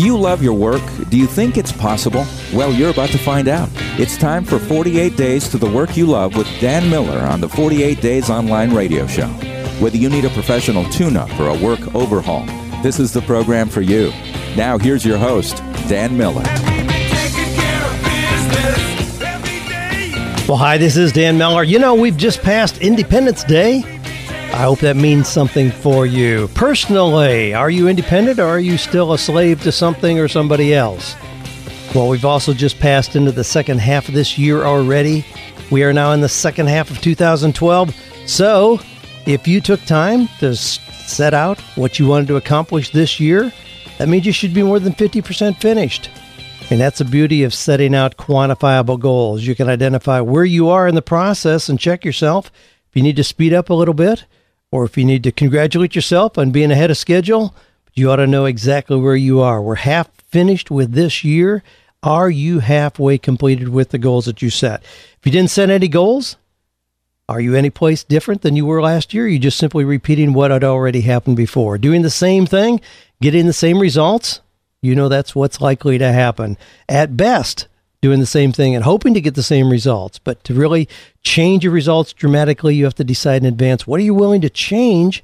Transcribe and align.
Do 0.00 0.06
you 0.06 0.16
love 0.16 0.42
your 0.42 0.54
work? 0.54 0.80
Do 1.10 1.18
you 1.18 1.26
think 1.26 1.58
it's 1.58 1.72
possible? 1.72 2.24
Well, 2.54 2.72
you're 2.72 2.88
about 2.88 3.10
to 3.10 3.18
find 3.18 3.48
out. 3.48 3.68
It's 3.98 4.16
time 4.16 4.46
for 4.46 4.58
48 4.58 5.14
Days 5.14 5.46
to 5.50 5.58
the 5.58 5.70
Work 5.70 5.94
You 5.94 6.06
Love 6.06 6.36
with 6.36 6.46
Dan 6.58 6.88
Miller 6.88 7.18
on 7.18 7.42
the 7.42 7.50
48 7.50 8.00
Days 8.00 8.30
Online 8.30 8.72
Radio 8.72 9.06
Show. 9.06 9.26
Whether 9.78 9.98
you 9.98 10.08
need 10.08 10.24
a 10.24 10.30
professional 10.30 10.86
tune 10.86 11.18
up 11.18 11.28
or 11.38 11.50
a 11.50 11.58
work 11.58 11.94
overhaul, 11.94 12.46
this 12.82 12.98
is 12.98 13.12
the 13.12 13.20
program 13.20 13.68
for 13.68 13.82
you. 13.82 14.10
Now, 14.56 14.78
here's 14.78 15.04
your 15.04 15.18
host, 15.18 15.58
Dan 15.86 16.16
Miller. 16.16 16.44
Well, 20.48 20.56
hi, 20.56 20.78
this 20.78 20.96
is 20.96 21.12
Dan 21.12 21.36
Miller. 21.36 21.62
You 21.62 21.78
know, 21.78 21.94
we've 21.94 22.16
just 22.16 22.40
passed 22.40 22.78
Independence 22.78 23.44
Day. 23.44 23.99
I 24.52 24.64
hope 24.64 24.80
that 24.80 24.96
means 24.96 25.28
something 25.28 25.70
for 25.70 26.04
you. 26.04 26.48
Personally, 26.54 27.54
are 27.54 27.70
you 27.70 27.88
independent 27.88 28.38
or 28.38 28.46
are 28.46 28.60
you 28.60 28.76
still 28.76 29.12
a 29.12 29.18
slave 29.18 29.62
to 29.62 29.72
something 29.72 30.18
or 30.18 30.28
somebody 30.28 30.74
else? 30.74 31.16
Well, 31.94 32.08
we've 32.08 32.24
also 32.24 32.52
just 32.52 32.78
passed 32.78 33.16
into 33.16 33.32
the 33.32 33.44
second 33.44 33.80
half 33.80 34.08
of 34.08 34.14
this 34.14 34.36
year 34.36 34.64
already. 34.64 35.24
We 35.70 35.82
are 35.82 35.92
now 35.92 36.12
in 36.12 36.20
the 36.20 36.28
second 36.28 36.68
half 36.68 36.90
of 36.90 37.00
2012. 37.00 37.94
So, 38.26 38.80
if 39.24 39.48
you 39.48 39.60
took 39.60 39.80
time 39.86 40.28
to 40.40 40.54
set 40.54 41.32
out 41.32 41.60
what 41.76 41.98
you 41.98 42.06
wanted 42.06 42.28
to 42.28 42.36
accomplish 42.36 42.90
this 42.90 43.18
year, 43.18 43.52
that 43.98 44.08
means 44.08 44.26
you 44.26 44.32
should 44.32 44.52
be 44.52 44.62
more 44.62 44.78
than 44.78 44.92
50% 44.92 45.60
finished. 45.60 46.10
And 46.70 46.80
that's 46.80 46.98
the 46.98 47.04
beauty 47.04 47.42
of 47.42 47.52
setting 47.52 47.94
out 47.94 48.16
quantifiable 48.16 48.98
goals. 48.98 49.42
You 49.42 49.54
can 49.54 49.68
identify 49.68 50.20
where 50.20 50.44
you 50.44 50.68
are 50.68 50.86
in 50.86 50.94
the 50.94 51.02
process 51.02 51.68
and 51.68 51.78
check 51.80 52.04
yourself. 52.04 52.50
If 52.88 52.96
you 52.96 53.02
need 53.02 53.16
to 53.16 53.24
speed 53.24 53.52
up 53.52 53.70
a 53.70 53.74
little 53.74 53.94
bit, 53.94 54.24
or 54.72 54.84
if 54.84 54.96
you 54.96 55.04
need 55.04 55.24
to 55.24 55.32
congratulate 55.32 55.94
yourself 55.94 56.38
on 56.38 56.50
being 56.50 56.70
ahead 56.70 56.90
of 56.90 56.96
schedule, 56.96 57.54
you 57.94 58.10
ought 58.10 58.16
to 58.16 58.26
know 58.26 58.44
exactly 58.44 58.96
where 58.96 59.16
you 59.16 59.40
are. 59.40 59.60
We're 59.60 59.76
half 59.76 60.08
finished 60.28 60.70
with 60.70 60.92
this 60.92 61.24
year. 61.24 61.62
Are 62.02 62.30
you 62.30 62.60
halfway 62.60 63.18
completed 63.18 63.68
with 63.68 63.90
the 63.90 63.98
goals 63.98 64.24
that 64.26 64.42
you 64.42 64.50
set? 64.50 64.82
If 64.82 65.20
you 65.24 65.32
didn't 65.32 65.50
set 65.50 65.70
any 65.70 65.88
goals, 65.88 66.36
are 67.28 67.40
you 67.40 67.54
any 67.54 67.70
place 67.70 68.02
different 68.02 68.42
than 68.42 68.56
you 68.56 68.66
were 68.66 68.80
last 68.82 69.12
year? 69.12 69.28
You 69.28 69.38
just 69.38 69.58
simply 69.58 69.84
repeating 69.84 70.32
what 70.32 70.50
had 70.50 70.64
already 70.64 71.02
happened 71.02 71.36
before? 71.36 71.78
Doing 71.78 72.02
the 72.02 72.10
same 72.10 72.46
thing, 72.46 72.80
getting 73.20 73.46
the 73.46 73.52
same 73.52 73.78
results? 73.78 74.40
You 74.82 74.94
know 74.94 75.08
that's 75.08 75.34
what's 75.34 75.60
likely 75.60 75.98
to 75.98 76.10
happen. 76.10 76.56
At 76.88 77.16
best, 77.16 77.68
doing 78.02 78.20
the 78.20 78.26
same 78.26 78.52
thing 78.52 78.74
and 78.74 78.84
hoping 78.84 79.14
to 79.14 79.20
get 79.20 79.34
the 79.34 79.42
same 79.42 79.70
results. 79.70 80.18
But 80.18 80.42
to 80.44 80.54
really 80.54 80.88
change 81.22 81.64
your 81.64 81.72
results 81.72 82.12
dramatically, 82.12 82.74
you 82.74 82.84
have 82.84 82.94
to 82.94 83.04
decide 83.04 83.42
in 83.42 83.48
advance 83.48 83.86
what 83.86 84.00
are 84.00 84.04
you 84.04 84.14
willing 84.14 84.40
to 84.40 84.50
change. 84.50 85.22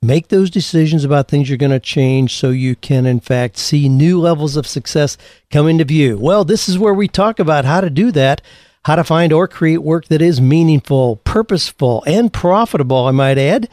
Make 0.00 0.28
those 0.28 0.50
decisions 0.50 1.04
about 1.04 1.28
things 1.28 1.48
you're 1.48 1.56
going 1.56 1.70
to 1.70 1.80
change 1.80 2.34
so 2.34 2.50
you 2.50 2.76
can, 2.76 3.06
in 3.06 3.20
fact, 3.20 3.56
see 3.56 3.88
new 3.88 4.20
levels 4.20 4.54
of 4.54 4.66
success 4.66 5.16
come 5.50 5.66
into 5.66 5.84
view. 5.84 6.18
Well, 6.18 6.44
this 6.44 6.68
is 6.68 6.78
where 6.78 6.92
we 6.92 7.08
talk 7.08 7.38
about 7.38 7.64
how 7.64 7.80
to 7.80 7.88
do 7.88 8.12
that, 8.12 8.42
how 8.84 8.96
to 8.96 9.04
find 9.04 9.32
or 9.32 9.48
create 9.48 9.78
work 9.78 10.08
that 10.08 10.20
is 10.20 10.42
meaningful, 10.42 11.16
purposeful, 11.24 12.04
and 12.06 12.30
profitable, 12.30 13.06
I 13.06 13.12
might 13.12 13.38
add. 13.38 13.68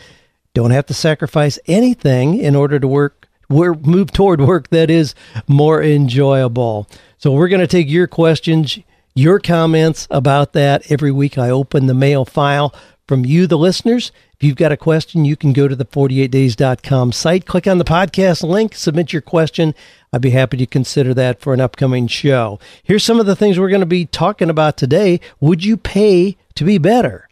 Don't 0.53 0.71
have 0.71 0.85
to 0.85 0.93
sacrifice 0.93 1.59
anything 1.67 2.37
in 2.37 2.55
order 2.55 2.79
to 2.79 2.87
work, 2.87 3.27
move 3.49 4.11
toward 4.13 4.39
work 4.39 4.69
that 4.69 4.89
is 4.89 5.13
more 5.47 5.83
enjoyable. 5.83 6.87
So 7.21 7.31
we're 7.31 7.49
going 7.49 7.61
to 7.61 7.67
take 7.67 7.87
your 7.87 8.07
questions, 8.07 8.79
your 9.13 9.39
comments 9.39 10.07
about 10.09 10.53
that. 10.53 10.91
Every 10.91 11.11
week 11.11 11.37
I 11.37 11.51
open 11.51 11.85
the 11.85 11.93
mail 11.93 12.25
file 12.25 12.73
from 13.07 13.25
you, 13.25 13.45
the 13.45 13.59
listeners. 13.59 14.11
If 14.33 14.43
you've 14.43 14.55
got 14.55 14.71
a 14.71 14.77
question, 14.77 15.23
you 15.23 15.35
can 15.35 15.53
go 15.53 15.67
to 15.67 15.75
the 15.75 15.85
48days.com 15.85 17.11
site, 17.11 17.45
click 17.45 17.67
on 17.67 17.77
the 17.77 17.83
podcast 17.83 18.41
link, 18.41 18.73
submit 18.73 19.13
your 19.13 19.21
question. 19.21 19.75
I'd 20.11 20.23
be 20.23 20.31
happy 20.31 20.57
to 20.57 20.65
consider 20.65 21.13
that 21.13 21.39
for 21.39 21.53
an 21.53 21.61
upcoming 21.61 22.07
show. 22.07 22.59
Here's 22.81 23.03
some 23.03 23.19
of 23.19 23.27
the 23.27 23.35
things 23.35 23.59
we're 23.59 23.69
going 23.69 23.81
to 23.81 23.85
be 23.85 24.07
talking 24.07 24.49
about 24.49 24.75
today. 24.75 25.19
Would 25.39 25.63
you 25.63 25.77
pay 25.77 26.37
to 26.55 26.63
be 26.63 26.79
better? 26.79 27.29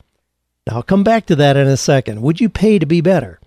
Now, 0.67 0.75
I'll 0.75 0.83
come 0.83 1.03
back 1.03 1.25
to 1.25 1.35
that 1.37 1.57
in 1.57 1.65
a 1.65 1.77
second. 1.77 2.21
Would 2.21 2.39
you 2.39 2.47
pay 2.49 2.77
to 2.77 2.85
be 2.85 3.01
better? 3.01 3.38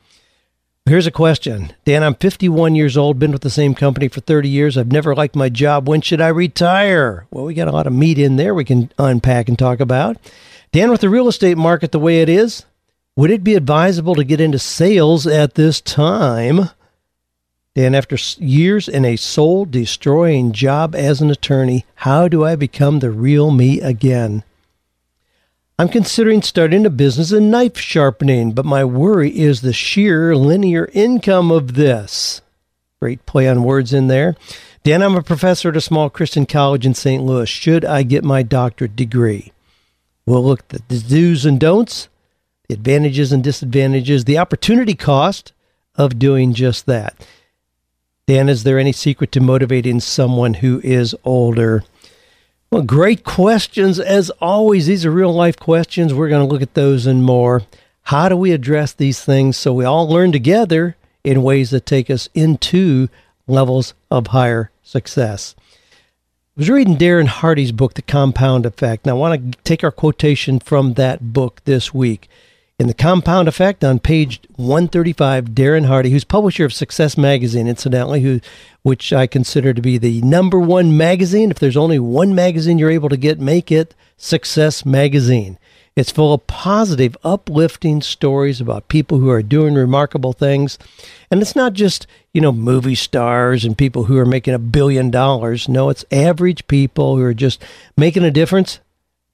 Here's 0.84 1.06
a 1.06 1.12
question. 1.12 1.72
Dan, 1.84 2.02
I'm 2.02 2.16
51 2.16 2.74
years 2.74 2.96
old, 2.96 3.20
been 3.20 3.30
with 3.30 3.42
the 3.42 3.50
same 3.50 3.72
company 3.72 4.08
for 4.08 4.20
30 4.20 4.48
years. 4.48 4.76
I've 4.76 4.90
never 4.90 5.14
liked 5.14 5.36
my 5.36 5.48
job. 5.48 5.88
When 5.88 6.00
should 6.00 6.20
I 6.20 6.26
retire? 6.26 7.24
Well, 7.30 7.44
we 7.44 7.54
got 7.54 7.68
a 7.68 7.72
lot 7.72 7.86
of 7.86 7.92
meat 7.92 8.18
in 8.18 8.34
there 8.34 8.52
we 8.52 8.64
can 8.64 8.90
unpack 8.98 9.48
and 9.48 9.56
talk 9.56 9.78
about. 9.78 10.16
Dan, 10.72 10.90
with 10.90 11.00
the 11.00 11.08
real 11.08 11.28
estate 11.28 11.56
market 11.56 11.92
the 11.92 12.00
way 12.00 12.20
it 12.20 12.28
is, 12.28 12.64
would 13.14 13.30
it 13.30 13.44
be 13.44 13.54
advisable 13.54 14.16
to 14.16 14.24
get 14.24 14.40
into 14.40 14.58
sales 14.58 15.24
at 15.24 15.54
this 15.54 15.80
time? 15.80 16.70
Dan, 17.76 17.94
after 17.94 18.16
years 18.38 18.88
in 18.88 19.04
a 19.04 19.14
soul 19.14 19.64
destroying 19.64 20.50
job 20.50 20.96
as 20.96 21.20
an 21.20 21.30
attorney, 21.30 21.86
how 21.94 22.26
do 22.26 22.44
I 22.44 22.56
become 22.56 22.98
the 22.98 23.12
real 23.12 23.52
me 23.52 23.80
again? 23.80 24.42
I'm 25.78 25.88
considering 25.88 26.42
starting 26.42 26.84
a 26.84 26.90
business 26.90 27.32
in 27.32 27.50
knife 27.50 27.78
sharpening, 27.78 28.52
but 28.52 28.66
my 28.66 28.84
worry 28.84 29.30
is 29.30 29.62
the 29.62 29.72
sheer 29.72 30.36
linear 30.36 30.90
income 30.92 31.50
of 31.50 31.74
this. 31.74 32.42
Great 33.00 33.24
play 33.26 33.48
on 33.48 33.64
words 33.64 33.92
in 33.92 34.06
there. 34.06 34.36
Dan, 34.84 35.02
I'm 35.02 35.16
a 35.16 35.22
professor 35.22 35.70
at 35.70 35.76
a 35.76 35.80
small 35.80 36.10
Christian 36.10 36.44
college 36.44 36.84
in 36.84 36.94
St. 36.94 37.22
Louis. 37.22 37.48
Should 37.48 37.84
I 37.84 38.02
get 38.02 38.22
my 38.22 38.42
doctorate 38.42 38.94
degree? 38.94 39.52
We'll 40.26 40.44
look 40.44 40.60
at 40.72 40.88
the 40.88 40.98
do's 41.00 41.46
and 41.46 41.58
don'ts, 41.58 42.08
the 42.68 42.74
advantages 42.74 43.32
and 43.32 43.42
disadvantages, 43.42 44.24
the 44.24 44.38
opportunity 44.38 44.94
cost 44.94 45.52
of 45.96 46.18
doing 46.18 46.52
just 46.52 46.86
that. 46.86 47.26
Dan, 48.26 48.48
is 48.48 48.62
there 48.62 48.78
any 48.78 48.92
secret 48.92 49.32
to 49.32 49.40
motivating 49.40 50.00
someone 50.00 50.54
who 50.54 50.80
is 50.84 51.14
older? 51.24 51.82
Well, 52.72 52.80
great 52.80 53.22
questions 53.22 54.00
as 54.00 54.30
always. 54.40 54.86
These 54.86 55.04
are 55.04 55.10
real 55.10 55.34
life 55.34 55.58
questions. 55.58 56.14
We're 56.14 56.30
going 56.30 56.48
to 56.48 56.50
look 56.50 56.62
at 56.62 56.72
those 56.72 57.04
and 57.04 57.22
more. 57.22 57.64
How 58.04 58.30
do 58.30 58.36
we 58.36 58.52
address 58.52 58.94
these 58.94 59.22
things 59.22 59.58
so 59.58 59.74
we 59.74 59.84
all 59.84 60.08
learn 60.08 60.32
together 60.32 60.96
in 61.22 61.42
ways 61.42 61.68
that 61.68 61.84
take 61.84 62.08
us 62.08 62.30
into 62.32 63.10
levels 63.46 63.92
of 64.10 64.28
higher 64.28 64.70
success? 64.82 65.54
I 65.58 66.60
was 66.60 66.70
reading 66.70 66.96
Darren 66.96 67.26
Hardy's 67.26 67.72
book, 67.72 67.92
The 67.92 68.00
Compound 68.00 68.64
Effect. 68.64 69.04
Now, 69.04 69.16
I 69.16 69.18
want 69.18 69.52
to 69.52 69.58
take 69.64 69.84
our 69.84 69.92
quotation 69.92 70.58
from 70.58 70.94
that 70.94 71.34
book 71.34 71.60
this 71.66 71.92
week. 71.92 72.26
In 72.78 72.88
The 72.88 72.94
Compound 72.94 73.48
Effect 73.48 73.84
on 73.84 74.00
page 74.00 74.40
135, 74.56 75.50
Darren 75.50 75.86
Hardy, 75.86 76.10
who's 76.10 76.24
publisher 76.24 76.64
of 76.64 76.72
Success 76.72 77.16
Magazine, 77.16 77.68
incidentally, 77.68 78.22
who 78.22 78.40
which 78.82 79.12
I 79.12 79.26
consider 79.26 79.72
to 79.72 79.82
be 79.82 79.98
the 79.98 80.20
number 80.22 80.58
one 80.58 80.96
magazine. 80.96 81.50
If 81.50 81.58
there's 81.58 81.76
only 81.76 81.98
one 81.98 82.34
magazine 82.34 82.78
you're 82.78 82.90
able 82.90 83.08
to 83.10 83.16
get, 83.16 83.38
make 83.38 83.70
it 83.70 83.94
Success 84.16 84.84
Magazine. 84.84 85.58
It's 85.94 86.10
full 86.10 86.32
of 86.32 86.46
positive, 86.46 87.16
uplifting 87.22 88.00
stories 88.00 88.60
about 88.60 88.88
people 88.88 89.18
who 89.18 89.28
are 89.28 89.42
doing 89.42 89.74
remarkable 89.74 90.32
things. 90.32 90.78
And 91.30 91.42
it's 91.42 91.54
not 91.54 91.74
just, 91.74 92.06
you 92.32 92.40
know, 92.40 92.52
movie 92.52 92.94
stars 92.94 93.64
and 93.64 93.76
people 93.76 94.04
who 94.04 94.16
are 94.16 94.26
making 94.26 94.54
a 94.54 94.58
billion 94.58 95.10
dollars. 95.10 95.68
No, 95.68 95.90
it's 95.90 96.04
average 96.10 96.66
people 96.66 97.16
who 97.16 97.22
are 97.22 97.34
just 97.34 97.62
making 97.96 98.24
a 98.24 98.30
difference 98.30 98.80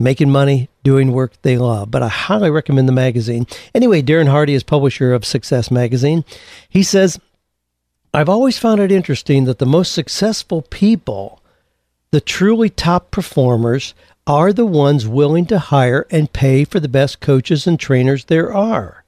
making 0.00 0.31
money 0.31 0.69
doing 0.84 1.12
work 1.12 1.32
they 1.42 1.59
love. 1.59 1.91
But 1.91 2.03
I 2.03 2.09
highly 2.09 2.50
recommend 2.50 2.88
the 2.88 2.92
magazine. 2.92 3.47
Anyway, 3.75 4.03
Darren 4.03 4.28
Hardy 4.28 4.54
is 4.54 4.62
publisher 4.62 5.12
of 5.12 5.25
Success 5.25 5.70
Magazine. 5.70 6.25
He 6.69 6.82
says, 6.82 7.19
I've 8.14 8.28
always 8.28 8.58
found 8.58 8.81
it 8.81 8.92
interesting 8.92 9.44
that 9.44 9.58
the 9.58 9.66
most 9.66 9.92
successful 9.92 10.62
people, 10.62 11.42
the 12.10 12.20
truly 12.20 12.70
top 12.70 13.10
performers, 13.10 13.94
are 14.26 14.53
the 14.53 14.66
ones 14.66 15.08
willing 15.08 15.47
to 15.47 15.58
hire 15.58 16.06
and 16.10 16.32
pay 16.32 16.64
for 16.64 16.81
the 16.81 16.88
best 16.88 17.20
coaches 17.20 17.66
and 17.66 17.81
trainers 17.81 18.26
there 18.26 18.54
are. 18.54 19.04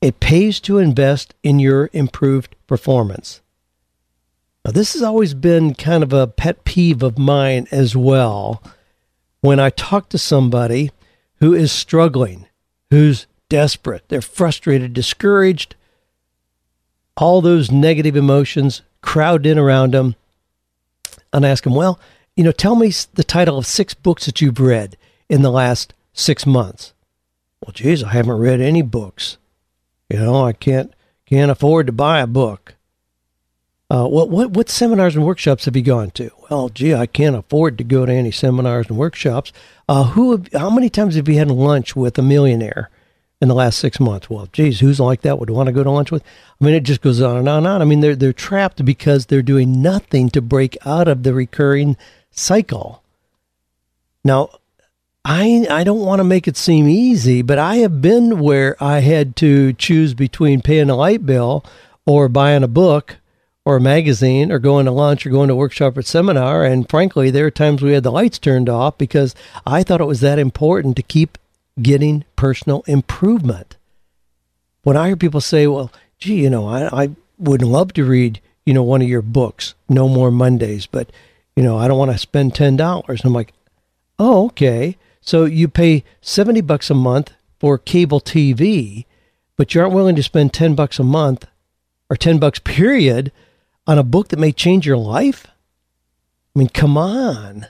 It 0.00 0.20
pays 0.20 0.58
to 0.60 0.78
invest 0.78 1.34
in 1.42 1.58
your 1.58 1.88
improved 1.92 2.56
performance. 2.66 3.40
Now, 4.64 4.72
this 4.72 4.94
has 4.94 5.02
always 5.02 5.34
been 5.34 5.74
kind 5.74 6.02
of 6.02 6.12
a 6.12 6.26
pet 6.26 6.64
peeve 6.64 7.02
of 7.02 7.18
mine 7.18 7.66
as 7.70 7.96
well 7.96 8.62
when 9.42 9.60
I 9.60 9.68
talk 9.70 10.08
to 10.08 10.18
somebody 10.18 10.90
who 11.40 11.52
is 11.52 11.70
struggling, 11.70 12.46
who's 12.90 13.26
desperate, 13.50 14.04
they're 14.08 14.22
frustrated, 14.22 14.94
discouraged, 14.94 15.74
all 17.16 17.42
those 17.42 17.70
negative 17.70 18.16
emotions 18.16 18.80
crowd 19.02 19.44
in 19.44 19.58
around 19.58 19.92
them, 19.92 20.14
and 21.32 21.44
I 21.44 21.50
ask 21.50 21.64
them, 21.64 21.74
well, 21.74 22.00
you 22.36 22.44
know, 22.44 22.52
tell 22.52 22.76
me 22.76 22.90
the 23.12 23.24
title 23.24 23.58
of 23.58 23.66
six 23.66 23.92
books 23.92 24.24
that 24.24 24.40
you've 24.40 24.60
read 24.60 24.96
in 25.28 25.42
the 25.42 25.50
last 25.50 25.92
six 26.14 26.46
months. 26.46 26.94
Well, 27.60 27.72
geez, 27.72 28.02
I 28.02 28.12
haven't 28.12 28.38
read 28.38 28.60
any 28.60 28.82
books. 28.82 29.36
You 30.08 30.18
know, 30.18 30.44
I 30.44 30.52
can't 30.52 30.92
can't 31.26 31.50
afford 31.50 31.86
to 31.86 31.92
buy 31.92 32.20
a 32.20 32.26
book. 32.26 32.74
Uh, 33.92 34.06
what 34.06 34.30
what 34.30 34.52
what 34.52 34.70
seminars 34.70 35.14
and 35.14 35.26
workshops 35.26 35.66
have 35.66 35.76
you 35.76 35.82
gone 35.82 36.10
to? 36.12 36.30
Well, 36.48 36.70
gee, 36.70 36.94
I 36.94 37.04
can't 37.04 37.36
afford 37.36 37.76
to 37.76 37.84
go 37.84 38.06
to 38.06 38.12
any 38.12 38.30
seminars 38.30 38.88
and 38.88 38.96
workshops. 38.96 39.52
Uh, 39.86 40.04
who? 40.04 40.30
Have, 40.30 40.48
how 40.54 40.70
many 40.70 40.88
times 40.88 41.14
have 41.16 41.28
you 41.28 41.36
had 41.36 41.50
lunch 41.50 41.94
with 41.94 42.16
a 42.18 42.22
millionaire? 42.22 42.88
in 43.42 43.48
the 43.48 43.54
last 43.56 43.80
six 43.80 43.98
months. 43.98 44.30
Well, 44.30 44.48
geez, 44.52 44.78
who's 44.78 45.00
like 45.00 45.22
that 45.22 45.36
would 45.36 45.50
want 45.50 45.66
to 45.66 45.72
go 45.72 45.82
to 45.82 45.90
lunch 45.90 46.12
with? 46.12 46.22
I 46.22 46.64
mean, 46.64 46.74
it 46.74 46.84
just 46.84 47.00
goes 47.00 47.20
on 47.20 47.36
and 47.36 47.48
on 47.48 47.58
and 47.58 47.66
on. 47.66 47.82
I 47.82 47.84
mean, 47.84 48.00
they're 48.00 48.14
they're 48.14 48.32
trapped 48.32 48.82
because 48.84 49.26
they're 49.26 49.42
doing 49.42 49.82
nothing 49.82 50.30
to 50.30 50.40
break 50.40 50.78
out 50.86 51.08
of 51.08 51.24
the 51.24 51.34
recurring 51.34 51.96
cycle. 52.30 53.02
Now, 54.24 54.50
I 55.24 55.66
I 55.68 55.84
don't 55.84 56.06
want 56.06 56.20
to 56.20 56.24
make 56.24 56.48
it 56.48 56.56
seem 56.56 56.88
easy, 56.88 57.42
but 57.42 57.58
I 57.58 57.76
have 57.78 58.00
been 58.00 58.38
where 58.38 58.76
I 58.82 59.00
had 59.00 59.36
to 59.36 59.74
choose 59.74 60.14
between 60.14 60.62
paying 60.62 60.88
a 60.88 60.96
light 60.96 61.26
bill 61.26 61.64
or 62.06 62.28
buying 62.30 62.62
a 62.62 62.68
book 62.68 63.16
or 63.64 63.76
a 63.76 63.80
magazine 63.80 64.50
or 64.50 64.58
going 64.58 64.86
to 64.86 64.92
lunch 64.92 65.24
or 65.24 65.30
going 65.30 65.48
to 65.48 65.56
workshop 65.56 65.96
or 65.96 66.02
seminar. 66.02 66.64
And 66.64 66.88
frankly, 66.88 67.30
there 67.30 67.46
are 67.46 67.50
times 67.50 67.82
we 67.82 67.92
had 67.92 68.02
the 68.02 68.10
lights 68.10 68.38
turned 68.38 68.68
off 68.68 68.98
because 68.98 69.34
I 69.66 69.82
thought 69.82 70.00
it 70.00 70.06
was 70.06 70.20
that 70.20 70.38
important 70.38 70.96
to 70.96 71.02
keep 71.02 71.38
getting 71.80 72.24
personal 72.36 72.82
improvement. 72.86 73.76
When 74.82 74.96
I 74.96 75.08
hear 75.08 75.16
people 75.16 75.40
say, 75.40 75.66
well, 75.66 75.92
gee, 76.18 76.42
you 76.42 76.50
know, 76.50 76.66
I, 76.66 77.04
I 77.04 77.10
would 77.38 77.62
love 77.62 77.92
to 77.94 78.04
read, 78.04 78.40
you 78.66 78.74
know, 78.74 78.82
one 78.82 79.00
of 79.00 79.08
your 79.08 79.22
books, 79.22 79.74
No 79.88 80.08
More 80.08 80.32
Mondays, 80.32 80.86
but, 80.86 81.10
you 81.54 81.62
know, 81.62 81.78
I 81.78 81.86
don't 81.86 81.98
want 81.98 82.10
to 82.10 82.18
spend 82.18 82.54
$10. 82.54 83.24
I'm 83.24 83.32
like, 83.32 83.52
oh, 84.18 84.46
okay. 84.46 84.96
So 85.20 85.44
you 85.44 85.68
pay 85.68 86.02
70 86.20 86.62
bucks 86.62 86.90
a 86.90 86.94
month 86.94 87.32
for 87.60 87.78
cable 87.78 88.20
TV, 88.20 89.04
but 89.56 89.72
you 89.72 89.80
aren't 89.80 89.94
willing 89.94 90.16
to 90.16 90.22
spend 90.22 90.52
10 90.52 90.74
bucks 90.74 90.98
a 90.98 91.04
month 91.04 91.46
or 92.10 92.16
10 92.16 92.40
bucks 92.40 92.58
period 92.64 93.30
on 93.86 93.98
a 93.98 94.04
book 94.04 94.28
that 94.28 94.38
may 94.38 94.52
change 94.52 94.86
your 94.86 94.96
life? 94.96 95.46
I 96.54 96.58
mean, 96.58 96.68
come 96.68 96.96
on. 96.96 97.66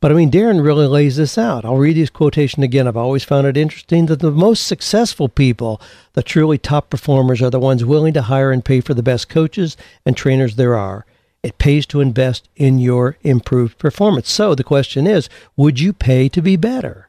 But 0.00 0.12
I 0.12 0.16
mean, 0.16 0.30
Darren 0.30 0.62
really 0.62 0.86
lays 0.86 1.16
this 1.16 1.38
out. 1.38 1.64
I'll 1.64 1.78
read 1.78 1.96
his 1.96 2.10
quotation 2.10 2.62
again. 2.62 2.86
I've 2.86 2.96
always 2.96 3.24
found 3.24 3.46
it 3.46 3.56
interesting 3.56 4.04
that 4.06 4.20
the 4.20 4.30
most 4.30 4.66
successful 4.66 5.30
people, 5.30 5.80
the 6.12 6.22
truly 6.22 6.58
top 6.58 6.90
performers, 6.90 7.40
are 7.40 7.48
the 7.48 7.58
ones 7.58 7.86
willing 7.86 8.12
to 8.12 8.22
hire 8.22 8.52
and 8.52 8.62
pay 8.62 8.82
for 8.82 8.92
the 8.92 9.02
best 9.02 9.30
coaches 9.30 9.78
and 10.04 10.14
trainers 10.14 10.56
there 10.56 10.74
are. 10.74 11.06
It 11.42 11.56
pays 11.56 11.86
to 11.86 12.02
invest 12.02 12.50
in 12.54 12.78
your 12.78 13.16
improved 13.22 13.78
performance. 13.78 14.30
So 14.30 14.54
the 14.54 14.62
question 14.62 15.06
is 15.06 15.30
would 15.56 15.80
you 15.80 15.94
pay 15.94 16.28
to 16.28 16.42
be 16.42 16.56
better? 16.56 17.08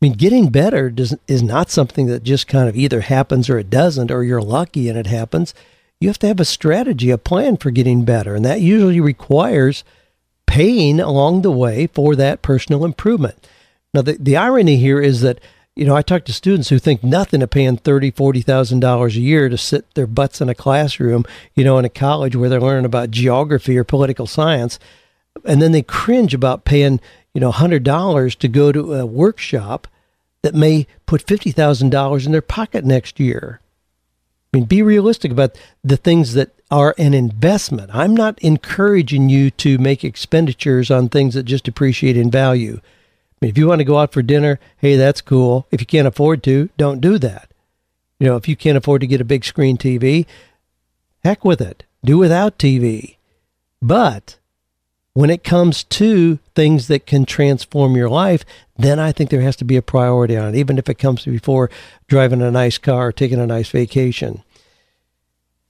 I 0.00 0.04
mean, 0.04 0.12
getting 0.12 0.50
better 0.50 0.88
does, 0.88 1.16
is 1.26 1.42
not 1.42 1.70
something 1.70 2.06
that 2.06 2.22
just 2.22 2.46
kind 2.46 2.68
of 2.68 2.76
either 2.76 3.00
happens 3.00 3.50
or 3.50 3.58
it 3.58 3.70
doesn't, 3.70 4.12
or 4.12 4.22
you're 4.22 4.40
lucky 4.40 4.88
and 4.88 4.96
it 4.96 5.06
happens. 5.08 5.52
You 6.00 6.08
have 6.08 6.18
to 6.20 6.26
have 6.26 6.40
a 6.40 6.44
strategy, 6.44 7.10
a 7.10 7.18
plan 7.18 7.56
for 7.56 7.70
getting 7.70 8.04
better. 8.04 8.34
And 8.34 8.44
that 8.44 8.60
usually 8.60 9.00
requires 9.00 9.84
paying 10.46 11.00
along 11.00 11.42
the 11.42 11.50
way 11.50 11.86
for 11.88 12.14
that 12.16 12.42
personal 12.42 12.84
improvement. 12.84 13.46
Now, 13.94 14.02
the, 14.02 14.12
the 14.12 14.36
irony 14.36 14.76
here 14.76 15.00
is 15.00 15.22
that 15.22 15.40
you 15.76 15.84
know, 15.84 15.94
I 15.94 16.00
talk 16.00 16.24
to 16.24 16.32
students 16.32 16.70
who 16.70 16.78
think 16.78 17.04
nothing 17.04 17.42
of 17.42 17.50
paying 17.50 17.76
thirty, 17.76 18.10
forty 18.10 18.40
thousand 18.40 18.80
dollars 18.80 19.14
a 19.14 19.20
year 19.20 19.50
to 19.50 19.58
sit 19.58 19.92
their 19.94 20.06
butts 20.06 20.40
in 20.40 20.48
a 20.48 20.54
classroom, 20.54 21.26
you 21.54 21.64
know, 21.64 21.76
in 21.76 21.84
a 21.84 21.90
college 21.90 22.34
where 22.34 22.48
they're 22.48 22.60
learning 22.60 22.86
about 22.86 23.10
geography 23.10 23.76
or 23.76 23.84
political 23.84 24.26
science, 24.26 24.78
and 25.44 25.60
then 25.60 25.72
they 25.72 25.82
cringe 25.82 26.32
about 26.32 26.64
paying, 26.64 26.98
you 27.34 27.42
know, 27.42 27.50
hundred 27.50 27.82
dollars 27.82 28.34
to 28.36 28.48
go 28.48 28.72
to 28.72 28.94
a 28.94 29.04
workshop 29.04 29.86
that 30.40 30.54
may 30.54 30.86
put 31.04 31.20
fifty 31.20 31.50
thousand 31.50 31.90
dollars 31.90 32.24
in 32.24 32.32
their 32.32 32.40
pocket 32.40 32.82
next 32.82 33.20
year. 33.20 33.60
I 34.56 34.60
mean, 34.60 34.66
be 34.66 34.82
realistic 34.82 35.30
about 35.30 35.58
the 35.84 35.96
things 35.96 36.34
that 36.34 36.50
are 36.70 36.94
an 36.98 37.14
investment. 37.14 37.90
I'm 37.92 38.16
not 38.16 38.38
encouraging 38.40 39.28
you 39.28 39.50
to 39.52 39.78
make 39.78 40.02
expenditures 40.02 40.90
on 40.90 41.08
things 41.08 41.34
that 41.34 41.44
just 41.44 41.68
appreciate 41.68 42.16
in 42.16 42.30
value 42.30 42.80
mean, 43.40 43.50
if 43.50 43.58
you 43.58 43.66
want 43.66 43.80
to 43.80 43.84
go 43.84 43.98
out 43.98 44.12
for 44.12 44.22
dinner, 44.22 44.58
hey, 44.78 44.96
that's 44.96 45.20
cool. 45.20 45.66
If 45.70 45.80
you 45.80 45.86
can't 45.86 46.08
afford 46.08 46.42
to, 46.44 46.68
don't 46.76 47.00
do 47.00 47.18
that. 47.18 47.50
You 48.18 48.26
know, 48.26 48.36
if 48.36 48.48
you 48.48 48.56
can't 48.56 48.78
afford 48.78 49.02
to 49.02 49.06
get 49.06 49.20
a 49.20 49.24
big 49.24 49.44
screen 49.44 49.76
TV, 49.76 50.26
heck 51.22 51.44
with 51.44 51.60
it. 51.60 51.84
Do 52.04 52.18
without 52.18 52.58
TV. 52.58 53.16
But 53.82 54.38
when 55.12 55.30
it 55.30 55.44
comes 55.44 55.84
to 55.84 56.38
things 56.54 56.88
that 56.88 57.06
can 57.06 57.24
transform 57.24 57.94
your 57.94 58.08
life, 58.08 58.44
then 58.76 58.98
I 58.98 59.12
think 59.12 59.30
there 59.30 59.42
has 59.42 59.56
to 59.56 59.64
be 59.64 59.76
a 59.76 59.82
priority 59.82 60.36
on 60.36 60.54
it, 60.54 60.58
even 60.58 60.78
if 60.78 60.88
it 60.88 60.98
comes 60.98 61.24
before 61.24 61.70
driving 62.08 62.42
a 62.42 62.50
nice 62.50 62.78
car 62.78 63.08
or 63.08 63.12
taking 63.12 63.40
a 63.40 63.46
nice 63.46 63.68
vacation. 63.68 64.42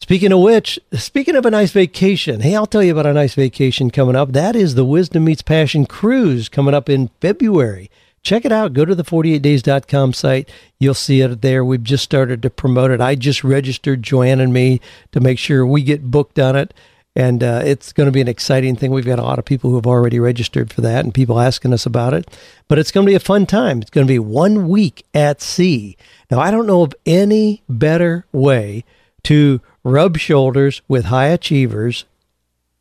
Speaking 0.00 0.30
of 0.30 0.40
which, 0.40 0.78
speaking 0.92 1.36
of 1.36 1.46
a 1.46 1.50
nice 1.50 1.72
vacation, 1.72 2.40
hey, 2.40 2.54
I'll 2.54 2.66
tell 2.66 2.82
you 2.82 2.92
about 2.92 3.06
a 3.06 3.14
nice 3.14 3.34
vacation 3.34 3.90
coming 3.90 4.14
up. 4.14 4.32
That 4.32 4.54
is 4.54 4.74
the 4.74 4.84
Wisdom 4.84 5.24
Meets 5.24 5.42
Passion 5.42 5.86
cruise 5.86 6.48
coming 6.48 6.74
up 6.74 6.88
in 6.88 7.08
February. 7.20 7.90
Check 8.22 8.44
it 8.44 8.52
out. 8.52 8.72
Go 8.72 8.84
to 8.84 8.94
the 8.94 9.04
48days.com 9.04 10.12
site. 10.12 10.50
You'll 10.78 10.94
see 10.94 11.20
it 11.20 11.42
there. 11.42 11.64
We've 11.64 11.82
just 11.82 12.04
started 12.04 12.42
to 12.42 12.50
promote 12.50 12.90
it. 12.90 13.00
I 13.00 13.14
just 13.14 13.42
registered 13.42 14.02
Joanne 14.02 14.40
and 14.40 14.52
me 14.52 14.80
to 15.12 15.20
make 15.20 15.38
sure 15.38 15.64
we 15.64 15.82
get 15.82 16.10
booked 16.10 16.38
on 16.38 16.56
it. 16.56 16.74
And 17.14 17.42
uh, 17.42 17.62
it's 17.64 17.92
going 17.92 18.06
to 18.06 18.12
be 18.12 18.20
an 18.20 18.28
exciting 18.28 18.76
thing. 18.76 18.90
We've 18.90 19.06
got 19.06 19.18
a 19.18 19.24
lot 19.24 19.38
of 19.38 19.44
people 19.44 19.70
who 19.70 19.76
have 19.76 19.86
already 19.86 20.20
registered 20.20 20.72
for 20.72 20.82
that 20.82 21.04
and 21.04 21.14
people 21.14 21.40
asking 21.40 21.72
us 21.72 21.86
about 21.86 22.12
it. 22.12 22.28
But 22.68 22.78
it's 22.78 22.90
going 22.90 23.06
to 23.06 23.10
be 23.10 23.14
a 23.14 23.20
fun 23.20 23.46
time. 23.46 23.80
It's 23.80 23.90
going 23.90 24.06
to 24.06 24.12
be 24.12 24.18
one 24.18 24.68
week 24.68 25.06
at 25.14 25.40
sea. 25.40 25.96
Now, 26.30 26.40
I 26.40 26.50
don't 26.50 26.66
know 26.66 26.82
of 26.82 26.94
any 27.06 27.62
better 27.68 28.26
way 28.32 28.84
to 29.22 29.60
rub 29.86 30.18
shoulders 30.18 30.82
with 30.88 31.06
high 31.06 31.28
achievers 31.28 32.04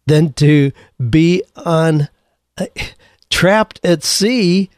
than 0.07 0.33
to 0.33 0.71
be 1.09 1.43
on 1.55 2.09
uh, 2.57 2.65
trapped 3.29 3.79
at 3.83 4.03
sea 4.03 4.69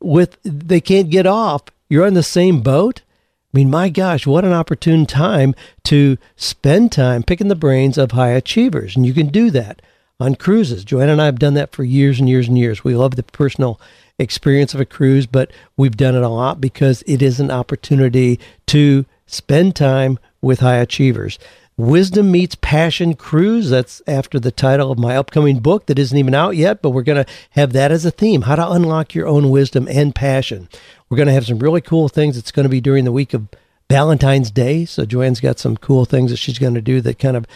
with 0.00 0.38
they 0.42 0.80
can't 0.80 1.10
get 1.10 1.26
off. 1.26 1.62
You're 1.88 2.06
on 2.06 2.14
the 2.14 2.22
same 2.22 2.62
boat. 2.62 3.02
I 3.52 3.58
mean, 3.58 3.70
my 3.70 3.90
gosh, 3.90 4.26
what 4.26 4.44
an 4.44 4.52
opportune 4.52 5.04
time 5.04 5.54
to 5.84 6.16
spend 6.36 6.90
time 6.90 7.22
picking 7.22 7.48
the 7.48 7.54
brains 7.54 7.98
of 7.98 8.12
high 8.12 8.30
achievers. 8.30 8.96
And 8.96 9.04
you 9.04 9.12
can 9.12 9.28
do 9.28 9.50
that 9.50 9.82
on 10.18 10.36
cruises. 10.36 10.84
Joanne 10.84 11.10
and 11.10 11.20
I 11.20 11.26
have 11.26 11.38
done 11.38 11.54
that 11.54 11.72
for 11.72 11.84
years 11.84 12.18
and 12.18 12.28
years 12.28 12.48
and 12.48 12.58
years. 12.58 12.82
We 12.82 12.94
love 12.94 13.16
the 13.16 13.22
personal 13.22 13.78
experience 14.18 14.72
of 14.72 14.80
a 14.80 14.86
cruise, 14.86 15.26
but 15.26 15.50
we've 15.76 15.96
done 15.96 16.14
it 16.14 16.22
a 16.22 16.28
lot 16.28 16.60
because 16.60 17.02
it 17.06 17.20
is 17.20 17.40
an 17.40 17.50
opportunity 17.50 18.40
to 18.66 19.04
spend 19.26 19.76
time 19.76 20.18
with 20.40 20.60
high 20.60 20.76
achievers. 20.76 21.38
Wisdom 21.78 22.30
Meets 22.30 22.54
Passion 22.54 23.14
Cruise. 23.14 23.68
That's 23.68 24.00
after 24.06 24.40
the 24.40 24.50
title 24.50 24.90
of 24.90 24.98
my 24.98 25.16
upcoming 25.16 25.58
book 25.58 25.86
that 25.86 25.98
isn't 25.98 26.16
even 26.16 26.34
out 26.34 26.56
yet, 26.56 26.80
but 26.80 26.90
we're 26.90 27.02
going 27.02 27.22
to 27.22 27.30
have 27.50 27.74
that 27.74 27.92
as 27.92 28.06
a 28.06 28.10
theme 28.10 28.42
how 28.42 28.56
to 28.56 28.70
unlock 28.70 29.14
your 29.14 29.26
own 29.26 29.50
wisdom 29.50 29.86
and 29.88 30.14
passion. 30.14 30.68
We're 31.08 31.18
going 31.18 31.26
to 31.26 31.34
have 31.34 31.46
some 31.46 31.58
really 31.58 31.82
cool 31.82 32.08
things. 32.08 32.38
It's 32.38 32.50
going 32.50 32.64
to 32.64 32.70
be 32.70 32.80
during 32.80 33.04
the 33.04 33.12
week 33.12 33.34
of 33.34 33.48
Valentine's 33.90 34.50
Day. 34.50 34.86
So 34.86 35.04
Joanne's 35.04 35.40
got 35.40 35.58
some 35.58 35.76
cool 35.76 36.06
things 36.06 36.30
that 36.30 36.38
she's 36.38 36.58
going 36.58 36.74
to 36.74 36.80
do 36.80 37.02
that 37.02 37.18
kind 37.18 37.36
of 37.36 37.46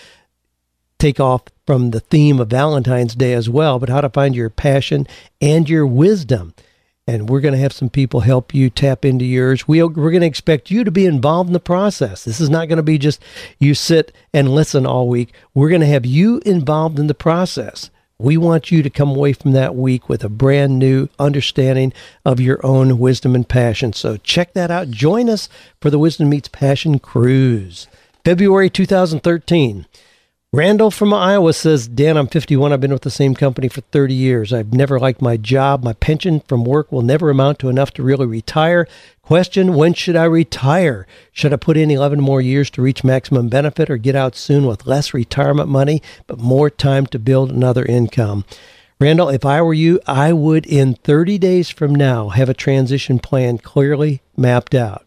take 0.98 1.18
off 1.18 1.44
from 1.66 1.90
the 1.90 2.00
theme 2.00 2.38
of 2.40 2.48
Valentine's 2.48 3.14
Day 3.14 3.32
as 3.32 3.48
well, 3.48 3.78
but 3.78 3.88
how 3.88 4.02
to 4.02 4.10
find 4.10 4.36
your 4.36 4.50
passion 4.50 5.06
and 5.40 5.68
your 5.68 5.86
wisdom 5.86 6.52
and 7.10 7.28
we're 7.28 7.40
going 7.40 7.54
to 7.54 7.58
have 7.58 7.72
some 7.72 7.90
people 7.90 8.20
help 8.20 8.54
you 8.54 8.70
tap 8.70 9.04
into 9.04 9.24
yours. 9.24 9.66
We, 9.66 9.82
we're 9.82 10.12
going 10.12 10.20
to 10.20 10.28
expect 10.28 10.70
you 10.70 10.84
to 10.84 10.92
be 10.92 11.06
involved 11.06 11.48
in 11.48 11.54
the 11.54 11.58
process. 11.58 12.22
This 12.22 12.40
is 12.40 12.48
not 12.48 12.68
going 12.68 12.76
to 12.76 12.84
be 12.84 12.98
just 12.98 13.20
you 13.58 13.74
sit 13.74 14.12
and 14.32 14.54
listen 14.54 14.86
all 14.86 15.08
week. 15.08 15.32
We're 15.52 15.70
going 15.70 15.80
to 15.80 15.88
have 15.88 16.06
you 16.06 16.40
involved 16.46 17.00
in 17.00 17.08
the 17.08 17.14
process. 17.14 17.90
We 18.16 18.36
want 18.36 18.70
you 18.70 18.84
to 18.84 18.90
come 18.90 19.10
away 19.10 19.32
from 19.32 19.50
that 19.52 19.74
week 19.74 20.08
with 20.08 20.22
a 20.22 20.28
brand 20.28 20.78
new 20.78 21.08
understanding 21.18 21.92
of 22.24 22.38
your 22.38 22.64
own 22.64 23.00
wisdom 23.00 23.34
and 23.34 23.48
passion. 23.48 23.92
So 23.92 24.16
check 24.18 24.52
that 24.52 24.70
out. 24.70 24.92
Join 24.92 25.28
us 25.28 25.48
for 25.80 25.90
the 25.90 25.98
Wisdom 25.98 26.28
Meets 26.28 26.48
Passion 26.48 27.00
Cruise, 27.00 27.88
February 28.24 28.70
2013. 28.70 29.86
Randall 30.52 30.90
from 30.90 31.14
Iowa 31.14 31.52
says, 31.52 31.86
Dan, 31.86 32.16
I'm 32.16 32.26
51. 32.26 32.72
I've 32.72 32.80
been 32.80 32.92
with 32.92 33.02
the 33.02 33.08
same 33.10 33.36
company 33.36 33.68
for 33.68 33.82
30 33.82 34.14
years. 34.14 34.52
I've 34.52 34.72
never 34.72 34.98
liked 34.98 35.22
my 35.22 35.36
job. 35.36 35.84
My 35.84 35.92
pension 35.92 36.40
from 36.40 36.64
work 36.64 36.90
will 36.90 37.02
never 37.02 37.30
amount 37.30 37.60
to 37.60 37.68
enough 37.68 37.92
to 37.92 38.02
really 38.02 38.26
retire. 38.26 38.88
Question 39.22 39.74
When 39.76 39.94
should 39.94 40.16
I 40.16 40.24
retire? 40.24 41.06
Should 41.30 41.52
I 41.52 41.56
put 41.56 41.76
in 41.76 41.88
11 41.88 42.20
more 42.20 42.40
years 42.40 42.68
to 42.70 42.82
reach 42.82 43.04
maximum 43.04 43.48
benefit 43.48 43.88
or 43.88 43.96
get 43.96 44.16
out 44.16 44.34
soon 44.34 44.66
with 44.66 44.88
less 44.88 45.14
retirement 45.14 45.68
money 45.68 46.02
but 46.26 46.40
more 46.40 46.68
time 46.68 47.06
to 47.06 47.20
build 47.20 47.52
another 47.52 47.84
income? 47.84 48.44
Randall, 48.98 49.28
if 49.28 49.44
I 49.44 49.62
were 49.62 49.72
you, 49.72 50.00
I 50.04 50.32
would 50.32 50.66
in 50.66 50.94
30 50.94 51.38
days 51.38 51.70
from 51.70 51.94
now 51.94 52.30
have 52.30 52.48
a 52.48 52.54
transition 52.54 53.20
plan 53.20 53.58
clearly 53.58 54.20
mapped 54.36 54.74
out. 54.74 55.06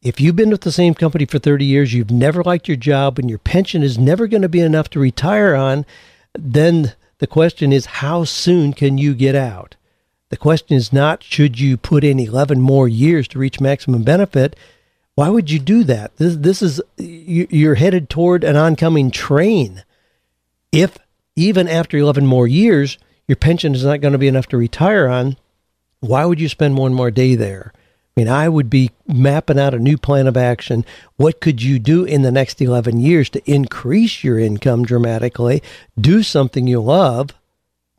If 0.00 0.20
you've 0.20 0.36
been 0.36 0.50
with 0.50 0.60
the 0.60 0.70
same 0.70 0.94
company 0.94 1.24
for 1.24 1.40
30 1.40 1.64
years, 1.64 1.92
you've 1.92 2.10
never 2.10 2.42
liked 2.44 2.68
your 2.68 2.76
job, 2.76 3.18
and 3.18 3.28
your 3.28 3.40
pension 3.40 3.82
is 3.82 3.98
never 3.98 4.28
going 4.28 4.42
to 4.42 4.48
be 4.48 4.60
enough 4.60 4.88
to 4.90 5.00
retire 5.00 5.56
on, 5.56 5.84
then 6.38 6.94
the 7.18 7.26
question 7.26 7.72
is 7.72 7.86
how 7.86 8.22
soon 8.22 8.72
can 8.72 8.96
you 8.96 9.12
get 9.12 9.34
out? 9.34 9.74
The 10.30 10.36
question 10.36 10.76
is 10.76 10.92
not 10.92 11.24
should 11.24 11.58
you 11.58 11.76
put 11.76 12.04
in 12.04 12.20
11 12.20 12.60
more 12.60 12.86
years 12.86 13.26
to 13.28 13.38
reach 13.38 13.60
maximum 13.60 14.04
benefit. 14.04 14.54
Why 15.16 15.30
would 15.30 15.50
you 15.50 15.58
do 15.58 15.82
that? 15.84 16.16
This, 16.16 16.36
this 16.36 16.62
is, 16.62 16.80
you're 16.96 17.74
headed 17.74 18.08
toward 18.08 18.44
an 18.44 18.54
oncoming 18.54 19.10
train. 19.10 19.82
If 20.70 20.96
even 21.34 21.66
after 21.66 21.96
11 21.96 22.24
more 22.24 22.46
years, 22.46 22.98
your 23.26 23.36
pension 23.36 23.74
is 23.74 23.84
not 23.84 24.00
going 24.00 24.12
to 24.12 24.18
be 24.18 24.28
enough 24.28 24.46
to 24.48 24.56
retire 24.56 25.08
on, 25.08 25.36
why 25.98 26.24
would 26.24 26.40
you 26.40 26.48
spend 26.48 26.78
one 26.78 26.94
more 26.94 27.10
day 27.10 27.34
there? 27.34 27.72
I 28.18 28.20
mean, 28.20 28.28
I 28.28 28.48
would 28.48 28.68
be 28.68 28.90
mapping 29.06 29.60
out 29.60 29.74
a 29.74 29.78
new 29.78 29.96
plan 29.96 30.26
of 30.26 30.36
action. 30.36 30.84
What 31.18 31.40
could 31.40 31.62
you 31.62 31.78
do 31.78 32.02
in 32.02 32.22
the 32.22 32.32
next 32.32 32.60
11 32.60 32.98
years 32.98 33.30
to 33.30 33.48
increase 33.48 34.24
your 34.24 34.40
income 34.40 34.84
dramatically? 34.84 35.62
Do 35.96 36.24
something 36.24 36.66
you 36.66 36.80
love. 36.80 37.30
I 37.30 37.36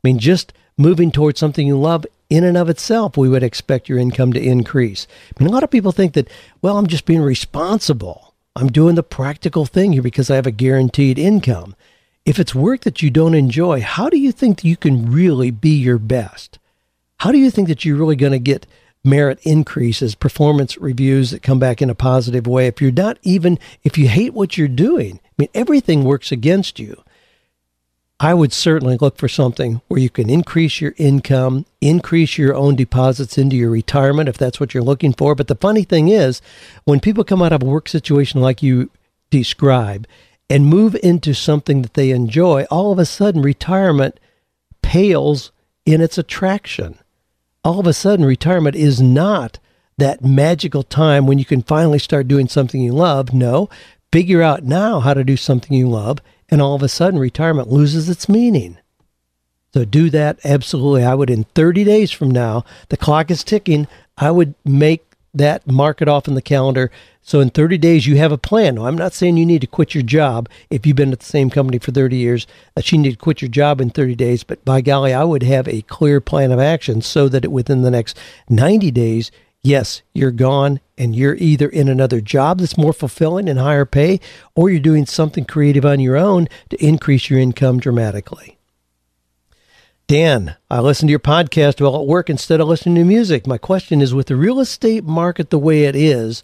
mean, 0.04 0.18
just 0.18 0.52
moving 0.76 1.10
towards 1.10 1.40
something 1.40 1.66
you 1.66 1.78
love 1.78 2.04
in 2.28 2.44
and 2.44 2.58
of 2.58 2.68
itself, 2.68 3.16
we 3.16 3.30
would 3.30 3.42
expect 3.42 3.88
your 3.88 3.96
income 3.96 4.34
to 4.34 4.42
increase. 4.42 5.06
I 5.30 5.42
mean, 5.42 5.48
a 5.48 5.54
lot 5.54 5.64
of 5.64 5.70
people 5.70 5.90
think 5.90 6.12
that, 6.12 6.28
well, 6.60 6.76
I'm 6.76 6.86
just 6.86 7.06
being 7.06 7.22
responsible. 7.22 8.34
I'm 8.54 8.68
doing 8.68 8.96
the 8.96 9.02
practical 9.02 9.64
thing 9.64 9.94
here 9.94 10.02
because 10.02 10.30
I 10.30 10.36
have 10.36 10.46
a 10.46 10.50
guaranteed 10.50 11.18
income. 11.18 11.74
If 12.26 12.38
it's 12.38 12.54
work 12.54 12.82
that 12.82 13.00
you 13.00 13.10
don't 13.10 13.34
enjoy, 13.34 13.80
how 13.80 14.10
do 14.10 14.18
you 14.18 14.32
think 14.32 14.58
that 14.58 14.68
you 14.68 14.76
can 14.76 15.10
really 15.10 15.50
be 15.50 15.70
your 15.70 15.98
best? 15.98 16.58
How 17.20 17.32
do 17.32 17.38
you 17.38 17.50
think 17.50 17.68
that 17.68 17.86
you're 17.86 17.96
really 17.96 18.16
going 18.16 18.32
to 18.32 18.38
get 18.38 18.66
merit 19.04 19.38
increases, 19.42 20.14
performance 20.14 20.76
reviews 20.78 21.30
that 21.30 21.42
come 21.42 21.58
back 21.58 21.80
in 21.80 21.90
a 21.90 21.94
positive 21.94 22.46
way. 22.46 22.66
If 22.66 22.80
you're 22.80 22.92
not 22.92 23.18
even, 23.22 23.58
if 23.82 23.96
you 23.96 24.08
hate 24.08 24.34
what 24.34 24.58
you're 24.58 24.68
doing, 24.68 25.20
I 25.24 25.30
mean, 25.38 25.48
everything 25.54 26.04
works 26.04 26.30
against 26.30 26.78
you. 26.78 27.02
I 28.22 28.34
would 28.34 28.52
certainly 28.52 28.98
look 28.98 29.16
for 29.16 29.28
something 29.28 29.80
where 29.88 29.98
you 30.00 30.10
can 30.10 30.28
increase 30.28 30.78
your 30.82 30.92
income, 30.98 31.64
increase 31.80 32.36
your 32.36 32.54
own 32.54 32.76
deposits 32.76 33.38
into 33.38 33.56
your 33.56 33.70
retirement 33.70 34.28
if 34.28 34.36
that's 34.36 34.60
what 34.60 34.74
you're 34.74 34.82
looking 34.82 35.14
for. 35.14 35.34
But 35.34 35.48
the 35.48 35.54
funny 35.54 35.84
thing 35.84 36.08
is, 36.08 36.42
when 36.84 37.00
people 37.00 37.24
come 37.24 37.40
out 37.40 37.54
of 37.54 37.62
a 37.62 37.66
work 37.66 37.88
situation 37.88 38.42
like 38.42 38.62
you 38.62 38.90
describe 39.30 40.06
and 40.50 40.66
move 40.66 40.94
into 41.02 41.32
something 41.32 41.80
that 41.80 41.94
they 41.94 42.10
enjoy, 42.10 42.64
all 42.64 42.92
of 42.92 42.98
a 42.98 43.06
sudden 43.06 43.40
retirement 43.40 44.20
pales 44.82 45.50
in 45.86 46.02
its 46.02 46.18
attraction 46.18 46.98
all 47.64 47.80
of 47.80 47.86
a 47.86 47.92
sudden 47.92 48.24
retirement 48.24 48.76
is 48.76 49.00
not 49.00 49.58
that 49.98 50.24
magical 50.24 50.82
time 50.82 51.26
when 51.26 51.38
you 51.38 51.44
can 51.44 51.62
finally 51.62 51.98
start 51.98 52.28
doing 52.28 52.48
something 52.48 52.80
you 52.80 52.92
love. 52.92 53.32
No, 53.32 53.68
figure 54.12 54.42
out 54.42 54.64
now 54.64 55.00
how 55.00 55.14
to 55.14 55.24
do 55.24 55.36
something 55.36 55.76
you 55.76 55.88
love, 55.88 56.18
and 56.48 56.62
all 56.62 56.74
of 56.74 56.82
a 56.82 56.88
sudden 56.88 57.20
retirement 57.20 57.68
loses 57.68 58.08
its 58.08 58.28
meaning. 58.28 58.78
So 59.72 59.84
do 59.84 60.10
that 60.10 60.40
absolutely. 60.44 61.04
I 61.04 61.14
would 61.14 61.30
in 61.30 61.44
30 61.54 61.84
days 61.84 62.10
from 62.10 62.30
now, 62.30 62.64
the 62.88 62.96
clock 62.96 63.30
is 63.30 63.44
ticking. 63.44 63.86
I 64.16 64.30
would 64.30 64.54
make 64.64 65.04
that 65.32 65.66
mark 65.66 66.02
it 66.02 66.08
off 66.08 66.28
in 66.28 66.34
the 66.34 66.42
calendar. 66.42 66.90
So 67.22 67.40
in 67.40 67.50
30 67.50 67.78
days, 67.78 68.06
you 68.06 68.16
have 68.16 68.32
a 68.32 68.38
plan. 68.38 68.76
No, 68.76 68.86
I'm 68.86 68.98
not 68.98 69.12
saying 69.12 69.36
you 69.36 69.46
need 69.46 69.60
to 69.60 69.66
quit 69.66 69.94
your 69.94 70.02
job 70.02 70.48
if 70.70 70.86
you've 70.86 70.96
been 70.96 71.12
at 71.12 71.20
the 71.20 71.26
same 71.26 71.50
company 71.50 71.78
for 71.78 71.92
30 71.92 72.16
years, 72.16 72.46
that 72.74 72.90
you 72.90 72.98
need 72.98 73.12
to 73.12 73.16
quit 73.16 73.42
your 73.42 73.50
job 73.50 73.80
in 73.80 73.90
30 73.90 74.14
days. 74.14 74.42
But 74.42 74.64
by 74.64 74.80
golly, 74.80 75.12
I 75.12 75.24
would 75.24 75.42
have 75.42 75.68
a 75.68 75.82
clear 75.82 76.20
plan 76.20 76.50
of 76.50 76.58
action 76.58 77.02
so 77.02 77.28
that 77.28 77.50
within 77.50 77.82
the 77.82 77.90
next 77.90 78.18
90 78.48 78.90
days, 78.90 79.30
yes, 79.62 80.02
you're 80.14 80.30
gone 80.30 80.80
and 80.96 81.14
you're 81.14 81.36
either 81.36 81.68
in 81.68 81.88
another 81.88 82.20
job 82.20 82.58
that's 82.58 82.78
more 82.78 82.92
fulfilling 82.92 83.48
and 83.48 83.58
higher 83.58 83.86
pay, 83.86 84.20
or 84.54 84.70
you're 84.70 84.80
doing 84.80 85.06
something 85.06 85.44
creative 85.44 85.84
on 85.84 86.00
your 86.00 86.16
own 86.16 86.48
to 86.70 86.84
increase 86.84 87.30
your 87.30 87.38
income 87.38 87.78
dramatically. 87.80 88.59
Dan, 90.10 90.56
I 90.68 90.80
listen 90.80 91.06
to 91.06 91.12
your 91.12 91.20
podcast 91.20 91.80
while 91.80 91.94
at 91.94 92.04
work 92.04 92.28
instead 92.28 92.60
of 92.60 92.66
listening 92.66 92.96
to 92.96 93.04
music. 93.04 93.46
My 93.46 93.58
question 93.58 94.00
is 94.02 94.12
with 94.12 94.26
the 94.26 94.34
real 94.34 94.58
estate 94.58 95.04
market 95.04 95.50
the 95.50 95.56
way 95.58 95.84
it 95.84 95.94
is, 95.94 96.42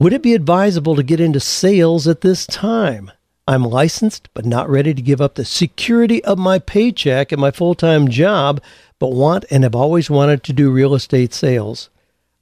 would 0.00 0.12
it 0.12 0.24
be 0.24 0.34
advisable 0.34 0.96
to 0.96 1.04
get 1.04 1.20
into 1.20 1.38
sales 1.38 2.08
at 2.08 2.22
this 2.22 2.48
time? 2.48 3.12
I'm 3.46 3.62
licensed, 3.62 4.28
but 4.34 4.44
not 4.44 4.68
ready 4.68 4.92
to 4.92 5.00
give 5.00 5.20
up 5.20 5.36
the 5.36 5.44
security 5.44 6.24
of 6.24 6.36
my 6.36 6.58
paycheck 6.58 7.32
at 7.32 7.38
my 7.38 7.52
full 7.52 7.76
time 7.76 8.08
job, 8.08 8.60
but 8.98 9.12
want 9.12 9.44
and 9.52 9.62
have 9.62 9.76
always 9.76 10.10
wanted 10.10 10.42
to 10.42 10.52
do 10.52 10.72
real 10.72 10.92
estate 10.92 11.32
sales. 11.32 11.90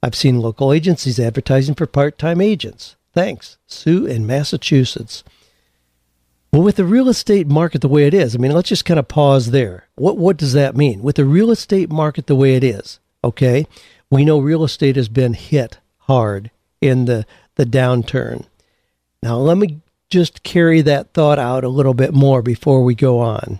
I've 0.01 0.15
seen 0.15 0.39
local 0.39 0.73
agencies 0.73 1.19
advertising 1.19 1.75
for 1.75 1.85
part 1.85 2.17
time 2.17 2.41
agents. 2.41 2.95
Thanks, 3.13 3.59
Sue 3.67 4.07
in 4.07 4.25
Massachusetts. 4.25 5.23
Well, 6.55 6.63
with 6.63 6.77
the 6.77 6.85
real 6.85 7.09
estate 7.09 7.47
market 7.47 7.81
the 7.81 7.89
way 7.89 8.07
it 8.07 8.13
is, 8.13 8.33
I 8.33 8.37
mean, 8.37 8.53
let's 8.53 8.69
just 8.69 8.85
kind 8.85 8.97
of 8.97 9.09
pause 9.09 9.51
there. 9.51 9.89
What 9.95 10.17
what 10.17 10.37
does 10.37 10.53
that 10.53 10.73
mean? 10.73 11.03
With 11.03 11.17
the 11.17 11.25
real 11.25 11.51
estate 11.51 11.91
market 11.91 12.27
the 12.27 12.35
way 12.35 12.55
it 12.55 12.63
is, 12.63 13.01
okay, 13.25 13.67
we 14.09 14.23
know 14.23 14.39
real 14.39 14.63
estate 14.63 14.95
has 14.95 15.09
been 15.09 15.33
hit 15.33 15.79
hard 15.97 16.51
in 16.79 17.07
the 17.07 17.25
the 17.55 17.65
downturn. 17.65 18.45
Now, 19.21 19.35
let 19.35 19.57
me 19.57 19.81
just 20.09 20.43
carry 20.43 20.79
that 20.79 21.11
thought 21.11 21.39
out 21.39 21.65
a 21.65 21.67
little 21.67 21.93
bit 21.93 22.13
more 22.13 22.41
before 22.41 22.85
we 22.85 22.95
go 22.95 23.19
on. 23.19 23.59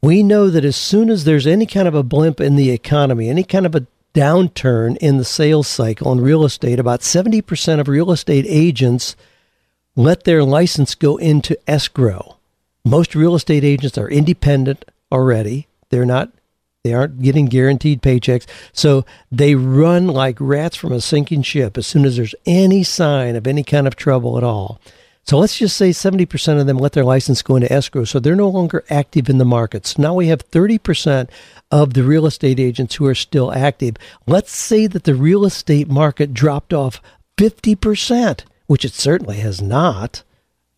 We 0.00 0.22
know 0.22 0.48
that 0.48 0.64
as 0.64 0.76
soon 0.76 1.10
as 1.10 1.24
there's 1.24 1.48
any 1.48 1.66
kind 1.66 1.88
of 1.88 1.94
a 1.96 2.04
blimp 2.04 2.40
in 2.40 2.54
the 2.54 2.70
economy, 2.70 3.28
any 3.28 3.42
kind 3.42 3.66
of 3.66 3.74
a 3.74 3.88
downturn 4.14 4.96
in 4.98 5.16
the 5.16 5.24
sales 5.24 5.66
cycle 5.66 6.12
in 6.12 6.20
real 6.20 6.44
estate, 6.44 6.78
about 6.78 7.00
70% 7.00 7.80
of 7.80 7.88
real 7.88 8.12
estate 8.12 8.46
agents 8.46 9.16
let 9.96 10.24
their 10.24 10.42
license 10.42 10.94
go 10.94 11.16
into 11.16 11.58
escrow. 11.68 12.36
Most 12.84 13.14
real 13.14 13.34
estate 13.34 13.64
agents 13.64 13.98
are 13.98 14.10
independent 14.10 14.84
already. 15.10 15.68
They're 15.90 16.06
not 16.06 16.30
they 16.84 16.94
aren't 16.94 17.22
getting 17.22 17.46
guaranteed 17.46 18.02
paychecks. 18.02 18.44
So 18.72 19.04
they 19.30 19.54
run 19.54 20.08
like 20.08 20.36
rats 20.40 20.74
from 20.74 20.90
a 20.92 21.00
sinking 21.00 21.42
ship 21.42 21.78
as 21.78 21.86
soon 21.86 22.04
as 22.04 22.16
there's 22.16 22.34
any 22.44 22.82
sign 22.82 23.36
of 23.36 23.46
any 23.46 23.62
kind 23.62 23.86
of 23.86 23.94
trouble 23.94 24.36
at 24.36 24.42
all. 24.42 24.80
So 25.24 25.38
let's 25.38 25.56
just 25.56 25.76
say 25.76 25.90
70% 25.90 26.60
of 26.60 26.66
them 26.66 26.78
let 26.78 26.92
their 26.92 27.04
license 27.04 27.42
go 27.42 27.54
into 27.54 27.72
escrow. 27.72 28.02
So 28.02 28.18
they're 28.18 28.34
no 28.34 28.48
longer 28.48 28.84
active 28.90 29.28
in 29.28 29.38
the 29.38 29.44
markets. 29.44 29.96
Now 29.96 30.14
we 30.14 30.26
have 30.26 30.50
30% 30.50 31.28
of 31.70 31.94
the 31.94 32.02
real 32.02 32.26
estate 32.26 32.58
agents 32.58 32.96
who 32.96 33.06
are 33.06 33.14
still 33.14 33.52
active. 33.52 33.96
Let's 34.26 34.50
say 34.50 34.88
that 34.88 35.04
the 35.04 35.14
real 35.14 35.44
estate 35.44 35.88
market 35.88 36.34
dropped 36.34 36.72
off 36.72 37.00
50% 37.38 38.42
which 38.72 38.86
it 38.86 38.94
certainly 38.94 39.36
has 39.36 39.60
not. 39.60 40.22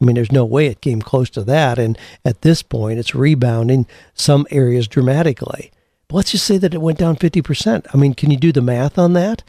I 0.00 0.04
mean, 0.04 0.16
there's 0.16 0.32
no 0.32 0.44
way 0.44 0.66
it 0.66 0.80
came 0.80 1.00
close 1.00 1.30
to 1.30 1.44
that. 1.44 1.78
And 1.78 1.96
at 2.24 2.40
this 2.40 2.60
point, 2.60 2.98
it's 2.98 3.14
rebounding 3.14 3.86
some 4.14 4.48
areas 4.50 4.88
dramatically. 4.88 5.70
But 6.08 6.16
let's 6.16 6.32
just 6.32 6.44
say 6.44 6.58
that 6.58 6.74
it 6.74 6.80
went 6.80 6.98
down 6.98 7.14
50%. 7.14 7.86
I 7.94 7.96
mean, 7.96 8.14
can 8.14 8.32
you 8.32 8.36
do 8.36 8.50
the 8.50 8.60
math 8.60 8.98
on 8.98 9.12
that? 9.12 9.44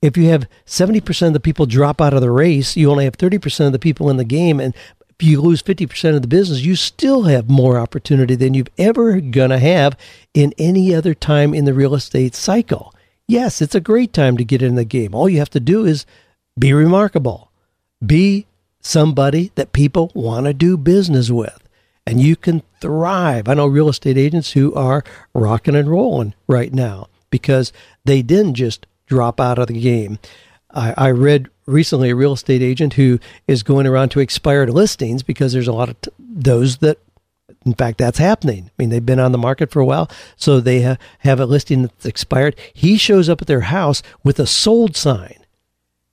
If 0.00 0.16
you 0.16 0.28
have 0.28 0.46
70% 0.66 1.26
of 1.26 1.32
the 1.32 1.40
people 1.40 1.66
drop 1.66 2.00
out 2.00 2.14
of 2.14 2.20
the 2.20 2.30
race, 2.30 2.76
you 2.76 2.88
only 2.88 3.06
have 3.06 3.18
30% 3.18 3.66
of 3.66 3.72
the 3.72 3.80
people 3.80 4.08
in 4.08 4.18
the 4.18 4.24
game. 4.24 4.60
And 4.60 4.72
if 5.08 5.26
you 5.26 5.40
lose 5.40 5.60
50% 5.60 6.14
of 6.14 6.22
the 6.22 6.28
business, 6.28 6.60
you 6.60 6.76
still 6.76 7.24
have 7.24 7.50
more 7.50 7.76
opportunity 7.76 8.36
than 8.36 8.54
you've 8.54 8.70
ever 8.78 9.20
going 9.20 9.50
to 9.50 9.58
have 9.58 9.96
in 10.32 10.54
any 10.58 10.94
other 10.94 11.12
time 11.12 11.52
in 11.54 11.64
the 11.64 11.74
real 11.74 11.96
estate 11.96 12.36
cycle. 12.36 12.94
Yes, 13.26 13.60
it's 13.60 13.74
a 13.74 13.80
great 13.80 14.12
time 14.12 14.36
to 14.36 14.44
get 14.44 14.62
in 14.62 14.76
the 14.76 14.84
game. 14.84 15.12
All 15.12 15.28
you 15.28 15.40
have 15.40 15.50
to 15.50 15.58
do 15.58 15.84
is 15.84 16.06
be 16.56 16.72
remarkable 16.72 17.49
be 18.04 18.46
somebody 18.80 19.52
that 19.54 19.72
people 19.72 20.10
want 20.14 20.46
to 20.46 20.54
do 20.54 20.76
business 20.76 21.30
with. 21.30 21.62
And 22.06 22.20
you 22.20 22.34
can 22.34 22.62
thrive. 22.80 23.48
I 23.48 23.54
know 23.54 23.66
real 23.66 23.88
estate 23.88 24.16
agents 24.16 24.52
who 24.52 24.74
are 24.74 25.04
rocking 25.34 25.76
and 25.76 25.88
rolling 25.88 26.34
right 26.48 26.72
now 26.72 27.08
because 27.30 27.72
they 28.04 28.22
didn't 28.22 28.54
just 28.54 28.86
drop 29.06 29.40
out 29.40 29.58
of 29.58 29.68
the 29.68 29.80
game. 29.80 30.18
I, 30.72 30.94
I 30.96 31.10
read 31.10 31.48
recently 31.66 32.10
a 32.10 32.16
real 32.16 32.32
estate 32.32 32.62
agent 32.62 32.94
who 32.94 33.18
is 33.46 33.62
going 33.62 33.86
around 33.86 34.10
to 34.10 34.20
expired 34.20 34.70
listings 34.70 35.22
because 35.22 35.52
there's 35.52 35.68
a 35.68 35.72
lot 35.72 35.88
of 35.90 36.00
t- 36.00 36.10
those 36.18 36.78
that 36.78 36.98
in 37.66 37.74
fact, 37.74 37.98
that's 37.98 38.18
happening. 38.18 38.70
I 38.70 38.72
mean, 38.78 38.88
they've 38.88 39.04
been 39.04 39.20
on 39.20 39.32
the 39.32 39.38
market 39.38 39.70
for 39.70 39.80
a 39.80 39.84
while, 39.84 40.10
so 40.36 40.60
they 40.60 40.82
ha- 40.82 40.96
have 41.18 41.40
a 41.40 41.44
listing 41.44 41.82
that's 41.82 42.06
expired. 42.06 42.56
He 42.72 42.96
shows 42.96 43.28
up 43.28 43.42
at 43.42 43.48
their 43.48 43.60
house 43.62 44.02
with 44.24 44.38
a 44.38 44.46
sold 44.46 44.96
sign. 44.96 45.39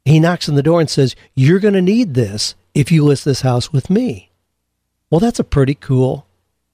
He 0.07 0.19
knocks 0.19 0.47
on 0.47 0.55
the 0.55 0.63
door 0.63 0.79
and 0.79 0.89
says, 0.89 1.15
You're 1.35 1.59
going 1.59 1.73
to 1.73 1.81
need 1.81 2.13
this 2.13 2.55
if 2.73 2.91
you 2.91 3.03
list 3.03 3.25
this 3.25 3.41
house 3.41 3.73
with 3.73 3.89
me. 3.89 4.31
Well, 5.09 5.19
that's 5.19 5.39
a 5.39 5.43
pretty 5.43 5.75
cool 5.75 6.25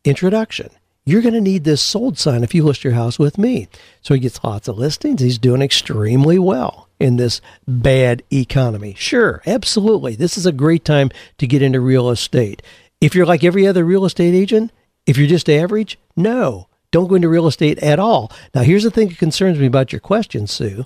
introduction. 0.04 0.70
You're 1.06 1.22
going 1.22 1.34
to 1.34 1.42
need 1.42 1.64
this 1.64 1.82
sold 1.82 2.18
sign 2.18 2.44
if 2.44 2.56
you 2.56 2.64
list 2.64 2.84
your 2.84 2.94
house 2.94 3.20
with 3.20 3.38
me. 3.38 3.68
So 4.02 4.14
he 4.14 4.20
gets 4.20 4.44
lots 4.44 4.68
of 4.68 4.78
listings. 4.78 5.22
He's 5.22 5.38
doing 5.38 5.62
extremely 5.62 6.40
well 6.40 6.88
in 7.00 7.18
this 7.18 7.42
bad 7.68 8.24
economy. 8.32 8.96
Sure, 8.98 9.42
absolutely. 9.46 10.16
This 10.16 10.38
is 10.38 10.46
a 10.46 10.52
great 10.52 10.86
time 10.86 11.10
to 11.40 11.48
get 11.48 11.62
into 11.62 11.82
real 11.82 12.10
estate. 12.10 12.62
If 13.02 13.16
you're 13.16 13.26
like 13.26 13.44
every 13.44 13.68
other 13.68 13.84
real 13.84 14.06
estate 14.06 14.34
agent, 14.34 14.72
if 15.06 15.18
you're 15.18 15.28
just 15.28 15.50
average, 15.50 16.00
no, 16.16 16.68
don't 16.92 17.08
go 17.08 17.16
into 17.16 17.28
real 17.30 17.48
estate 17.48 17.80
at 17.80 18.00
all. 18.00 18.32
Now, 18.56 18.62
here's 18.62 18.84
the 18.84 18.92
thing 18.92 19.10
that 19.10 19.18
concerns 19.18 19.60
me 19.60 19.66
about 19.66 19.92
your 19.92 20.00
question, 20.00 20.48
Sue. 20.48 20.86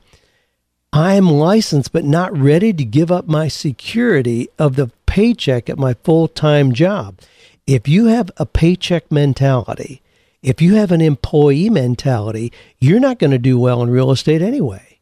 I'm 0.94 1.30
licensed 1.30 1.92
but 1.92 2.06
not 2.06 2.36
ready 2.38 2.72
to 2.74 2.86
give 2.86 3.12
up 3.12 3.28
my 3.28 3.50
security 3.50 4.48
of 4.58 4.76
the 4.76 4.92
paycheck 5.06 5.70
at 5.70 5.78
my 5.78 5.96
full 5.96 6.28
time 6.28 6.72
job. 6.72 7.20
If 7.66 7.88
you 7.88 8.06
have 8.06 8.32
a 8.38 8.46
paycheck 8.46 9.12
mentality, 9.12 10.02
if 10.42 10.62
you 10.62 10.76
have 10.76 10.92
an 10.92 11.02
employee 11.02 11.70
mentality, 11.70 12.54
you're 12.80 13.00
not 13.00 13.20
going 13.20 13.32
to 13.32 13.38
do 13.38 13.60
well 13.60 13.84
in 13.84 13.90
real 13.90 14.12
estate 14.12 14.42
anyway. 14.42 15.00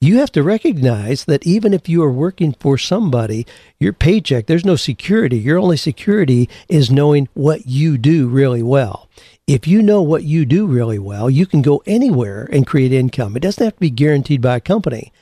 You 0.00 0.16
have 0.18 0.32
to 0.32 0.42
recognize 0.42 1.26
that 1.26 1.46
even 1.46 1.74
if 1.74 1.86
you 1.86 2.02
are 2.02 2.10
working 2.10 2.54
for 2.58 2.78
somebody, 2.78 3.46
your 3.78 3.92
paycheck, 3.92 4.46
there's 4.46 4.64
no 4.64 4.76
security. 4.76 5.36
Your 5.36 5.58
only 5.58 5.76
security 5.76 6.48
is 6.70 6.90
knowing 6.90 7.28
what 7.34 7.66
you 7.66 7.98
do 7.98 8.26
really 8.26 8.62
well 8.62 9.10
if 9.50 9.66
you 9.66 9.82
know 9.82 10.00
what 10.00 10.22
you 10.22 10.44
do 10.44 10.64
really 10.64 11.00
well, 11.00 11.28
you 11.28 11.44
can 11.44 11.60
go 11.60 11.82
anywhere 11.84 12.48
and 12.52 12.64
create 12.64 12.92
income. 12.92 13.36
It 13.36 13.40
doesn't 13.40 13.64
have 13.64 13.74
to 13.74 13.80
be 13.80 13.90
guaranteed 13.90 14.40
by 14.40 14.54
a 14.54 14.60
company. 14.60 15.12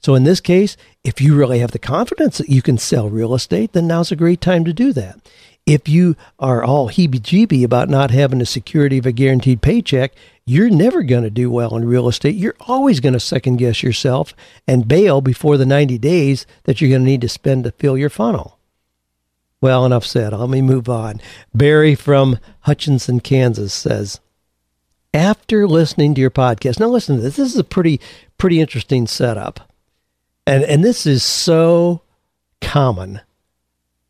So 0.00 0.14
in 0.14 0.24
this 0.24 0.40
case, 0.40 0.78
if 1.04 1.20
you 1.20 1.34
really 1.34 1.58
have 1.58 1.72
the 1.72 1.78
confidence 1.78 2.38
that 2.38 2.48
you 2.48 2.62
can 2.62 2.78
sell 2.78 3.10
real 3.10 3.34
estate, 3.34 3.74
then 3.74 3.86
now's 3.86 4.10
a 4.10 4.16
great 4.16 4.40
time 4.40 4.64
to 4.64 4.72
do 4.72 4.94
that. 4.94 5.20
If 5.66 5.86
you 5.86 6.16
are 6.38 6.64
all 6.64 6.88
heebie 6.88 7.20
jeebie 7.20 7.62
about 7.62 7.90
not 7.90 8.10
having 8.10 8.38
the 8.38 8.46
security 8.46 8.96
of 8.96 9.04
a 9.04 9.12
guaranteed 9.12 9.60
paycheck, 9.60 10.14
you're 10.46 10.70
never 10.70 11.02
going 11.02 11.24
to 11.24 11.30
do 11.30 11.50
well 11.50 11.76
in 11.76 11.86
real 11.86 12.08
estate. 12.08 12.36
You're 12.36 12.56
always 12.60 13.00
going 13.00 13.12
to 13.12 13.20
second 13.20 13.56
guess 13.56 13.82
yourself 13.82 14.32
and 14.66 14.88
bail 14.88 15.20
before 15.20 15.58
the 15.58 15.66
90 15.66 15.98
days 15.98 16.46
that 16.62 16.80
you're 16.80 16.88
going 16.88 17.02
to 17.02 17.10
need 17.10 17.20
to 17.20 17.28
spend 17.28 17.64
to 17.64 17.70
fill 17.72 17.98
your 17.98 18.08
funnel. 18.08 18.58
Well, 19.64 19.86
enough 19.86 20.04
said. 20.04 20.34
Let 20.34 20.50
me 20.50 20.60
move 20.60 20.90
on. 20.90 21.22
Barry 21.54 21.94
from 21.94 22.38
Hutchinson, 22.60 23.20
Kansas 23.20 23.72
says, 23.72 24.20
after 25.14 25.66
listening 25.66 26.14
to 26.14 26.20
your 26.20 26.30
podcast, 26.30 26.78
now 26.78 26.88
listen 26.88 27.16
to 27.16 27.22
this. 27.22 27.36
This 27.36 27.54
is 27.54 27.58
a 27.58 27.64
pretty, 27.64 27.98
pretty 28.36 28.60
interesting 28.60 29.06
setup. 29.06 29.72
And, 30.46 30.64
and 30.64 30.84
this 30.84 31.06
is 31.06 31.22
so 31.22 32.02
common. 32.60 33.22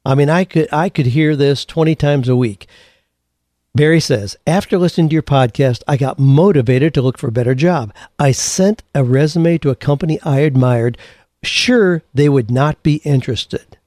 I 0.05 0.17
mean, 0.17 0.29
I 0.29 0.43
could, 0.43 0.67
I 0.73 0.89
could 0.89 1.07
hear 1.07 1.37
this 1.37 1.65
20 1.65 1.95
times 1.95 2.29
a 2.29 2.35
week. 2.35 2.67
Barry 3.77 4.01
says, 4.01 4.37
after 4.49 4.77
listening 4.77 5.09
to 5.11 5.15
your 5.15 5.23
podcast, 5.23 5.85
I 5.87 5.97
got 5.97 6.19
motivated 6.19 6.93
to 6.95 7.03
look 7.03 7.17
for 7.17 7.29
a 7.29 7.33
better 7.33 7.55
job. 7.55 7.95
I 8.19 8.33
sent 8.33 8.83
a 8.93 9.05
resume 9.05 9.59
to 9.59 9.71
a 9.71 9.77
company 9.77 10.21
I 10.25 10.41
admired, 10.41 10.99
sure 11.45 12.03
they 12.13 12.29
would 12.29 12.51
not 12.51 12.83
be 12.83 12.97
interested. 13.05 13.79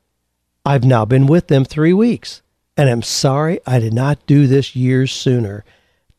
I've 0.68 0.84
now 0.84 1.06
been 1.06 1.28
with 1.28 1.48
them 1.48 1.64
three 1.64 1.94
weeks, 1.94 2.42
and 2.76 2.90
I'm 2.90 3.02
sorry 3.02 3.62
I 3.66 3.80
did 3.80 3.94
not 3.94 4.28
do 4.28 4.48
this 4.48 4.76
years 4.76 5.14
sooner. 5.14 5.64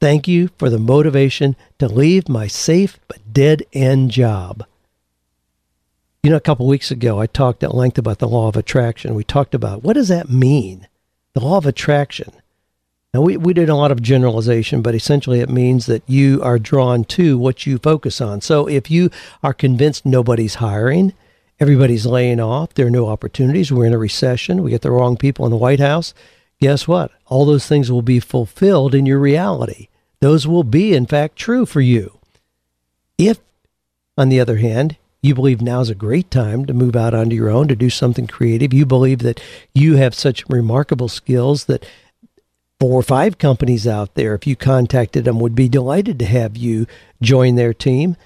Thank 0.00 0.26
you 0.26 0.48
for 0.56 0.70
the 0.70 0.78
motivation 0.78 1.54
to 1.78 1.86
leave 1.86 2.30
my 2.30 2.46
safe 2.46 2.98
but 3.08 3.18
dead 3.30 3.62
end 3.74 4.10
job. 4.10 4.64
You 6.22 6.30
know, 6.30 6.36
a 6.38 6.40
couple 6.40 6.66
weeks 6.66 6.90
ago, 6.90 7.20
I 7.20 7.26
talked 7.26 7.62
at 7.62 7.74
length 7.74 7.98
about 7.98 8.20
the 8.20 8.28
law 8.28 8.48
of 8.48 8.56
attraction. 8.56 9.14
We 9.14 9.22
talked 9.22 9.54
about 9.54 9.82
what 9.82 9.92
does 9.92 10.08
that 10.08 10.30
mean? 10.30 10.88
The 11.34 11.40
law 11.40 11.58
of 11.58 11.66
attraction. 11.66 12.32
Now, 13.12 13.20
we, 13.20 13.36
we 13.36 13.52
did 13.52 13.68
a 13.68 13.76
lot 13.76 13.92
of 13.92 14.00
generalization, 14.00 14.80
but 14.80 14.94
essentially 14.94 15.40
it 15.40 15.50
means 15.50 15.84
that 15.86 16.04
you 16.06 16.42
are 16.42 16.58
drawn 16.58 17.04
to 17.04 17.36
what 17.36 17.66
you 17.66 17.76
focus 17.76 18.18
on. 18.22 18.40
So 18.40 18.66
if 18.66 18.90
you 18.90 19.10
are 19.42 19.52
convinced 19.52 20.06
nobody's 20.06 20.54
hiring, 20.54 21.12
everybody's 21.60 22.06
laying 22.06 22.40
off, 22.40 22.74
there 22.74 22.86
are 22.86 22.90
no 22.90 23.08
opportunities, 23.08 23.72
we're 23.72 23.86
in 23.86 23.94
a 23.94 23.98
recession, 23.98 24.62
we 24.62 24.70
get 24.70 24.82
the 24.82 24.90
wrong 24.90 25.16
people 25.16 25.44
in 25.44 25.50
the 25.50 25.56
White 25.56 25.80
House, 25.80 26.14
guess 26.60 26.86
what? 26.86 27.10
All 27.26 27.44
those 27.44 27.66
things 27.66 27.90
will 27.90 28.02
be 28.02 28.20
fulfilled 28.20 28.94
in 28.94 29.06
your 29.06 29.18
reality. 29.18 29.88
Those 30.20 30.46
will 30.46 30.64
be, 30.64 30.94
in 30.94 31.06
fact, 31.06 31.36
true 31.36 31.66
for 31.66 31.80
you. 31.80 32.18
If, 33.16 33.38
on 34.16 34.28
the 34.28 34.40
other 34.40 34.56
hand, 34.56 34.96
you 35.20 35.34
believe 35.34 35.60
now 35.60 35.80
is 35.80 35.90
a 35.90 35.94
great 35.94 36.30
time 36.30 36.64
to 36.66 36.72
move 36.72 36.94
out 36.94 37.14
onto 37.14 37.34
your 37.34 37.48
own, 37.48 37.68
to 37.68 37.76
do 37.76 37.90
something 37.90 38.26
creative, 38.26 38.72
you 38.72 38.86
believe 38.86 39.20
that 39.20 39.40
you 39.74 39.96
have 39.96 40.14
such 40.14 40.48
remarkable 40.48 41.08
skills 41.08 41.64
that 41.64 41.84
four 42.78 43.00
or 43.00 43.02
five 43.02 43.38
companies 43.38 43.86
out 43.86 44.14
there, 44.14 44.34
if 44.34 44.46
you 44.46 44.54
contacted 44.54 45.24
them, 45.24 45.40
would 45.40 45.56
be 45.56 45.68
delighted 45.68 46.18
to 46.20 46.24
have 46.24 46.56
you 46.56 46.86
join 47.20 47.56
their 47.56 47.74
team. 47.74 48.16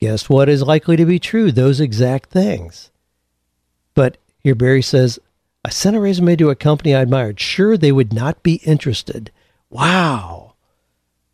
Guess 0.00 0.28
what 0.28 0.48
is 0.48 0.62
likely 0.62 0.96
to 0.96 1.06
be 1.06 1.18
true? 1.18 1.50
Those 1.50 1.80
exact 1.80 2.30
things. 2.30 2.90
But 3.94 4.18
here 4.38 4.54
Barry 4.54 4.82
says, 4.82 5.18
I 5.64 5.70
sent 5.70 5.96
a 5.96 6.00
resume 6.00 6.36
to 6.36 6.50
a 6.50 6.54
company 6.54 6.94
I 6.94 7.00
admired. 7.00 7.40
Sure, 7.40 7.76
they 7.76 7.92
would 7.92 8.12
not 8.12 8.42
be 8.42 8.56
interested. 8.64 9.32
Wow. 9.70 10.54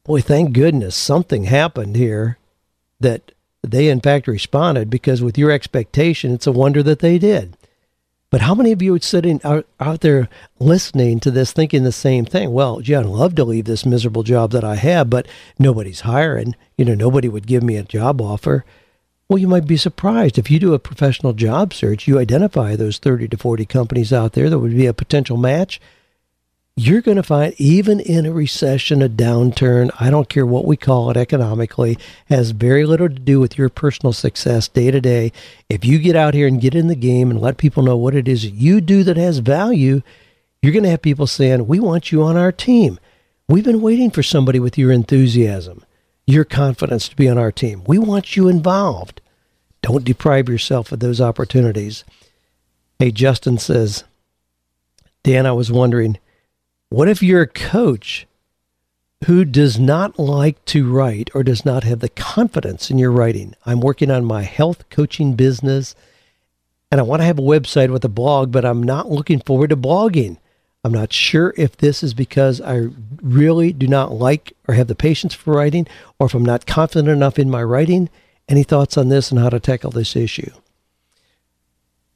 Boy, 0.05 0.21
thank 0.21 0.53
goodness 0.53 0.97
something 0.97 1.45
happened 1.45 1.97
here 1.97 2.39
that 3.01 3.33
they, 3.63 3.89
in 3.89 4.01
fact, 4.01 4.27
responded 4.27 4.91
because 4.91 5.23
with 5.23 5.37
your 5.37 5.51
expectation, 5.51 6.33
it's 6.33 6.47
a 6.47 6.53
wonder 6.53 6.83
that 6.83 7.01
they 7.01 7.19
did. 7.19 7.57
But 8.33 8.41
how 8.41 8.55
many 8.55 8.73
of 8.73 8.81
you 8.81 8.95
are 8.95 8.99
sitting 8.99 9.43
out, 9.45 9.67
out 9.79 10.01
there 10.01 10.27
listening 10.59 11.21
to 11.21 11.31
this 11.31 11.53
thinking 11.53 11.85
the 11.85 11.93
same 11.93 12.25
thing? 12.25 12.51
Well, 12.51 12.81
gee, 12.81 12.95
I'd 12.95 13.05
love 13.05 13.35
to 13.35 13.45
leave 13.45 13.67
this 13.67 13.85
miserable 13.85 14.23
job 14.23 14.53
that 14.53 14.65
I 14.65 14.77
have, 14.77 15.11
but 15.11 15.29
nobody's 15.59 16.01
hiring. 16.01 16.57
You 16.79 16.87
know, 16.87 16.95
nobody 16.95 17.29
would 17.29 17.47
give 17.47 17.63
me 17.63 17.77
a 17.77 17.83
job 17.83 18.23
offer. 18.23 18.65
Well, 19.29 19.37
you 19.37 19.49
might 19.49 19.67
be 19.67 19.77
surprised. 19.77 20.39
If 20.39 20.51
you 20.51 20.59
do 20.59 20.73
a 20.73 20.79
professional 20.79 21.35
job 21.35 21.75
search, 21.75 22.09
you 22.09 22.19
identify 22.19 22.75
those 22.75 22.97
30 22.97 23.29
to 23.29 23.37
40 23.37 23.67
companies 23.67 24.15
out 24.15 24.33
there 24.33 24.49
that 24.49 24.61
would 24.61 24.75
be 24.75 24.87
a 24.87 24.95
potential 24.95 25.37
match 25.37 25.79
you're 26.77 27.03
going 27.03 27.19
to 27.19 27.23
find 27.23 27.55
even 27.59 28.01
in 28.01 28.25
a 28.25 28.33
recession, 28.33 29.03
a 29.03 29.09
downturn, 29.09 29.91
I 30.01 30.09
don't 30.09 30.29
care 30.29 30.47
what 30.47 30.65
we 30.65 30.77
call 30.77 31.11
it 31.11 31.17
economically, 31.19 31.99
has 32.27 32.53
very 32.53 32.87
little 32.87 33.09
to 33.09 33.15
do 33.15 33.41
with 33.41 33.59
your 33.59 33.69
personal 33.69 34.13
success 34.15 34.69
day 34.69 34.91
to 34.91 35.01
day. 35.01 35.33
If 35.69 35.85
you 35.85 35.99
get 35.99 36.17
out 36.17 36.33
here 36.33 36.47
and 36.47 36.61
get 36.61 36.75
in 36.75 36.87
the 36.87 36.95
game 36.95 37.31
and 37.31 37.41
let 37.41 37.59
people 37.59 37.83
know 37.83 37.97
what 37.97 38.15
it 38.15 38.27
is 38.27 38.47
you 38.47 38.81
do 38.81 39.05
that 39.05 39.19
has 39.19 39.39
value, 39.39 40.01
you're 40.63 40.73
going 40.73 40.85
to 40.85 40.91
have 40.91 41.03
people 41.03 41.27
saying, 41.27 41.67
We 41.67 41.79
want 41.79 42.11
you 42.11 42.23
on 42.23 42.37
our 42.39 42.53
team. 42.53 42.99
We've 43.49 43.65
been 43.65 43.83
waiting 43.83 44.11
for 44.11 44.23
somebody 44.23 44.59
with 44.59 44.79
your 44.79 44.93
enthusiasm, 44.93 45.85
your 46.27 46.45
confidence 46.45 47.09
to 47.09 47.17
be 47.17 47.29
on 47.29 47.37
our 47.37 47.53
team. 47.53 47.83
We 47.87 47.99
want 47.99 48.35
you 48.35 48.49
involved. 48.49 49.21
Don't 49.83 50.05
deprive 50.05 50.49
yourself 50.49 50.91
of 50.91 51.01
those 51.01 51.21
opportunities. 51.21 52.05
Hey, 52.99 53.11
Justin 53.11 53.59
says, 53.59 54.05
Dan, 55.25 55.45
I 55.45 55.53
was 55.53 55.71
wondering, 55.71 56.19
what 56.93 57.09
if 57.09 57.23
you're 57.23 57.41
a 57.41 57.47
coach 57.47 58.27
who 59.25 59.47
does 59.47 59.79
not 59.79 60.19
like 60.19 60.63
to 60.67 60.91
write 60.91 61.31
or 61.35 61.43
does 61.43 61.65
not 61.65 61.85
have 61.85 62.01
the 62.01 62.09
confidence 62.11 62.91
in 62.91 62.99
your 62.99 63.11
writing? 63.11 63.55
I'm 63.65 63.81
working 63.81 64.11
on 64.11 64.27
my 64.27 64.43
health 64.43 64.91
coaching 64.91 65.35
business 65.35 65.95
and 66.91 67.01
I 67.01 67.05
want 67.05 67.21
to 67.21 67.27
have 67.27 67.39
a 67.39 67.43
website 67.43 67.91
with 67.91 68.05
a 68.05 68.11
blog, 68.11 68.53
but 68.53 68.67
I'm 68.67 68.83
not 68.83 69.11
looking 69.11 69.41
forward 69.41 69.71
to 69.71 69.77
blogging. 69.77 70.37
I'm 70.85 70.93
not 70.93 71.15
sure 71.15 71.55
if 71.57 71.79
this 71.79 72.03
is 72.03 72.13
because 72.13 72.61
I 72.61 72.89
really 73.23 73.73
do 73.73 73.87
not 73.87 74.13
like 74.13 74.53
or 74.69 74.75
have 74.75 74.89
the 74.89 74.95
patience 74.95 75.33
for 75.33 75.55
writing 75.55 75.87
or 76.19 76.27
if 76.27 76.35
I'm 76.35 76.45
not 76.45 76.67
confident 76.67 77.09
enough 77.09 77.39
in 77.39 77.49
my 77.49 77.63
writing. 77.63 78.11
Any 78.51 78.65
thoughts 78.65 78.99
on 78.99 79.09
this 79.09 79.31
and 79.31 79.41
how 79.41 79.49
to 79.49 79.61
tackle 79.61 79.93
this 79.93 80.15
issue? 80.15 80.51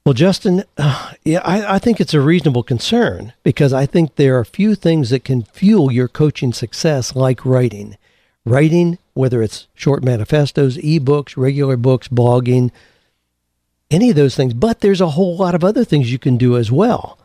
Well, 0.06 0.12
Justin, 0.12 0.62
uh, 0.78 1.14
yeah, 1.24 1.40
I, 1.44 1.74
I, 1.74 1.78
think 1.80 2.00
it's 2.00 2.14
a 2.14 2.20
reasonable 2.20 2.62
concern 2.62 3.32
because 3.42 3.72
I 3.72 3.86
think 3.86 4.14
there 4.14 4.38
are 4.38 4.44
few 4.44 4.76
things 4.76 5.10
that 5.10 5.24
can 5.24 5.42
fuel 5.42 5.90
your 5.90 6.06
coaching 6.06 6.52
success 6.52 7.16
like 7.16 7.44
writing. 7.44 7.98
Writing, 8.44 8.98
whether 9.14 9.42
it's 9.42 9.66
short 9.74 10.04
manifestos, 10.04 10.76
ebooks, 10.76 11.36
regular 11.36 11.76
books, 11.76 12.06
blogging, 12.06 12.70
any 13.90 14.10
of 14.10 14.14
those 14.14 14.36
things. 14.36 14.54
But 14.54 14.78
there's 14.78 15.00
a 15.00 15.10
whole 15.10 15.36
lot 15.36 15.56
of 15.56 15.64
other 15.64 15.84
things 15.84 16.12
you 16.12 16.20
can 16.20 16.36
do 16.36 16.56
as 16.56 16.70
well. 16.70 17.18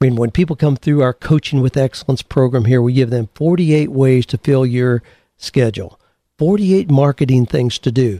I 0.00 0.06
mean, 0.06 0.16
when 0.16 0.30
people 0.30 0.56
come 0.56 0.76
through 0.76 1.02
our 1.02 1.12
Coaching 1.12 1.60
with 1.60 1.76
Excellence 1.76 2.22
program 2.22 2.64
here, 2.64 2.80
we 2.80 2.94
give 2.94 3.10
them 3.10 3.28
48 3.34 3.90
ways 3.90 4.24
to 4.26 4.38
fill 4.38 4.64
your 4.64 5.02
schedule, 5.36 6.00
48 6.38 6.90
marketing 6.90 7.44
things 7.44 7.78
to 7.80 7.92
do. 7.92 8.18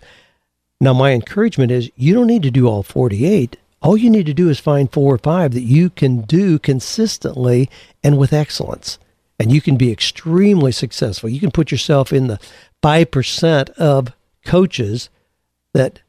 Now, 0.79 0.93
my 0.93 1.13
encouragement 1.13 1.71
is 1.73 1.91
you 1.97 2.13
don't 2.13 2.27
need 2.27 2.43
to 2.43 2.51
do 2.51 2.69
all 2.69 2.83
48 2.83 3.57
all 3.81 3.97
you 3.97 4.11
need 4.11 4.27
to 4.27 4.35
do 4.35 4.49
is 4.49 4.59
find 4.59 4.93
four 4.93 5.15
or 5.15 5.19
five 5.19 5.53
that 5.53 5.63
you 5.63 5.91
can 5.91 6.23
do 6.23 6.59
consistently 6.59 7.71
and 8.03 8.19
with 8.19 8.33
excellence. 8.33 8.99
And 9.39 9.53
you 9.53 9.61
can 9.61 9.77
be 9.77 9.93
extremely 9.93 10.73
successful. 10.73 11.29
You 11.29 11.39
can 11.39 11.53
put 11.53 11.71
yourself 11.71 12.13
in 12.13 12.27
the 12.27 12.41
5% 12.83 13.71
of 13.71 14.13
coaches 14.45 15.11
that 15.75 16.01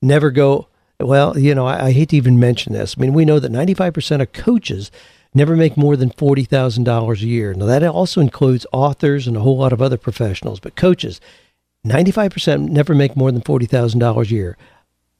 never 0.00 0.30
go, 0.30 0.68
well, 1.00 1.36
you 1.36 1.54
know, 1.54 1.66
I, 1.66 1.86
I 1.86 1.92
hate 1.92 2.10
to 2.10 2.16
even 2.16 2.38
mention 2.38 2.72
this. 2.72 2.94
I 2.96 3.00
mean, 3.00 3.12
we 3.12 3.24
know 3.24 3.40
that 3.40 3.50
95% 3.50 4.22
of 4.22 4.32
coaches 4.32 4.92
never 5.34 5.56
make 5.56 5.76
more 5.76 5.96
than 5.96 6.10
$40,000 6.10 7.22
a 7.22 7.26
year. 7.26 7.54
Now, 7.54 7.66
that 7.66 7.82
also 7.82 8.20
includes 8.20 8.66
authors 8.72 9.26
and 9.26 9.36
a 9.36 9.40
whole 9.40 9.58
lot 9.58 9.72
of 9.72 9.82
other 9.82 9.98
professionals, 9.98 10.60
but 10.60 10.76
coaches, 10.76 11.20
95% 11.84 12.68
never 12.68 12.94
make 12.94 13.16
more 13.16 13.32
than 13.32 13.42
$40,000 13.42 14.22
a 14.22 14.28
year. 14.28 14.56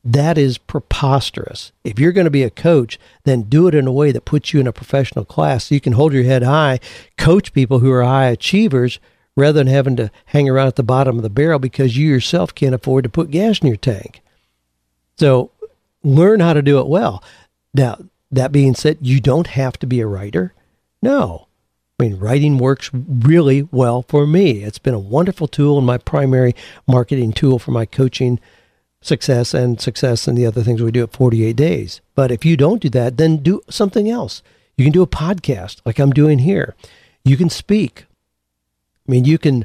That 0.09 0.39
is 0.39 0.57
preposterous. 0.57 1.73
If 1.83 1.99
you're 1.99 2.13
going 2.13 2.27
to 2.27 2.31
be 2.31 2.45
a 2.45 2.51
coach, 2.51 2.97
then 3.25 3.43
do 3.43 3.67
it 3.67 3.75
in 3.75 3.89
a 3.89 3.93
way 3.93 4.13
that 4.13 4.25
puts 4.25 4.55
you 4.55 4.61
in 4.61 4.69
a 4.69 4.73
professional 4.73 5.25
class 5.25 5.65
so 5.65 5.75
you 5.75 5.81
can 5.81 5.95
hold 5.95 6.13
your 6.13 6.23
head 6.23 6.45
high, 6.45 6.79
coach 7.19 7.53
people 7.53 7.81
who 7.81 7.91
are 7.91 8.05
high 8.05 8.27
achievers 8.27 9.01
rather 9.35 9.59
than 9.59 9.67
having 9.67 9.97
to 9.97 10.13
hang 10.27 10.49
around 10.49 10.69
at 10.69 10.77
the 10.77 10.85
bottom 10.85 11.17
of 11.17 11.25
the 11.25 11.29
barrel 11.29 11.59
because 11.59 11.97
you 11.97 12.09
yourself 12.09 12.55
can't 12.55 12.75
afford 12.75 13.03
to 13.03 13.11
put 13.11 13.33
gas 13.33 13.59
in 13.59 13.67
your 13.67 13.77
tank. 13.77 14.23
So 15.19 15.51
learn 16.05 16.39
how 16.39 16.53
to 16.53 16.63
do 16.63 16.79
it 16.79 16.87
well. 16.87 17.21
Now, 17.75 17.99
that 18.31 18.53
being 18.53 18.77
said, 18.77 18.99
you 19.01 19.21
don't 19.21 19.49
have 19.49 19.77
to 19.81 19.89
be 19.89 19.99
a 19.99 20.07
writer. 20.07 20.55
No. 21.03 21.49
I 21.99 22.05
mean, 22.05 22.21
writing 22.21 22.59
works 22.59 22.93
really 22.93 23.63
well 23.73 24.05
for 24.07 24.25
me. 24.25 24.63
It's 24.63 24.79
been 24.79 24.95
a 24.95 25.01
wonderful 25.01 25.49
tool 25.49 25.79
and 25.79 25.87
my 25.87 25.99
primary 25.99 26.55
marketing 26.87 27.33
tool 27.33 27.59
for 27.59 27.73
my 27.73 27.87
coaching 27.87 28.39
success 29.07 29.55
and 29.55 29.81
success 29.81 30.27
and 30.27 30.37
the 30.37 30.47
other 30.47 30.63
things 30.63 30.83
we 30.83 30.91
do 30.91 31.05
at 31.05 31.13
48 31.13 31.55
days. 31.57 32.01
But 32.15 32.31
if 32.31 32.45
you 32.45 32.57
don't 32.57 32.83
do 32.83 32.91
that, 32.91 33.17
then 33.17 33.39
do 33.39 33.63
something 33.71 34.11
else. 34.11 34.43
You 34.77 34.85
can 34.85 34.93
do 34.93 35.03
a 35.03 35.07
podcast 35.07 35.81
like 35.85 35.99
I'm 35.99 36.13
doing 36.13 36.41
here. 36.41 36.75
You 37.25 37.37
can 37.37 37.49
speak. 37.49 38.07
I 39.07 39.13
mean, 39.13 39.25
you 39.25 39.39
can, 39.39 39.65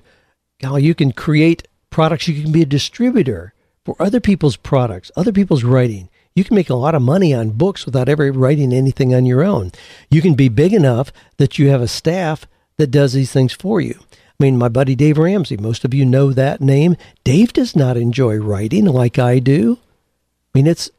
you 0.61 0.95
can 0.95 1.11
create 1.11 1.67
products. 1.89 2.27
You 2.27 2.41
can 2.41 2.51
be 2.51 2.61
a 2.61 2.65
distributor 2.65 3.53
for 3.83 3.95
other 3.99 4.19
people's 4.19 4.55
products, 4.55 5.11
other 5.15 5.31
people's 5.31 5.63
writing. 5.63 6.09
You 6.33 6.43
can 6.43 6.55
make 6.55 6.69
a 6.69 6.75
lot 6.75 6.95
of 6.95 7.01
money 7.01 7.33
on 7.33 7.49
books 7.49 7.85
without 7.85 8.07
ever 8.07 8.31
writing 8.31 8.71
anything 8.71 9.13
on 9.13 9.25
your 9.25 9.43
own. 9.43 9.71
You 10.09 10.21
can 10.21 10.35
be 10.35 10.47
big 10.47 10.73
enough 10.73 11.11
that 11.37 11.59
you 11.59 11.69
have 11.69 11.81
a 11.81 11.87
staff 11.87 12.47
that 12.77 12.87
does 12.87 13.13
these 13.13 13.31
things 13.31 13.53
for 13.53 13.81
you. 13.81 13.99
I 14.41 14.43
mean, 14.43 14.57
my 14.57 14.69
buddy 14.69 14.95
Dave 14.95 15.19
Ramsey, 15.19 15.55
most 15.57 15.85
of 15.85 15.93
you 15.93 16.03
know 16.03 16.33
that 16.33 16.61
name. 16.61 16.97
Dave 17.23 17.53
does 17.53 17.75
not 17.75 17.95
enjoy 17.95 18.37
writing 18.37 18.85
like 18.85 19.19
I 19.19 19.37
do. 19.37 19.77
I 19.83 20.57
mean, 20.57 20.65
it's 20.65 20.89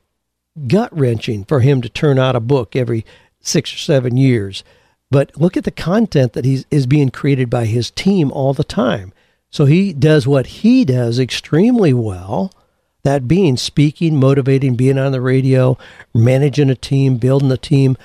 gut 0.68 0.96
wrenching 0.96 1.42
for 1.44 1.58
him 1.58 1.82
to 1.82 1.88
turn 1.88 2.20
out 2.20 2.36
a 2.36 2.40
book 2.40 2.76
every 2.76 3.04
six 3.40 3.74
or 3.74 3.78
seven 3.78 4.16
years. 4.16 4.62
But 5.10 5.36
look 5.36 5.56
at 5.56 5.64
the 5.64 5.72
content 5.72 6.34
that 6.34 6.44
he's, 6.44 6.66
is 6.70 6.86
being 6.86 7.10
created 7.10 7.50
by 7.50 7.64
his 7.64 7.90
team 7.90 8.30
all 8.30 8.54
the 8.54 8.62
time. 8.62 9.12
So 9.50 9.64
he 9.64 9.92
does 9.92 10.24
what 10.24 10.46
he 10.46 10.84
does 10.84 11.18
extremely 11.18 11.92
well 11.92 12.52
that 13.02 13.26
being 13.26 13.56
speaking, 13.56 14.20
motivating, 14.20 14.76
being 14.76 14.98
on 14.98 15.10
the 15.10 15.20
radio, 15.20 15.76
managing 16.14 16.70
a 16.70 16.76
team, 16.76 17.16
building 17.16 17.50
a 17.50 17.56
team. 17.56 17.96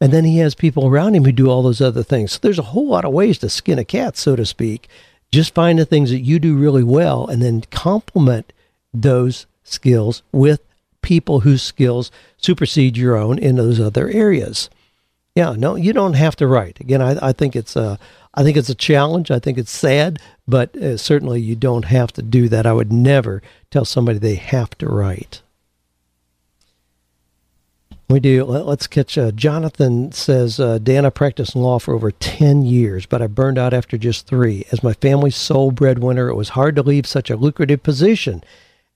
And 0.00 0.12
then 0.12 0.24
he 0.24 0.38
has 0.38 0.54
people 0.54 0.86
around 0.86 1.14
him 1.14 1.24
who 1.24 1.32
do 1.32 1.50
all 1.50 1.62
those 1.62 1.80
other 1.80 2.02
things. 2.02 2.32
So 2.32 2.38
there's 2.40 2.58
a 2.58 2.62
whole 2.62 2.86
lot 2.86 3.04
of 3.04 3.12
ways 3.12 3.38
to 3.38 3.48
skin 3.48 3.78
a 3.78 3.84
cat, 3.84 4.16
so 4.16 4.36
to 4.36 4.46
speak. 4.46 4.88
Just 5.32 5.54
find 5.54 5.78
the 5.78 5.84
things 5.84 6.10
that 6.10 6.20
you 6.20 6.38
do 6.38 6.56
really 6.56 6.84
well 6.84 7.26
and 7.26 7.42
then 7.42 7.62
complement 7.70 8.52
those 8.94 9.46
skills 9.64 10.22
with 10.32 10.60
people 11.02 11.40
whose 11.40 11.62
skills 11.62 12.10
supersede 12.38 12.96
your 12.96 13.16
own 13.16 13.38
in 13.38 13.56
those 13.56 13.80
other 13.80 14.08
areas. 14.08 14.70
Yeah, 15.34 15.54
no, 15.56 15.76
you 15.76 15.92
don't 15.92 16.14
have 16.14 16.36
to 16.36 16.46
write. 16.46 16.80
Again, 16.80 17.02
I, 17.02 17.28
I 17.28 17.32
think 17.32 17.54
it's 17.54 17.76
a, 17.76 17.98
I 18.34 18.42
think 18.42 18.56
it's 18.56 18.68
a 18.68 18.74
challenge. 18.74 19.30
I 19.30 19.38
think 19.38 19.58
it's 19.58 19.70
sad, 19.70 20.18
but 20.46 20.74
uh, 20.76 20.96
certainly 20.96 21.40
you 21.40 21.54
don't 21.54 21.84
have 21.84 22.12
to 22.14 22.22
do 22.22 22.48
that. 22.48 22.66
I 22.66 22.72
would 22.72 22.92
never 22.92 23.42
tell 23.70 23.84
somebody 23.84 24.18
they 24.18 24.36
have 24.36 24.76
to 24.78 24.86
write. 24.86 25.42
We 28.10 28.20
do. 28.20 28.44
Let's 28.44 28.86
catch. 28.86 29.18
Uh, 29.18 29.32
Jonathan 29.32 30.12
says, 30.12 30.58
uh, 30.58 30.78
Dan, 30.78 31.04
I 31.04 31.10
practiced 31.10 31.54
law 31.54 31.78
for 31.78 31.92
over 31.92 32.10
10 32.10 32.62
years, 32.62 33.04
but 33.04 33.20
I 33.20 33.26
burned 33.26 33.58
out 33.58 33.74
after 33.74 33.98
just 33.98 34.26
three. 34.26 34.64
As 34.72 34.82
my 34.82 34.94
family's 34.94 35.36
sole 35.36 35.72
breadwinner, 35.72 36.28
it 36.28 36.34
was 36.34 36.50
hard 36.50 36.74
to 36.76 36.82
leave 36.82 37.06
such 37.06 37.28
a 37.28 37.36
lucrative 37.36 37.82
position. 37.82 38.42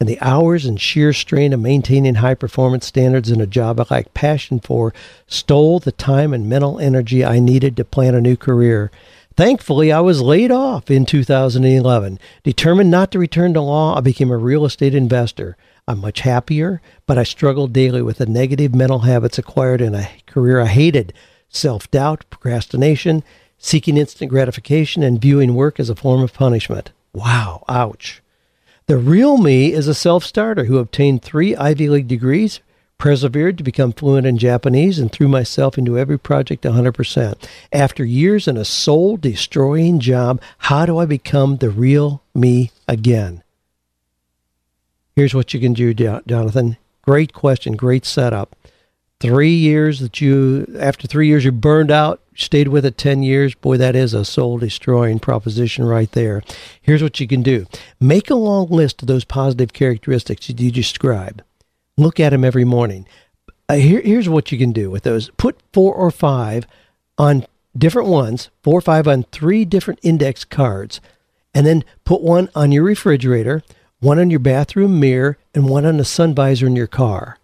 And 0.01 0.09
the 0.09 0.21
hours 0.23 0.65
and 0.65 0.81
sheer 0.81 1.13
strain 1.13 1.53
of 1.53 1.61
maintaining 1.61 2.17
high 2.17 2.35
performance 2.35 2.87
standards 2.87 3.31
in 3.31 3.43
a 3.43 3.47
job 3.47 3.79
I 3.79 3.85
lacked 3.91 4.15
passion 4.15 4.61
for 4.61 4.95
stole 5.27 5.79
the 5.79 5.93
time 5.93 6.33
and 6.33 6.49
mental 6.49 6.79
energy 6.79 7.23
I 7.23 7.39
needed 7.39 7.77
to 7.77 7.85
plan 7.85 8.15
a 8.15 8.21
new 8.23 8.37
career. 8.37 8.91
Thankfully, 9.37 9.93
I 9.93 10.01
was 10.01 10.23
laid 10.23 10.51
off 10.51 10.91
in 10.91 11.05
2011. 11.05 12.19
Determined 12.45 12.91
not 12.91 13.13
to 13.13 13.19
return 13.19 13.53
to 13.55 13.61
law, 13.61 13.95
I 13.95 14.01
became 14.01 14.31
a 14.31 14.39
real 14.39 14.65
estate 14.65 14.95
investor. 14.95 15.59
I'm 15.89 16.01
much 16.01 16.21
happier, 16.21 16.81
but 17.07 17.19
I 17.19 17.25
struggle 17.25 17.67
daily 17.67 18.03
with 18.03 18.19
the 18.19 18.27
negative 18.27 18.73
mental 18.73 19.01
habits 19.01 19.37
acquired 19.37 19.81
in 19.81 19.97
a 19.97 20.09
career 20.27 20.61
I 20.61 20.67
hated 20.67 21.13
self 21.49 21.91
doubt, 21.91 22.25
procrastination, 22.31 23.25
seeking 23.59 23.97
instant 23.97 24.31
gratification, 24.31 25.03
and 25.03 25.21
viewing 25.21 25.55
work 25.55 25.81
as 25.81 25.91
a 25.91 25.97
form 25.97 26.23
of 26.23 26.33
punishment. 26.33 26.93
Wow, 27.13 27.65
ouch. 27.69 28.23
The 28.87 28.97
real 28.97 29.39
me 29.39 29.73
is 29.73 29.89
a 29.89 29.95
self 29.95 30.25
starter 30.25 30.67
who 30.67 30.79
obtained 30.79 31.23
three 31.23 31.57
Ivy 31.57 31.89
League 31.89 32.09
degrees, 32.09 32.61
persevered 32.97 33.59
to 33.59 33.65
become 33.65 33.93
fluent 33.93 34.25
in 34.25 34.39
Japanese, 34.39 35.01
and 35.01 35.11
threw 35.11 35.27
myself 35.27 35.77
into 35.77 35.99
every 35.99 36.19
project 36.19 36.63
100%. 36.63 37.45
After 37.73 38.05
years 38.05 38.47
in 38.47 38.57
a 38.57 38.65
soul 38.65 39.17
destroying 39.17 39.99
job, 39.99 40.41
how 40.59 40.87
do 40.87 40.99
I 40.99 41.07
become 41.07 41.57
the 41.57 41.71
real 41.71 42.23
me 42.35 42.71
again? 42.87 43.42
Here's 45.17 45.35
what 45.35 45.53
you 45.53 45.61
can 45.61 45.73
do, 45.73 45.93
Jonathan. 45.95 46.77
Great 47.03 47.33
question, 47.33 47.75
great 47.75 48.05
setup. 48.05 48.57
Three 49.21 49.55
years 49.55 50.01
that 50.01 50.21
you, 50.21 50.67
after 50.79 51.07
three 51.07 51.29
years, 51.29 51.45
you 51.45 51.53
burned 51.53 51.91
out, 51.93 52.21
stayed 52.35 52.69
with 52.69 52.85
it 52.85 52.99
10 52.99 53.23
years. 53.23 53.55
Boy, 53.55 53.77
that 53.77 53.95
is 53.95 54.15
a 54.15 54.25
soul 54.25 54.59
destroying 54.59 55.21
proposition 55.21 55.85
right 55.85 56.11
there. 56.11 56.43
Here's 56.81 57.03
what 57.03 57.21
you 57.21 57.29
can 57.29 57.43
do 57.43 57.67
make 58.01 58.31
a 58.31 58.35
long 58.35 58.69
list 58.69 59.03
of 59.03 59.09
those 59.09 59.25
positive 59.25 59.73
characteristics 59.73 60.49
you 60.49 60.71
describe 60.71 61.43
Look 61.97 62.19
at 62.19 62.31
them 62.31 62.45
every 62.45 62.65
morning. 62.65 63.07
Uh, 63.69 63.75
here, 63.75 64.01
here's 64.01 64.29
what 64.29 64.51
you 64.51 64.59
can 64.59 64.73
do 64.73 64.91
with 64.91 65.03
those 65.03 65.31
put 65.37 65.59
four 65.73 65.95
or 65.95 66.11
five 66.11 66.67
on 67.19 67.47
different 67.77 68.09
ones, 68.09 68.51
four 68.63 68.79
or 68.79 68.83
five 68.83 69.07
on 69.07 69.25
three 69.25 69.65
different 69.65 70.01
index 70.03 70.45
cards, 70.45 71.01
and 71.55 71.67
then 71.67 71.85
put 72.05 72.23
one 72.23 72.49
on 72.55 72.73
your 72.73 72.85
refrigerator, 72.85 73.63
one 74.03 74.19
on 74.19 74.31
your 74.31 74.41
bathroom 74.41 74.99
mirror, 74.99 75.39
and 75.55 75.69
one 75.69 75.87
on 75.87 75.97
the 75.97 76.05
sun 76.05 76.35
visor 76.35 76.67
in 76.67 76.75
your 76.75 76.89
car. 76.89 77.39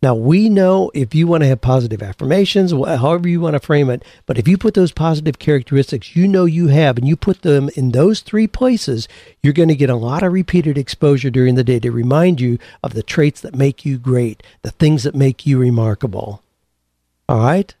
Now, 0.00 0.14
we 0.14 0.48
know 0.48 0.92
if 0.94 1.12
you 1.12 1.26
want 1.26 1.42
to 1.42 1.48
have 1.48 1.60
positive 1.60 2.04
affirmations, 2.04 2.70
however 2.70 3.28
you 3.28 3.40
want 3.40 3.54
to 3.54 3.60
frame 3.60 3.90
it, 3.90 4.04
but 4.24 4.38
if 4.38 4.46
you 4.46 4.56
put 4.56 4.74
those 4.74 4.92
positive 4.92 5.40
characteristics 5.40 6.14
you 6.14 6.28
know 6.28 6.44
you 6.44 6.68
have 6.68 6.98
and 6.98 7.08
you 7.08 7.16
put 7.16 7.42
them 7.42 7.68
in 7.74 7.90
those 7.90 8.20
three 8.20 8.46
places, 8.46 9.08
you're 9.42 9.52
going 9.52 9.70
to 9.70 9.74
get 9.74 9.90
a 9.90 9.96
lot 9.96 10.22
of 10.22 10.32
repeated 10.32 10.78
exposure 10.78 11.30
during 11.30 11.56
the 11.56 11.64
day 11.64 11.80
to 11.80 11.90
remind 11.90 12.40
you 12.40 12.60
of 12.84 12.94
the 12.94 13.02
traits 13.02 13.40
that 13.40 13.56
make 13.56 13.84
you 13.84 13.98
great, 13.98 14.40
the 14.62 14.70
things 14.70 15.02
that 15.02 15.16
make 15.16 15.46
you 15.46 15.58
remarkable. 15.58 16.44
All 17.28 17.40
right? 17.40 17.74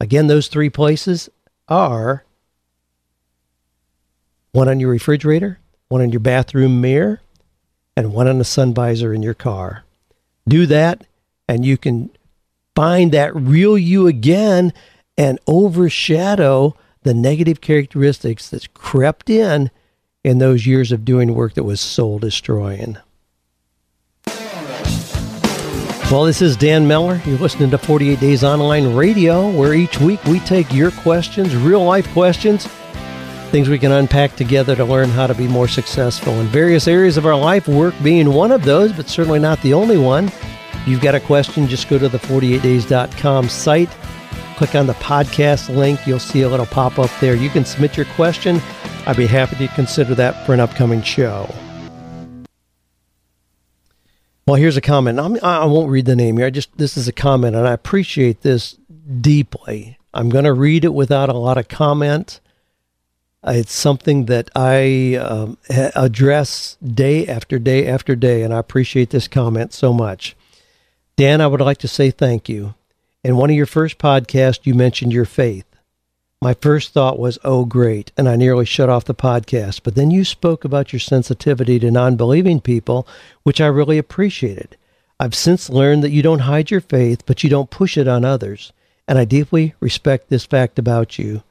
Again, 0.00 0.26
those 0.26 0.48
three 0.48 0.70
places 0.70 1.28
are 1.68 2.24
one 4.52 4.70
on 4.70 4.80
your 4.80 4.90
refrigerator, 4.90 5.58
one 5.90 6.00
on 6.00 6.12
your 6.12 6.20
bathroom 6.20 6.80
mirror, 6.80 7.20
and 7.98 8.12
one 8.12 8.28
on 8.28 8.38
the 8.38 8.44
sun 8.44 8.72
visor 8.72 9.12
in 9.12 9.24
your 9.24 9.34
car. 9.34 9.82
Do 10.46 10.66
that 10.66 11.04
and 11.48 11.66
you 11.66 11.76
can 11.76 12.10
find 12.76 13.10
that 13.10 13.34
real 13.34 13.76
you 13.76 14.06
again 14.06 14.72
and 15.16 15.40
overshadow 15.48 16.76
the 17.02 17.12
negative 17.12 17.60
characteristics 17.60 18.48
that's 18.48 18.68
crept 18.68 19.28
in 19.28 19.72
in 20.22 20.38
those 20.38 20.64
years 20.64 20.92
of 20.92 21.04
doing 21.04 21.34
work 21.34 21.54
that 21.54 21.64
was 21.64 21.80
soul 21.80 22.20
destroying. 22.20 22.98
Well, 26.08 26.24
this 26.24 26.40
is 26.40 26.56
Dan 26.56 26.86
Miller. 26.86 27.20
You're 27.26 27.38
listening 27.38 27.70
to 27.70 27.78
48 27.78 28.20
Days 28.20 28.44
Online 28.44 28.94
Radio, 28.94 29.50
where 29.50 29.74
each 29.74 29.98
week 29.98 30.22
we 30.24 30.38
take 30.40 30.72
your 30.72 30.92
questions, 30.92 31.56
real 31.56 31.84
life 31.84 32.08
questions, 32.12 32.68
things 33.48 33.68
we 33.68 33.78
can 33.78 33.92
unpack 33.92 34.36
together 34.36 34.76
to 34.76 34.84
learn 34.84 35.08
how 35.10 35.26
to 35.26 35.34
be 35.34 35.48
more 35.48 35.68
successful 35.68 36.40
in 36.40 36.46
various 36.46 36.86
areas 36.86 37.16
of 37.16 37.26
our 37.26 37.36
life, 37.36 37.68
work 37.68 37.94
being 38.02 38.32
one 38.32 38.52
of 38.52 38.64
those, 38.64 38.92
but 38.92 39.08
certainly 39.08 39.38
not 39.38 39.60
the 39.62 39.74
only 39.74 39.98
one 39.98 40.30
you've 40.88 41.00
got 41.00 41.14
a 41.14 41.20
question, 41.20 41.68
just 41.68 41.88
go 41.88 41.98
to 41.98 42.08
the 42.08 42.18
48days.com 42.18 43.48
site, 43.48 43.90
click 44.56 44.74
on 44.74 44.86
the 44.86 44.94
podcast 44.94 45.74
link. 45.74 46.06
You'll 46.06 46.18
see 46.18 46.42
a 46.42 46.48
little 46.48 46.66
pop 46.66 46.98
up 46.98 47.10
there. 47.20 47.34
You 47.34 47.50
can 47.50 47.64
submit 47.64 47.96
your 47.96 48.06
question. 48.06 48.60
I'd 49.06 49.16
be 49.16 49.26
happy 49.26 49.56
to 49.56 49.68
consider 49.74 50.14
that 50.16 50.44
for 50.44 50.54
an 50.54 50.60
upcoming 50.60 51.02
show. 51.02 51.52
Well, 54.46 54.56
here's 54.56 54.78
a 54.78 54.80
comment. 54.80 55.20
I'm, 55.20 55.38
I 55.42 55.66
will 55.66 55.82
not 55.82 55.90
read 55.90 56.06
the 56.06 56.16
name 56.16 56.38
here. 56.38 56.46
I 56.46 56.50
just 56.50 56.76
this 56.78 56.96
is 56.96 57.06
a 57.06 57.12
comment, 57.12 57.54
and 57.54 57.68
I 57.68 57.72
appreciate 57.72 58.40
this 58.40 58.78
deeply. 59.20 59.98
I'm 60.14 60.30
going 60.30 60.46
to 60.46 60.54
read 60.54 60.86
it 60.86 60.94
without 60.94 61.28
a 61.28 61.36
lot 61.36 61.58
of 61.58 61.68
comment. 61.68 62.40
It's 63.44 63.72
something 63.72 64.26
that 64.26 64.50
I 64.56 65.14
um, 65.14 65.58
address 65.68 66.76
day 66.84 67.26
after 67.26 67.58
day 67.58 67.86
after 67.86 68.16
day, 68.16 68.42
and 68.42 68.52
I 68.52 68.58
appreciate 68.58 69.10
this 69.10 69.28
comment 69.28 69.72
so 69.72 69.92
much. 69.92 70.36
Dan, 71.16 71.40
I 71.40 71.46
would 71.46 71.60
like 71.60 71.78
to 71.78 71.88
say 71.88 72.10
thank 72.10 72.48
you. 72.48 72.74
In 73.22 73.36
one 73.36 73.50
of 73.50 73.56
your 73.56 73.66
first 73.66 73.98
podcasts, 73.98 74.66
you 74.66 74.74
mentioned 74.74 75.12
your 75.12 75.24
faith. 75.24 75.64
My 76.40 76.54
first 76.54 76.92
thought 76.92 77.18
was, 77.18 77.38
oh, 77.42 77.64
great, 77.64 78.12
and 78.16 78.28
I 78.28 78.36
nearly 78.36 78.64
shut 78.64 78.88
off 78.88 79.04
the 79.04 79.14
podcast. 79.14 79.80
But 79.82 79.96
then 79.96 80.12
you 80.12 80.24
spoke 80.24 80.64
about 80.64 80.92
your 80.92 81.00
sensitivity 81.00 81.80
to 81.80 81.90
non 81.90 82.16
believing 82.16 82.60
people, 82.60 83.08
which 83.42 83.60
I 83.60 83.66
really 83.66 83.98
appreciated. 83.98 84.76
I've 85.18 85.34
since 85.34 85.68
learned 85.68 86.04
that 86.04 86.12
you 86.12 86.22
don't 86.22 86.40
hide 86.40 86.70
your 86.70 86.80
faith, 86.80 87.26
but 87.26 87.42
you 87.42 87.50
don't 87.50 87.70
push 87.70 87.96
it 87.96 88.06
on 88.06 88.24
others. 88.24 88.72
And 89.08 89.18
I 89.18 89.24
deeply 89.24 89.74
respect 89.80 90.28
this 90.28 90.44
fact 90.44 90.78
about 90.78 91.18
you. 91.18 91.42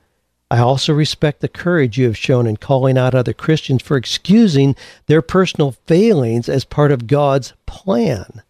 I 0.50 0.60
also 0.60 0.94
respect 0.94 1.42
the 1.42 1.50
courage 1.50 1.98
you 1.98 2.06
have 2.06 2.18
shown 2.18 2.48
in 2.48 2.58
calling 2.58 2.98
out 2.98 3.14
other 3.14 3.34
Christians 3.34 3.82
for 3.82 3.98
excusing 3.98 4.76
their 5.08 5.22
personal 5.22 5.74
failings 5.86 6.48
as 6.48 6.64
part 6.64 6.92
of 6.92 7.08
God's 7.08 7.54
plan. 7.66 8.42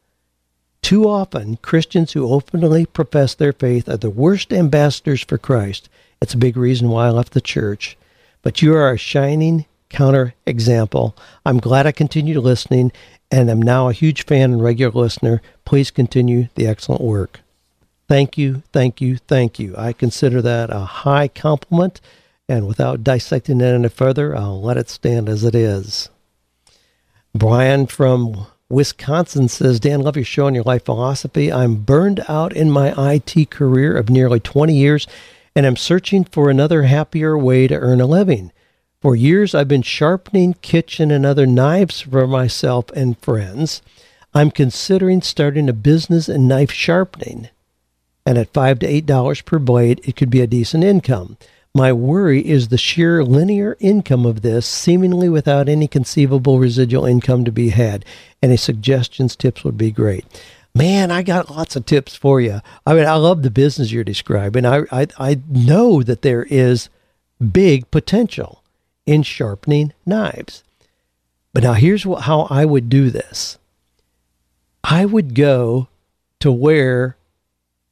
Too 0.83 1.09
often, 1.09 1.57
Christians 1.57 2.13
who 2.13 2.31
openly 2.31 2.85
profess 2.85 3.33
their 3.33 3.51
faith 3.51 3.89
are 3.89 3.97
the 3.97 4.11
worst 4.11 4.53
ambassadors 4.53 5.23
for 5.23 5.39
Christ. 5.39 5.89
It's 6.21 6.35
a 6.35 6.37
big 6.37 6.55
reason 6.55 6.89
why 6.89 7.07
I 7.07 7.09
left 7.09 7.33
the 7.33 7.41
church. 7.41 7.97
But 8.43 8.61
you 8.61 8.75
are 8.75 8.91
a 8.91 8.97
shining 8.97 9.65
counter 9.89 10.35
example. 10.45 11.17
I'm 11.45 11.57
glad 11.59 11.87
I 11.87 11.91
continued 11.91 12.37
listening 12.37 12.91
and 13.31 13.49
am 13.49 13.61
now 13.61 13.89
a 13.89 13.93
huge 13.93 14.23
fan 14.23 14.53
and 14.53 14.63
regular 14.63 14.91
listener. 14.91 15.41
Please 15.65 15.91
continue 15.91 16.47
the 16.55 16.67
excellent 16.67 17.01
work. 17.01 17.41
Thank 18.07 18.37
you, 18.37 18.63
thank 18.71 19.01
you, 19.01 19.17
thank 19.17 19.59
you. 19.59 19.75
I 19.77 19.91
consider 19.91 20.41
that 20.41 20.69
a 20.69 20.79
high 20.79 21.27
compliment, 21.27 21.99
and 22.47 22.65
without 22.65 23.03
dissecting 23.03 23.59
it 23.59 23.65
any 23.65 23.89
further, 23.89 24.35
I'll 24.35 24.61
let 24.61 24.77
it 24.77 24.89
stand 24.89 25.27
as 25.27 25.43
it 25.43 25.53
is. 25.53 26.09
Brian 27.35 27.85
from 27.85 28.47
Wisconsin 28.69 29.47
says, 29.49 29.79
Dan, 29.79 30.01
love 30.01 30.15
your 30.15 30.25
show 30.25 30.47
and 30.47 30.55
your 30.55 30.63
life 30.63 30.85
philosophy. 30.85 31.51
I'm 31.51 31.75
burned 31.75 32.23
out 32.29 32.53
in 32.53 32.71
my 32.71 32.93
IT 33.13 33.49
career 33.49 33.95
of 33.95 34.09
nearly 34.09 34.39
20 34.39 34.73
years, 34.73 35.05
and 35.55 35.65
I'm 35.65 35.75
searching 35.75 36.23
for 36.23 36.49
another 36.49 36.83
happier 36.83 37.37
way 37.37 37.67
to 37.67 37.75
earn 37.75 37.99
a 37.99 38.05
living. 38.05 38.51
For 39.01 39.15
years, 39.15 39.53
I've 39.53 39.67
been 39.67 39.83
sharpening 39.83 40.55
kitchen 40.61 41.11
and 41.11 41.25
other 41.25 41.45
knives 41.45 42.01
for 42.01 42.25
myself 42.25 42.89
and 42.91 43.17
friends. 43.19 43.81
I'm 44.33 44.51
considering 44.51 45.21
starting 45.21 45.69
a 45.69 45.73
business 45.73 46.27
in 46.27 46.47
knife 46.47 46.71
sharpening, 46.71 47.49
and 48.27 48.37
at 48.37 48.51
five 48.51 48.77
to 48.79 48.85
eight 48.85 49.05
dollars 49.05 49.39
per 49.39 49.57
blade, 49.57 50.01
it 50.03 50.17
could 50.17 50.29
be 50.29 50.41
a 50.41 50.47
decent 50.47 50.83
income. 50.83 51.37
My 51.73 51.93
worry 51.93 52.45
is 52.45 52.67
the 52.67 52.77
sheer 52.77 53.23
linear 53.23 53.77
income 53.79 54.25
of 54.25 54.41
this, 54.41 54.65
seemingly 54.65 55.29
without 55.29 55.69
any 55.69 55.87
conceivable 55.87 56.59
residual 56.59 57.05
income 57.05 57.45
to 57.45 57.53
be 57.53 57.69
had. 57.69 58.03
Any 58.43 58.57
suggestions, 58.57 59.37
tips 59.37 59.63
would 59.63 59.77
be 59.77 59.91
great. 59.91 60.25
Man, 60.75 61.09
I 61.09 61.21
got 61.21 61.49
lots 61.49 61.77
of 61.77 61.85
tips 61.85 62.15
for 62.17 62.41
you. 62.41 62.59
I 62.85 62.95
mean, 62.95 63.05
I 63.05 63.13
love 63.13 63.43
the 63.43 63.49
business 63.49 63.93
you're 63.93 64.03
describing. 64.03 64.65
I, 64.65 64.81
I, 64.91 65.07
I 65.17 65.39
know 65.47 66.03
that 66.03 66.21
there 66.21 66.43
is 66.49 66.89
big 67.39 67.89
potential 67.91 68.61
in 69.05 69.23
sharpening 69.23 69.93
knives. 70.05 70.65
But 71.53 71.63
now 71.63 71.73
here's 71.73 72.05
what, 72.05 72.23
how 72.23 72.41
I 72.49 72.65
would 72.65 72.89
do 72.89 73.09
this 73.09 73.57
I 74.83 75.05
would 75.05 75.33
go 75.33 75.87
to 76.41 76.51
where 76.51 77.16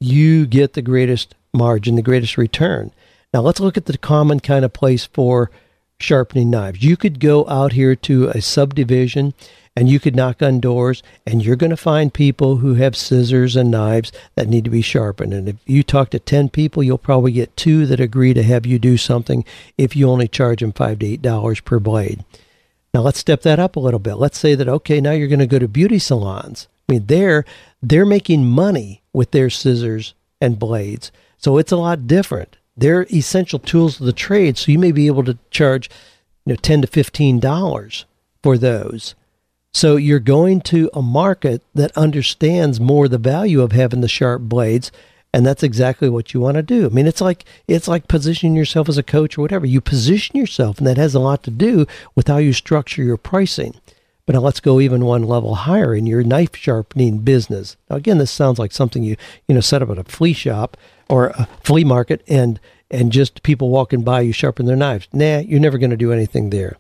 you 0.06 0.46
get 0.46 0.74
the 0.74 0.82
greatest 0.82 1.36
margin, 1.54 1.96
the 1.96 2.02
greatest 2.02 2.38
return. 2.38 2.92
Now 3.34 3.42
let's 3.42 3.60
look 3.60 3.78
at 3.78 3.86
the 3.86 3.98
common 3.98 4.40
kind 4.40 4.64
of 4.64 4.74
place 4.74 5.06
for 5.06 5.52
sharpening 6.00 6.50
knives. 6.50 6.84
You 6.84 6.98
could 6.98 7.20
go 7.20 7.48
out 7.48 7.74
here 7.74 7.96
to 7.96 8.30
a 8.30 8.42
subdivision 8.42 9.34
and 9.76 9.90
you 9.90 10.00
could 10.00 10.16
knock 10.16 10.42
on 10.42 10.60
doors 10.60 11.04
and 11.26 11.44
you're 11.44 11.56
going 11.56 11.70
to 11.70 11.78
find 11.78 12.14
people 12.14 12.58
who 12.58 12.76
have 12.76 12.96
scissors 12.96 13.56
and 13.56 13.72
knives 13.72 14.12
that 14.36 14.48
need 14.48 14.64
to 14.64 14.70
be 14.70 14.82
sharpened. 14.82 15.34
And 15.34 15.50
if 15.50 15.56
you 15.66 15.84
talk 15.84 16.12
to 16.12 16.20
10 16.20 16.50
people, 16.50 16.84
you'll 16.84 16.98
probably 16.98 17.34
get 17.34 17.58
two 17.58 17.86
that 17.88 18.00
agree 18.00 18.34
to 18.34 18.44
have 18.44 18.66
you 18.66 18.80
do 18.80 18.98
something 18.98 19.44
if 19.78 19.96
you 19.96 20.10
only 20.10 20.28
charge 20.28 20.62
them 20.62 20.72
5 20.72 21.00
to 21.00 21.06
8 21.06 21.22
dollars 21.22 21.60
per 21.60 21.80
blade. 21.80 22.24
Now 22.94 23.02
let's 23.02 23.20
step 23.20 23.42
that 23.42 23.60
up 23.60 23.76
a 23.76 23.82
little 23.82 24.00
bit. 24.00 24.16
Let's 24.16 24.38
say 24.38 24.56
that 24.56 24.70
okay, 24.70 25.02
now 25.02 25.12
you're 25.12 25.28
going 25.28 25.40
to 25.40 25.48
go 25.48 25.60
to 25.60 25.68
beauty 25.68 26.00
salons. 26.00 26.68
I 26.88 26.94
mean, 26.94 27.06
they're 27.08 27.44
they're 27.90 28.06
making 28.06 28.46
money 28.46 29.04
with 29.14 29.32
their 29.32 29.50
scissors 29.50 30.14
and 30.42 30.58
blades. 30.58 31.12
So 31.38 31.58
it's 31.58 31.72
a 31.72 31.78
lot 31.78 32.08
different. 32.08 32.58
They're 32.76 33.06
essential 33.14 33.60
tools 33.60 34.00
of 34.00 34.06
the 34.06 34.14
trade, 34.14 34.58
so 34.58 34.72
you 34.72 34.80
may 34.80 34.92
be 34.92 35.08
able 35.08 35.24
to 35.26 35.38
charge 35.52 35.90
you 36.46 36.54
know 36.54 36.58
10 36.58 36.82
to 36.82 36.88
15 36.88 37.40
dollars 37.40 38.06
for 38.42 38.58
those. 38.58 39.16
So 39.74 39.98
you're 39.98 40.20
going 40.20 40.62
to 40.62 40.90
a 40.94 41.02
market 41.02 41.62
that 41.74 41.96
understands 41.98 42.80
more 42.80 43.08
the 43.08 43.18
value 43.18 43.62
of 43.62 43.74
having 43.74 44.02
the 44.02 44.08
sharp 44.08 44.44
blades 44.44 44.92
and 45.36 45.46
that's 45.46 45.64
exactly 45.64 46.08
what 46.08 46.34
you 46.34 46.40
want 46.40 46.56
to 46.56 46.64
do. 46.64 46.86
I 46.86 46.90
mean, 46.90 47.08
it's 47.08 47.20
like 47.20 47.44
it's 47.68 47.90
like 47.90 48.08
positioning 48.08 48.56
yourself 48.56 48.88
as 48.88 48.98
a 48.98 49.04
coach 49.04 49.38
or 49.38 49.42
whatever. 49.42 49.66
You 49.66 49.82
position 49.82 50.38
yourself, 50.38 50.78
and 50.78 50.88
that 50.88 50.96
has 50.96 51.14
a 51.14 51.20
lot 51.20 51.44
to 51.44 51.52
do 51.52 51.86
with 52.16 52.30
how 52.30 52.38
you 52.38 52.54
structure 52.54 53.04
your 53.04 53.18
pricing. 53.18 53.76
But 54.26 54.34
now 54.34 54.42
let's 54.42 54.60
go 54.60 54.80
even 54.80 55.06
one 55.06 55.24
level 55.24 55.54
higher 55.54 55.94
in 55.94 56.08
your 56.08 56.24
knife 56.24 56.56
sharpening 56.56 57.20
business. 57.20 57.78
Now, 57.90 57.98
again, 57.98 58.18
this 58.18 58.32
sounds 58.32 58.58
like 58.58 58.72
something 58.72 59.04
you 59.04 59.18
you 59.48 59.56
know 59.56 59.62
set 59.62 59.82
up 59.82 59.90
at 59.90 60.00
a 60.00 60.04
flea 60.04 60.34
shop 60.34 60.78
or 61.10 61.28
a 61.28 61.48
flea 61.64 61.84
market 61.84 62.24
and 62.28 62.60
and 62.90 63.12
just 63.12 63.44
people 63.44 63.70
walking 63.70 64.04
by 64.04 64.22
you 64.22 64.32
sharpen 64.32 64.66
their 64.66 64.76
knives. 64.76 65.08
Nah, 65.14 65.40
you're 65.40 65.60
never 65.60 65.78
going 65.78 65.92
to 65.92 65.98
do 65.98 66.12
anything 66.12 66.50
there. 66.50 66.78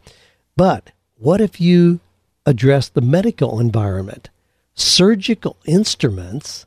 But 0.56 0.92
what 1.18 1.42
if 1.42 1.62
you 1.62 2.00
address 2.46 2.90
the 2.90 3.02
medical 3.02 3.60
environment? 3.60 4.30
Surgical 4.74 5.58
instruments 5.66 6.66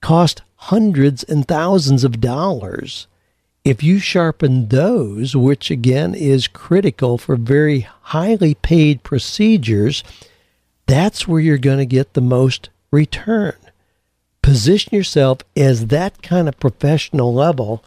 cost 0.00 0.42
hundreds 0.56 1.22
and 1.24 1.46
thousands 1.46 2.04
of 2.04 2.20
dollars. 2.20 3.06
If 3.64 3.82
you 3.82 3.98
sharpen 3.98 4.68
those, 4.68 5.34
which 5.34 5.70
again 5.70 6.14
is 6.14 6.48
critical 6.48 7.16
for 7.16 7.36
very 7.36 7.80
highly 8.02 8.54
paid 8.54 9.02
procedures, 9.02 10.04
that's 10.86 11.26
where 11.26 11.40
you're 11.40 11.58
going 11.58 11.78
to 11.78 11.86
get 11.86 12.12
the 12.12 12.20
most 12.20 12.68
return 12.90 13.54
position 14.44 14.94
yourself 14.94 15.38
as 15.56 15.86
that 15.86 16.22
kind 16.22 16.48
of 16.48 16.60
professional 16.60 17.32
level, 17.32 17.82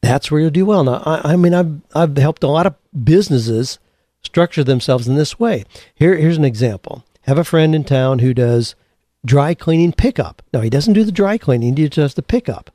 that's 0.00 0.30
where 0.30 0.40
you'll 0.40 0.50
do 0.50 0.64
well. 0.64 0.84
Now, 0.84 1.02
I, 1.04 1.32
I, 1.32 1.36
mean, 1.36 1.52
I've 1.52 1.80
I've 1.96 2.16
helped 2.16 2.44
a 2.44 2.48
lot 2.48 2.66
of 2.66 2.76
businesses 3.04 3.80
structure 4.22 4.62
themselves 4.62 5.08
in 5.08 5.16
this 5.16 5.40
way. 5.40 5.64
Here, 5.96 6.16
here's 6.16 6.36
an 6.36 6.44
example. 6.44 7.04
Have 7.22 7.38
a 7.38 7.44
friend 7.44 7.74
in 7.74 7.82
town 7.82 8.20
who 8.20 8.32
does 8.32 8.76
dry 9.24 9.52
cleaning 9.52 9.92
pickup. 9.92 10.42
Now, 10.52 10.60
he 10.60 10.70
doesn't 10.70 10.94
do 10.94 11.02
the 11.02 11.10
dry 11.10 11.38
cleaning; 11.38 11.76
he 11.76 11.88
does 11.88 12.14
the 12.14 12.22
pickup, 12.22 12.70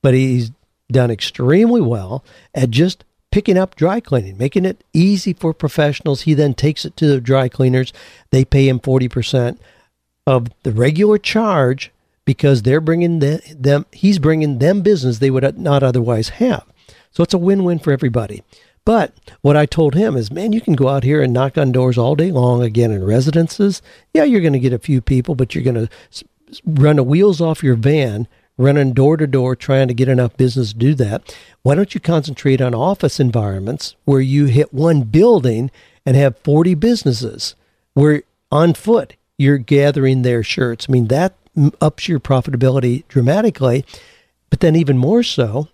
but 0.00 0.14
he's 0.14 0.52
done 0.90 1.10
extremely 1.10 1.80
well 1.80 2.24
at 2.54 2.70
just 2.70 3.04
picking 3.30 3.58
up 3.58 3.74
dry 3.74 4.00
cleaning, 4.00 4.38
making 4.38 4.64
it 4.64 4.82
easy 4.92 5.32
for 5.32 5.52
professionals. 5.52 6.22
He 6.22 6.34
then 6.34 6.54
takes 6.54 6.84
it 6.84 6.96
to 6.96 7.06
the 7.06 7.20
dry 7.20 7.48
cleaners. 7.48 7.92
They 8.30 8.44
pay 8.44 8.68
him 8.68 8.78
forty 8.80 9.08
percent 9.08 9.60
of 10.26 10.48
the 10.62 10.72
regular 10.72 11.18
charge 11.18 11.90
because 12.24 12.62
they're 12.62 12.80
bringing 12.82 13.20
the, 13.20 13.40
them, 13.58 13.86
he's 13.90 14.18
bringing 14.18 14.58
them 14.58 14.82
business 14.82 15.18
they 15.18 15.30
would 15.30 15.58
not 15.58 15.82
otherwise 15.82 16.28
have. 16.28 16.66
So 17.10 17.22
it's 17.22 17.32
a 17.32 17.38
win 17.38 17.64
win 17.64 17.78
for 17.78 17.90
everybody. 17.90 18.42
But 18.84 19.14
what 19.40 19.56
I 19.56 19.64
told 19.66 19.94
him 19.94 20.16
is, 20.16 20.30
man, 20.30 20.52
you 20.52 20.60
can 20.60 20.74
go 20.74 20.88
out 20.88 21.04
here 21.04 21.22
and 21.22 21.32
knock 21.32 21.56
on 21.56 21.72
doors 21.72 21.96
all 21.98 22.14
day 22.14 22.30
long 22.30 22.62
again 22.62 22.90
in 22.90 23.04
residences. 23.04 23.80
Yeah, 24.12 24.24
you're 24.24 24.42
going 24.42 24.52
to 24.52 24.58
get 24.58 24.72
a 24.74 24.78
few 24.78 25.00
people, 25.00 25.34
but 25.34 25.54
you're 25.54 25.64
going 25.64 25.86
to 25.86 26.24
run 26.64 26.96
the 26.96 27.02
wheels 27.02 27.40
off 27.40 27.62
your 27.62 27.74
van, 27.74 28.28
running 28.58 28.92
door 28.92 29.16
to 29.16 29.26
door, 29.26 29.56
trying 29.56 29.88
to 29.88 29.94
get 29.94 30.08
enough 30.08 30.36
business 30.36 30.72
to 30.72 30.78
do 30.78 30.94
that. 30.96 31.34
Why 31.62 31.74
don't 31.74 31.94
you 31.94 32.00
concentrate 32.00 32.60
on 32.60 32.74
office 32.74 33.18
environments 33.18 33.96
where 34.04 34.20
you 34.20 34.46
hit 34.46 34.74
one 34.74 35.02
building 35.02 35.70
and 36.04 36.16
have 36.16 36.36
40 36.38 36.74
businesses 36.74 37.54
where 37.94 38.24
on 38.50 38.74
foot 38.74 39.14
you're 39.38 39.58
gathering 39.58 40.22
their 40.22 40.42
shirts? 40.42 40.86
I 40.88 40.92
mean, 40.92 41.06
that 41.06 41.34
ups 41.80 42.08
your 42.08 42.20
profitability 42.20 43.06
dramatically. 43.08 43.84
But 44.50 44.60
then, 44.60 44.76
even 44.76 44.98
more 44.98 45.22
so, 45.22 45.68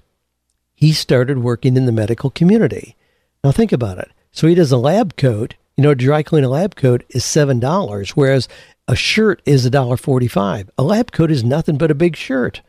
he 0.75 0.93
started 0.93 1.39
working 1.39 1.77
in 1.77 1.87
the 1.87 1.93
medical 1.93 2.31
community. 2.31 2.97
Now, 3.43 3.53
think 3.53 3.73
about 3.73 3.99
it. 3.99 4.11
So, 4.33 4.47
he 4.47 4.55
does 4.55 4.73
a 4.73 4.77
lab 4.77 5.17
coat. 5.17 5.55
You 5.77 5.83
know, 5.83 5.95
dry 5.95 6.23
clean 6.23 6.45
a 6.45 6.49
lab 6.49 6.77
coat 6.77 7.05
is 7.09 7.25
$7, 7.25 8.11
whereas 8.11 8.49
a 8.87 8.97
shirt 8.97 9.43
is 9.45 9.69
$1.45. 9.69 10.69
A 10.77 10.83
lab 10.83 11.13
coat 11.13 11.31
is 11.31 11.45
nothing 11.45 11.77
but 11.79 11.91
a 11.91 11.95
big 11.95 12.17
shirt. 12.17 12.63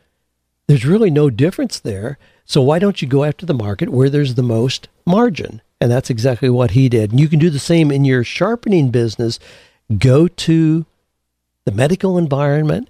There's 0.68 0.84
really 0.84 1.10
no 1.10 1.30
difference 1.30 1.78
there. 1.78 2.18
So, 2.44 2.62
why 2.62 2.78
don't 2.78 3.00
you 3.02 3.08
go 3.08 3.24
after 3.24 3.46
the 3.46 3.54
market 3.54 3.88
where 3.88 4.10
there's 4.10 4.34
the 4.34 4.42
most 4.42 4.88
margin? 5.04 5.62
And 5.80 5.90
that's 5.90 6.10
exactly 6.10 6.48
what 6.48 6.72
he 6.72 6.88
did. 6.88 7.10
And 7.10 7.20
you 7.20 7.28
can 7.28 7.38
do 7.38 7.50
the 7.50 7.58
same 7.58 7.90
in 7.90 8.04
your 8.04 8.24
sharpening 8.24 8.90
business. 8.90 9.38
Go 9.98 10.26
to 10.26 10.86
the 11.64 11.72
medical 11.72 12.16
environment 12.18 12.88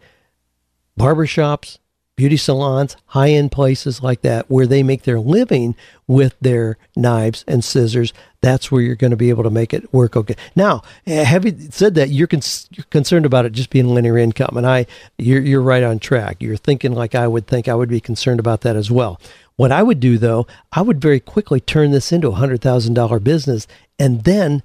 barbershops, 0.98 1.78
beauty 2.16 2.36
salons, 2.36 2.96
high 3.06 3.30
end 3.30 3.52
places 3.52 4.02
like 4.02 4.22
that, 4.22 4.50
where 4.50 4.66
they 4.66 4.82
make 4.82 5.02
their 5.02 5.20
living 5.20 5.74
with 6.06 6.34
their 6.40 6.78
knives 6.96 7.44
and 7.46 7.62
scissors. 7.62 8.12
That's 8.40 8.72
where 8.72 8.80
you're 8.80 8.96
going 8.96 9.10
to 9.10 9.16
be 9.16 9.28
able 9.28 9.42
to 9.42 9.50
make 9.50 9.74
it 9.74 9.92
work 9.92 10.16
okay. 10.16 10.36
Now, 10.54 10.82
having 11.06 11.70
said 11.70 11.94
that, 11.96 12.08
you're, 12.08 12.26
con- 12.26 12.40
you're 12.70 12.84
concerned 12.90 13.26
about 13.26 13.44
it 13.44 13.52
just 13.52 13.70
being 13.70 13.88
linear 13.94 14.16
income, 14.16 14.56
and 14.56 14.66
I, 14.66 14.86
you're, 15.18 15.42
you're 15.42 15.62
right 15.62 15.82
on 15.82 15.98
track. 15.98 16.38
You're 16.40 16.56
thinking 16.56 16.92
like 16.92 17.14
I 17.14 17.28
would 17.28 17.46
think. 17.46 17.68
I 17.68 17.74
would 17.74 17.90
be 17.90 18.00
concerned 18.00 18.40
about 18.40 18.62
that 18.62 18.76
as 18.76 18.90
well. 18.90 19.20
What 19.56 19.72
I 19.72 19.82
would 19.82 20.00
do 20.00 20.18
though, 20.18 20.46
I 20.72 20.82
would 20.82 21.00
very 21.00 21.20
quickly 21.20 21.60
turn 21.60 21.90
this 21.90 22.12
into 22.12 22.28
a 22.28 22.32
hundred 22.32 22.60
thousand 22.60 22.94
dollar 22.94 23.20
business, 23.20 23.66
and 23.98 24.24
then 24.24 24.62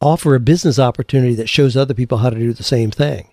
offer 0.00 0.34
a 0.34 0.40
business 0.40 0.78
opportunity 0.78 1.34
that 1.34 1.48
shows 1.48 1.76
other 1.76 1.94
people 1.94 2.18
how 2.18 2.30
to 2.30 2.38
do 2.38 2.52
the 2.52 2.62
same 2.62 2.90
thing 2.90 3.28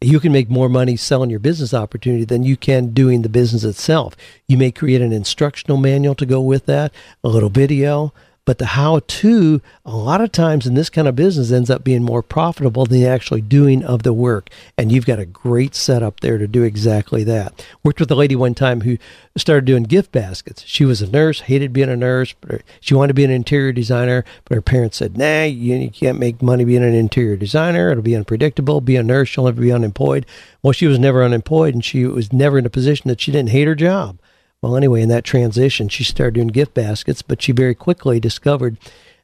you 0.00 0.18
can 0.18 0.32
make 0.32 0.48
more 0.48 0.68
money 0.70 0.96
selling 0.96 1.28
your 1.28 1.40
business 1.40 1.74
opportunity 1.74 2.24
than 2.24 2.42
you 2.42 2.56
can 2.56 2.94
doing 2.94 3.20
the 3.20 3.28
business 3.28 3.64
itself. 3.64 4.16
You 4.48 4.56
may 4.56 4.70
create 4.70 5.02
an 5.02 5.12
instructional 5.12 5.76
manual 5.76 6.14
to 6.14 6.24
go 6.24 6.40
with 6.40 6.64
that, 6.66 6.92
a 7.22 7.28
little 7.28 7.50
video, 7.50 8.14
but 8.44 8.58
the 8.58 8.66
how 8.66 9.00
to, 9.06 9.60
a 9.84 9.94
lot 9.94 10.20
of 10.20 10.32
times 10.32 10.66
in 10.66 10.74
this 10.74 10.90
kind 10.90 11.06
of 11.06 11.14
business, 11.14 11.52
ends 11.52 11.70
up 11.70 11.84
being 11.84 12.02
more 12.02 12.22
profitable 12.22 12.86
than 12.86 13.00
the 13.00 13.06
actually 13.06 13.42
doing 13.42 13.84
of 13.84 14.02
the 14.02 14.12
work. 14.12 14.48
And 14.78 14.90
you've 14.90 15.06
got 15.06 15.18
a 15.18 15.26
great 15.26 15.74
setup 15.74 16.20
there 16.20 16.38
to 16.38 16.48
do 16.48 16.62
exactly 16.62 17.22
that. 17.24 17.64
Worked 17.84 18.00
with 18.00 18.10
a 18.10 18.14
lady 18.14 18.34
one 18.34 18.54
time 18.54 18.80
who 18.80 18.98
started 19.36 19.66
doing 19.66 19.84
gift 19.84 20.10
baskets. 20.10 20.64
She 20.66 20.84
was 20.84 21.02
a 21.02 21.10
nurse, 21.10 21.42
hated 21.42 21.72
being 21.72 21.90
a 21.90 21.96
nurse, 21.96 22.34
but 22.40 22.62
she 22.80 22.94
wanted 22.94 23.08
to 23.08 23.14
be 23.14 23.24
an 23.24 23.30
interior 23.30 23.72
designer. 23.72 24.24
But 24.46 24.54
her 24.54 24.62
parents 24.62 24.96
said, 24.96 25.18
nah, 25.18 25.44
you, 25.44 25.90
can't 25.90 26.18
make 26.18 26.42
money 26.42 26.64
being 26.64 26.82
an 26.82 26.94
interior 26.94 27.36
designer. 27.36 27.90
It'll 27.90 28.02
be 28.02 28.16
unpredictable. 28.16 28.80
Be 28.80 28.96
a 28.96 29.02
nurse, 29.02 29.36
you'll 29.36 29.46
never 29.46 29.60
be 29.60 29.72
unemployed. 29.72 30.26
Well, 30.62 30.72
she 30.72 30.86
was 30.86 30.98
never 30.98 31.22
unemployed 31.22 31.74
and 31.74 31.84
she 31.84 32.04
was 32.04 32.32
never 32.32 32.58
in 32.58 32.66
a 32.66 32.70
position 32.70 33.08
that 33.08 33.20
she 33.20 33.32
didn't 33.32 33.50
hate 33.50 33.68
her 33.68 33.74
job. 33.74 34.18
Well, 34.62 34.76
anyway, 34.76 35.02
in 35.02 35.08
that 35.08 35.24
transition, 35.24 35.88
she 35.88 36.04
started 36.04 36.34
doing 36.34 36.48
gift 36.48 36.74
baskets, 36.74 37.22
but 37.22 37.40
she 37.40 37.52
very 37.52 37.74
quickly 37.74 38.20
discovered 38.20 38.76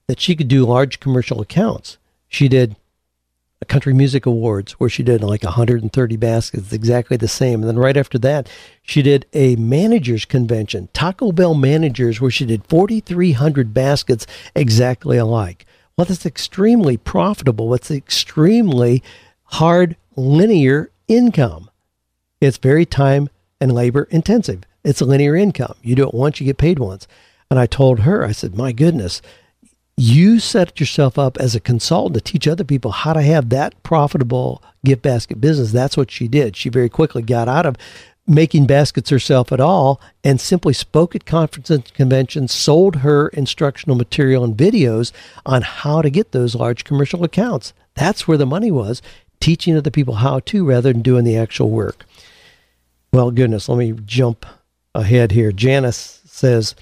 that 0.07 0.20
she 0.20 0.35
could 0.35 0.49
do 0.49 0.64
large 0.64 0.99
commercial 0.99 1.40
accounts. 1.40 1.99
She 2.29 2.49
did 2.49 2.77
a 3.61 3.64
Country 3.64 3.92
Music 3.92 4.27
Awards 4.27 4.72
where 4.72 4.90
she 4.90 5.03
did 5.03 5.22
like 5.22 5.42
130 5.42 6.16
baskets, 6.16 6.72
exactly 6.72 7.16
the 7.16 7.29
same. 7.29 7.61
And 7.61 7.68
then 7.68 7.79
right 7.79 7.96
after 7.96 8.18
that, 8.18 8.49
she 8.83 9.03
did 9.03 9.27
a 9.33 9.57
managers 9.57 10.25
convention, 10.25 10.88
Taco 10.92 11.33
Bell 11.33 11.55
managers, 11.55 12.20
where 12.20 12.31
she 12.31 12.46
did 12.46 12.66
4,300 12.66 13.75
baskets 13.75 14.27
exactly 14.55 15.16
alike. 15.16 15.66
Well, 15.96 16.05
that's 16.05 16.27
extremely 16.27 16.96
profitable. 16.96 17.72
It's 17.75 17.90
extremely 17.90 19.03
hard 19.44 19.96
linear 20.16 20.90
income. 21.09 21.70
It's 22.40 22.59
very 22.59 22.85
time 22.85 23.31
and 23.61 23.72
labor 23.72 24.07
intensive. 24.11 24.62
It's 24.87 25.01
a 25.01 25.05
linear 25.05 25.35
income. 25.35 25.75
You 25.83 25.96
do 25.96 26.07
it 26.07 26.14
once, 26.14 26.38
you 26.38 26.46
get 26.46 26.59
paid 26.59 26.79
once. 26.79 27.09
And 27.51 27.59
I 27.59 27.66
told 27.66 28.01
her, 28.01 28.25
I 28.25 28.31
said, 28.31 28.57
my 28.57 28.70
goodness, 28.70 29.20
you 29.96 30.38
set 30.38 30.79
yourself 30.79 31.18
up 31.18 31.37
as 31.38 31.57
a 31.57 31.61
consultant 31.61 32.14
to 32.14 32.20
teach 32.20 32.46
other 32.46 32.62
people 32.62 32.92
how 32.92 33.12
to 33.12 33.22
have 33.22 33.49
that 33.49 33.83
profitable 33.83 34.62
gift 34.85 35.03
basket 35.03 35.40
business. 35.40 35.72
That's 35.72 35.96
what 35.96 36.12
she 36.12 36.29
did. 36.29 36.55
She 36.55 36.68
very 36.68 36.88
quickly 36.88 37.22
got 37.22 37.49
out 37.49 37.66
of 37.66 37.77
making 38.29 38.66
baskets 38.66 39.11
herself 39.11 39.51
at 39.51 39.61
all 39.61 40.01
and 40.22 40.40
simply 40.40 40.72
spoke 40.72 41.16
at 41.16 41.27
conferences 41.27 41.77
and 41.79 41.94
conventions, 41.94 42.53
sold 42.53 42.96
her 42.96 43.27
instructional 43.29 43.96
material 43.96 44.44
and 44.44 44.57
videos 44.57 45.11
on 45.44 45.62
how 45.62 46.01
to 46.01 46.11
get 46.11 46.31
those 46.31 46.55
large 46.55 46.85
commercial 46.85 47.25
accounts. 47.25 47.72
That's 47.94 48.29
where 48.29 48.38
the 48.38 48.46
money 48.46 48.70
was, 48.70 49.03
teaching 49.40 49.77
other 49.77 49.90
people 49.90 50.14
how 50.14 50.38
to 50.40 50.64
rather 50.64 50.92
than 50.92 51.03
doing 51.03 51.25
the 51.25 51.37
actual 51.37 51.70
work. 51.70 52.05
Well, 53.12 53.33
goodness, 53.33 53.68
let 53.68 53.79
me 53.79 53.92
jump 54.05 54.46
ahead 54.96 55.32
here. 55.32 55.52
Janice 55.52 56.22
says, 56.26 56.74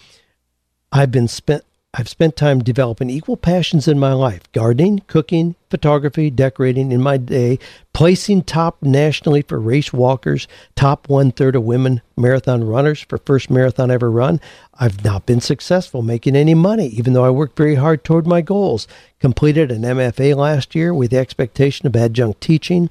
I've 0.92 1.11
been 1.11 1.29
spent 1.29 1.64
I've 1.96 2.09
spent 2.09 2.35
time 2.35 2.59
developing 2.59 3.09
equal 3.09 3.37
passions 3.37 3.87
in 3.87 4.00
my 4.00 4.12
life 4.12 4.50
gardening, 4.50 5.03
cooking, 5.07 5.55
photography, 5.70 6.29
decorating 6.29 6.90
in 6.90 7.00
my 7.00 7.18
day, 7.18 7.61
placing 7.92 8.42
top 8.42 8.83
nationally 8.83 9.42
for 9.42 9.61
race 9.61 9.92
walkers, 9.92 10.48
top 10.74 11.09
one 11.09 11.31
third 11.31 11.55
of 11.55 11.62
women 11.62 12.03
marathon 12.16 12.64
runners 12.64 13.00
for 13.03 13.18
first 13.18 13.48
marathon 13.48 13.92
ever 13.92 14.11
run. 14.11 14.40
I've 14.74 15.05
not 15.05 15.24
been 15.24 15.40
successful 15.40 16.03
making 16.03 16.35
any 16.35 16.55
money, 16.55 16.88
even 16.88 17.12
though 17.12 17.24
I 17.24 17.31
worked 17.31 17.57
very 17.57 17.77
hard 17.77 18.03
toward 18.03 18.27
my 18.27 18.40
goals. 18.40 18.88
Completed 19.20 19.70
an 19.70 19.83
MFA 19.83 20.35
last 20.35 20.74
year 20.74 20.92
with 20.92 21.12
the 21.12 21.18
expectation 21.18 21.87
of 21.87 21.94
adjunct 21.94 22.40
teaching. 22.40 22.90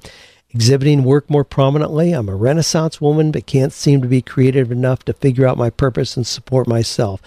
Exhibiting 0.54 1.02
work 1.02 1.28
more 1.28 1.42
prominently. 1.42 2.12
I'm 2.12 2.28
a 2.28 2.36
Renaissance 2.36 3.00
woman, 3.00 3.32
but 3.32 3.44
can't 3.44 3.72
seem 3.72 4.00
to 4.02 4.08
be 4.08 4.22
creative 4.22 4.70
enough 4.70 5.04
to 5.04 5.12
figure 5.12 5.48
out 5.48 5.58
my 5.58 5.68
purpose 5.68 6.16
and 6.16 6.24
support 6.24 6.68
myself. 6.68 7.20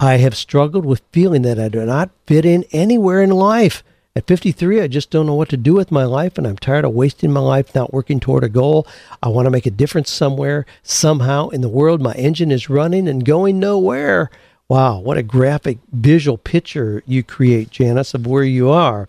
I 0.00 0.16
have 0.16 0.36
struggled 0.36 0.84
with 0.84 1.00
feeling 1.12 1.42
that 1.42 1.60
I 1.60 1.68
do 1.68 1.86
not 1.86 2.10
fit 2.26 2.44
in 2.44 2.64
anywhere 2.72 3.22
in 3.22 3.30
life. 3.30 3.84
At 4.16 4.26
53, 4.26 4.80
I 4.80 4.88
just 4.88 5.10
don't 5.10 5.26
know 5.26 5.34
what 5.34 5.48
to 5.50 5.56
do 5.56 5.74
with 5.74 5.92
my 5.92 6.02
life, 6.02 6.36
and 6.36 6.46
I'm 6.46 6.56
tired 6.56 6.84
of 6.84 6.92
wasting 6.92 7.30
my 7.30 7.38
life 7.38 7.72
not 7.72 7.92
working 7.92 8.18
toward 8.18 8.42
a 8.42 8.48
goal. 8.48 8.84
I 9.22 9.28
want 9.28 9.46
to 9.46 9.50
make 9.50 9.66
a 9.66 9.70
difference 9.70 10.10
somewhere, 10.10 10.66
somehow 10.82 11.50
in 11.50 11.60
the 11.60 11.68
world. 11.68 12.02
My 12.02 12.14
engine 12.14 12.50
is 12.50 12.68
running 12.68 13.06
and 13.06 13.24
going 13.24 13.60
nowhere. 13.60 14.28
Wow, 14.68 14.98
what 14.98 15.18
a 15.18 15.22
graphic 15.22 15.78
visual 15.92 16.36
picture 16.36 17.04
you 17.06 17.22
create, 17.22 17.70
Janice, 17.70 18.12
of 18.12 18.26
where 18.26 18.42
you 18.42 18.70
are. 18.70 19.06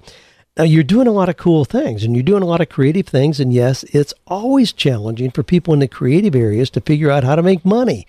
Now, 0.57 0.63
you're 0.63 0.83
doing 0.83 1.07
a 1.07 1.11
lot 1.11 1.29
of 1.29 1.37
cool 1.37 1.65
things 1.65 2.03
and 2.03 2.15
you're 2.15 2.23
doing 2.23 2.41
a 2.41 2.47
lot 2.47 2.61
of 2.61 2.69
creative 2.69 3.07
things. 3.07 3.39
And 3.39 3.53
yes, 3.53 3.83
it's 3.83 4.13
always 4.25 4.73
challenging 4.73 5.29
for 5.29 5.43
people 5.43 5.73
in 5.73 5.79
the 5.79 5.87
creative 5.87 6.35
areas 6.35 6.69
to 6.71 6.81
figure 6.81 7.11
out 7.11 7.23
how 7.23 7.35
to 7.35 7.43
make 7.43 7.63
money 7.63 8.07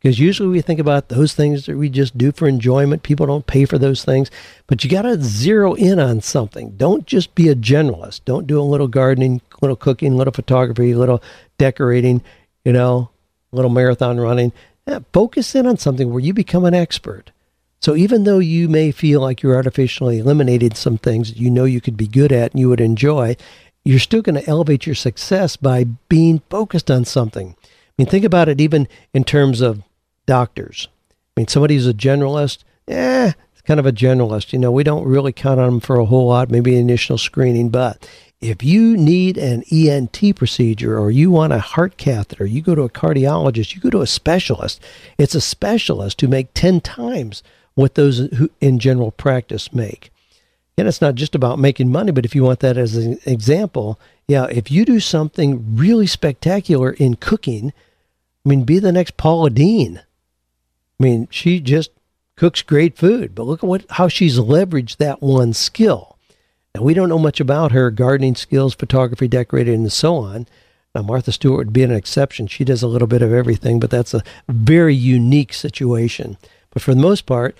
because 0.00 0.18
usually 0.18 0.48
we 0.48 0.62
think 0.62 0.80
about 0.80 1.08
those 1.08 1.34
things 1.34 1.66
that 1.66 1.76
we 1.76 1.90
just 1.90 2.16
do 2.16 2.32
for 2.32 2.48
enjoyment. 2.48 3.02
People 3.02 3.26
don't 3.26 3.46
pay 3.46 3.66
for 3.66 3.76
those 3.76 4.02
things, 4.02 4.30
but 4.66 4.82
you 4.82 4.88
got 4.88 5.02
to 5.02 5.22
zero 5.22 5.74
in 5.74 6.00
on 6.00 6.22
something. 6.22 6.70
Don't 6.70 7.06
just 7.06 7.34
be 7.34 7.48
a 7.48 7.54
generalist. 7.54 8.22
Don't 8.24 8.46
do 8.46 8.58
a 8.58 8.62
little 8.62 8.88
gardening, 8.88 9.42
little 9.60 9.76
cooking, 9.76 10.16
little 10.16 10.32
photography, 10.32 10.94
little 10.94 11.22
decorating, 11.58 12.22
you 12.64 12.72
know, 12.72 13.10
little 13.52 13.70
marathon 13.70 14.18
running. 14.18 14.52
Yeah, 14.86 15.00
focus 15.12 15.54
in 15.54 15.66
on 15.66 15.76
something 15.76 16.10
where 16.10 16.20
you 16.20 16.32
become 16.32 16.64
an 16.64 16.74
expert. 16.74 17.30
So 17.80 17.96
even 17.96 18.24
though 18.24 18.40
you 18.40 18.68
may 18.68 18.90
feel 18.90 19.20
like 19.22 19.42
you're 19.42 19.56
artificially 19.56 20.18
eliminated 20.18 20.76
some 20.76 20.98
things 20.98 21.30
that 21.30 21.40
you 21.40 21.50
know 21.50 21.64
you 21.64 21.80
could 21.80 21.96
be 21.96 22.06
good 22.06 22.30
at 22.30 22.52
and 22.52 22.60
you 22.60 22.68
would 22.68 22.80
enjoy, 22.80 23.36
you're 23.84 23.98
still 23.98 24.20
going 24.20 24.34
to 24.34 24.46
elevate 24.46 24.84
your 24.84 24.94
success 24.94 25.56
by 25.56 25.84
being 26.08 26.42
focused 26.50 26.90
on 26.90 27.06
something. 27.06 27.56
I 27.58 27.92
mean, 27.96 28.06
think 28.06 28.24
about 28.24 28.50
it 28.50 28.60
even 28.60 28.86
in 29.14 29.24
terms 29.24 29.62
of 29.62 29.82
doctors. 30.26 30.88
I 31.10 31.40
mean, 31.40 31.48
somebody 31.48 31.74
who's 31.74 31.86
a 31.86 31.94
generalist, 31.94 32.64
eh, 32.86 33.32
it's 33.52 33.62
kind 33.62 33.80
of 33.80 33.86
a 33.86 33.92
generalist. 33.92 34.52
You 34.52 34.58
know, 34.58 34.70
we 34.70 34.84
don't 34.84 35.06
really 35.06 35.32
count 35.32 35.58
on 35.58 35.70
them 35.70 35.80
for 35.80 35.96
a 35.96 36.04
whole 36.04 36.28
lot, 36.28 36.50
maybe 36.50 36.76
initial 36.76 37.16
screening, 37.16 37.70
but 37.70 38.06
if 38.42 38.62
you 38.62 38.96
need 38.96 39.38
an 39.38 39.64
ENT 39.70 40.36
procedure 40.36 40.98
or 40.98 41.10
you 41.10 41.30
want 41.30 41.52
a 41.52 41.58
heart 41.58 41.96
catheter, 41.96 42.46
you 42.46 42.60
go 42.60 42.74
to 42.74 42.82
a 42.82 42.90
cardiologist, 42.90 43.74
you 43.74 43.80
go 43.80 43.90
to 43.90 44.00
a 44.00 44.06
specialist. 44.06 44.82
It's 45.18 45.34
a 45.34 45.40
specialist 45.40 46.20
who 46.20 46.28
make 46.28 46.52
10 46.54 46.80
times 46.80 47.42
what 47.80 47.94
those 47.94 48.18
who 48.36 48.50
in 48.60 48.78
general 48.78 49.10
practice 49.10 49.72
make. 49.72 50.10
And 50.76 50.88
it's 50.88 51.00
not 51.00 51.14
just 51.14 51.34
about 51.34 51.58
making 51.58 51.92
money, 51.92 52.12
but 52.12 52.24
if 52.24 52.34
you 52.34 52.44
want 52.44 52.60
that 52.60 52.78
as 52.78 52.96
an 52.96 53.18
example, 53.26 53.98
yeah, 54.28 54.46
if 54.46 54.70
you 54.70 54.84
do 54.84 55.00
something 55.00 55.76
really 55.76 56.06
spectacular 56.06 56.92
in 56.92 57.16
cooking, 57.16 57.72
I 58.44 58.48
mean, 58.48 58.64
be 58.64 58.78
the 58.78 58.92
next 58.92 59.16
Paula 59.16 59.50
Deen. 59.50 59.98
I 59.98 61.02
mean, 61.02 61.28
she 61.30 61.60
just 61.60 61.90
cooks 62.36 62.62
great 62.62 62.96
food, 62.96 63.34
but 63.34 63.42
look 63.42 63.62
at 63.62 63.68
what 63.68 63.84
how 63.90 64.08
she's 64.08 64.38
leveraged 64.38 64.96
that 64.96 65.20
one 65.20 65.52
skill. 65.52 66.16
And 66.74 66.84
we 66.84 66.94
don't 66.94 67.08
know 67.08 67.18
much 67.18 67.40
about 67.40 67.72
her 67.72 67.90
gardening 67.90 68.34
skills, 68.34 68.74
photography, 68.74 69.28
decorating, 69.28 69.74
and 69.74 69.92
so 69.92 70.16
on. 70.16 70.46
Now, 70.94 71.02
Martha 71.02 71.32
Stewart 71.32 71.58
would 71.58 71.72
be 71.72 71.82
an 71.82 71.92
exception. 71.92 72.46
She 72.46 72.64
does 72.64 72.82
a 72.82 72.88
little 72.88 73.08
bit 73.08 73.22
of 73.22 73.32
everything, 73.32 73.80
but 73.80 73.90
that's 73.90 74.14
a 74.14 74.24
very 74.48 74.94
unique 74.94 75.52
situation. 75.52 76.36
But 76.70 76.82
for 76.82 76.94
the 76.94 77.00
most 77.00 77.26
part, 77.26 77.56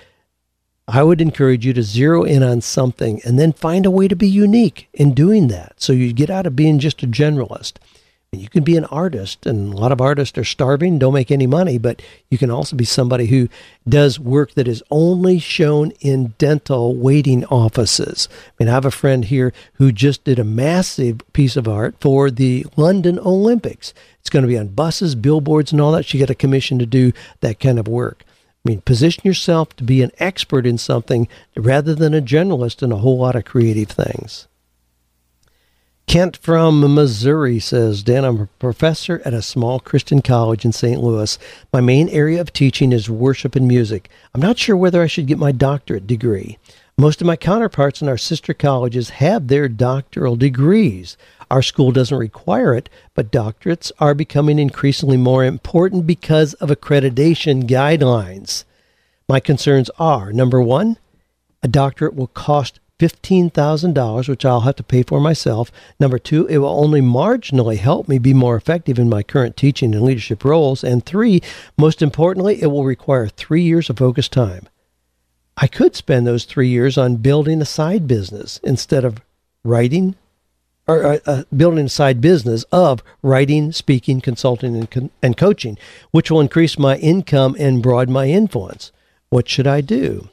I 0.89 1.03
would 1.03 1.21
encourage 1.21 1.65
you 1.65 1.73
to 1.75 1.83
zero 1.83 2.25
in 2.25 2.43
on 2.43 2.61
something 2.61 3.21
and 3.25 3.39
then 3.39 3.53
find 3.53 3.87
a 3.87 3.91
way 3.91 4.09
to 4.09 4.17
be 4.17 4.29
unique 4.29 4.89
in 4.93 5.15
doing 5.15 5.49
that. 5.49 5.75
So 5.77 5.93
you 5.93 6.13
get 6.13 6.31
out 6.31 6.47
of 6.47 6.57
being 6.57 6.79
just 6.79 7.03
a 7.03 7.07
generalist. 7.07 7.75
You 8.33 8.49
can 8.49 8.63
be 8.63 8.77
an 8.77 8.85
artist, 8.85 9.45
and 9.45 9.75
a 9.75 9.77
lot 9.77 9.91
of 9.91 10.01
artists 10.01 10.39
are 10.39 10.45
starving, 10.45 11.01
don't 11.01 11.15
make 11.15 11.33
any 11.33 11.49
money, 11.49 11.79
but 11.79 12.01
you 12.31 12.39
can 12.39 12.49
also 12.49 12.77
be 12.77 12.85
somebody 12.85 13.27
who 13.27 13.49
does 13.89 14.21
work 14.21 14.55
that 14.55 14.69
is 14.69 14.85
only 14.89 15.41
shown 15.41 15.91
in 16.01 16.35
dental 16.39 16.95
waiting 16.95 17.45
offices. 17.47 18.29
I 18.31 18.53
mean, 18.61 18.69
I 18.69 18.73
have 18.73 18.85
a 18.85 18.93
friend 18.93 19.25
here 19.25 19.53
who 19.75 19.91
just 19.91 20.23
did 20.23 20.39
a 20.39 20.45
massive 20.45 21.23
piece 21.33 21.57
of 21.57 21.67
art 21.67 21.97
for 21.99 22.31
the 22.31 22.65
London 22.77 23.19
Olympics. 23.19 23.93
It's 24.21 24.31
going 24.31 24.45
to 24.45 24.49
be 24.49 24.59
on 24.59 24.69
buses, 24.69 25.17
billboards, 25.17 25.73
and 25.73 25.81
all 25.81 25.91
that. 25.91 26.05
She 26.05 26.21
got 26.21 26.31
a 26.31 26.35
commission 26.37 26.79
to 26.79 26.87
do 26.87 27.13
that 27.41 27.59
kind 27.59 27.81
of 27.81 27.89
work. 27.89 28.23
I 28.65 28.69
mean, 28.69 28.81
position 28.83 29.23
yourself 29.25 29.75
to 29.77 29.85
be 29.85 30.03
an 30.03 30.13
expert 30.19 30.67
in 30.67 30.77
something 30.77 31.29
rather 31.57 31.95
than 31.95 32.13
a 32.13 32.21
generalist 32.21 32.83
in 32.83 32.93
a 32.93 32.99
whole 32.99 33.19
lot 33.19 33.37
of 33.37 33.47
creative 33.47 33.89
things. 33.89 34.49
Kent 36.07 36.37
from 36.37 36.93
Missouri 36.93 37.61
says, 37.61 38.03
Dan, 38.03 38.25
I'm 38.25 38.41
a 38.41 38.47
professor 38.59 39.23
at 39.25 39.33
a 39.33 39.41
small 39.41 39.79
Christian 39.79 40.21
college 40.21 40.65
in 40.65 40.73
St. 40.73 41.01
Louis. 41.01 41.39
My 41.73 41.81
main 41.81 42.09
area 42.09 42.41
of 42.41 42.53
teaching 42.53 42.93
is 42.93 43.09
worship 43.09 43.55
and 43.55 43.69
music. 43.69 44.11
I'm 44.35 44.41
not 44.41 44.59
sure 44.59 44.77
whether 44.77 45.03
I 45.03 45.07
should 45.07 45.29
get 45.29 45.39
my 45.39 45.53
doctorate 45.53 46.09
degree. 46.09 46.59
Most 47.01 47.23
of 47.23 47.27
my 47.27 47.37
counterparts 47.37 48.03
in 48.03 48.09
our 48.11 48.19
sister 48.19 48.53
colleges 48.53 49.09
have 49.09 49.49
their 49.49 49.71
doctoral 49.71 50.37
degrees. 50.37 51.17
Our 51.51 51.63
school 51.63 51.93
doesn't 51.93 52.19
require 52.19 52.75
it, 52.75 52.91
but 53.15 53.33
doctorates 53.33 53.91
are 54.01 54.13
becoming 54.13 54.59
increasingly 54.59 55.17
more 55.17 55.43
important 55.43 56.07
because 56.07 56.53
of 56.53 56.69
accreditation 56.69 57.63
guidelines. 57.63 58.65
My 59.31 59.41
concerns 59.41 59.89
are 59.99 60.31
number 60.31 60.61
one, 60.61 60.99
a 61.63 61.69
doctorate 61.69 62.17
will 62.17 62.27
cost 62.27 62.81
$15,000, 62.99 64.29
which 64.29 64.45
I'll 64.45 64.61
have 64.61 64.77
to 64.77 64.83
pay 64.83 65.03
for 65.03 65.21
myself. 65.21 65.73
Number 65.99 66.19
two, 66.19 66.47
it 66.49 66.59
will 66.59 66.69
only 66.69 67.01
marginally 67.01 67.79
help 67.79 68.09
me 68.09 68.19
be 68.19 68.35
more 68.35 68.57
effective 68.57 68.99
in 68.99 69.09
my 69.09 69.23
current 69.23 69.57
teaching 69.57 69.95
and 69.95 70.05
leadership 70.05 70.45
roles. 70.45 70.85
And 70.85 71.03
three, 71.07 71.41
most 71.79 72.03
importantly, 72.03 72.61
it 72.61 72.67
will 72.67 72.85
require 72.85 73.27
three 73.27 73.63
years 73.63 73.89
of 73.89 73.97
focused 73.97 74.33
time. 74.33 74.69
I 75.61 75.67
could 75.67 75.95
spend 75.95 76.27
those 76.27 76.45
three 76.45 76.69
years 76.69 76.97
on 76.97 77.17
building 77.17 77.61
a 77.61 77.67
side 77.67 78.09
business 78.09 78.59
instead 78.63 79.05
of 79.05 79.21
writing 79.63 80.17
or 80.89 81.05
uh, 81.05 81.19
uh, 81.27 81.43
building 81.55 81.85
a 81.85 81.91
side 81.91 82.21
business 82.21 82.65
of 82.73 83.03
writing, 83.23 83.71
speaking, 83.71 84.21
consulting, 84.21 84.75
and, 84.75 84.91
con- 84.91 85.11
and 85.23 85.37
coaching, 85.37 85.79
which 86.11 86.31
will 86.31 86.41
increase 86.41 86.79
my 86.79 86.97
income 86.97 87.55
and 87.61 87.83
broaden 87.83 88.13
my 88.13 88.29
influence. 88.29 88.91
What 89.29 89.49
should 89.49 89.67
I 89.67 89.83
do? 89.83 90.31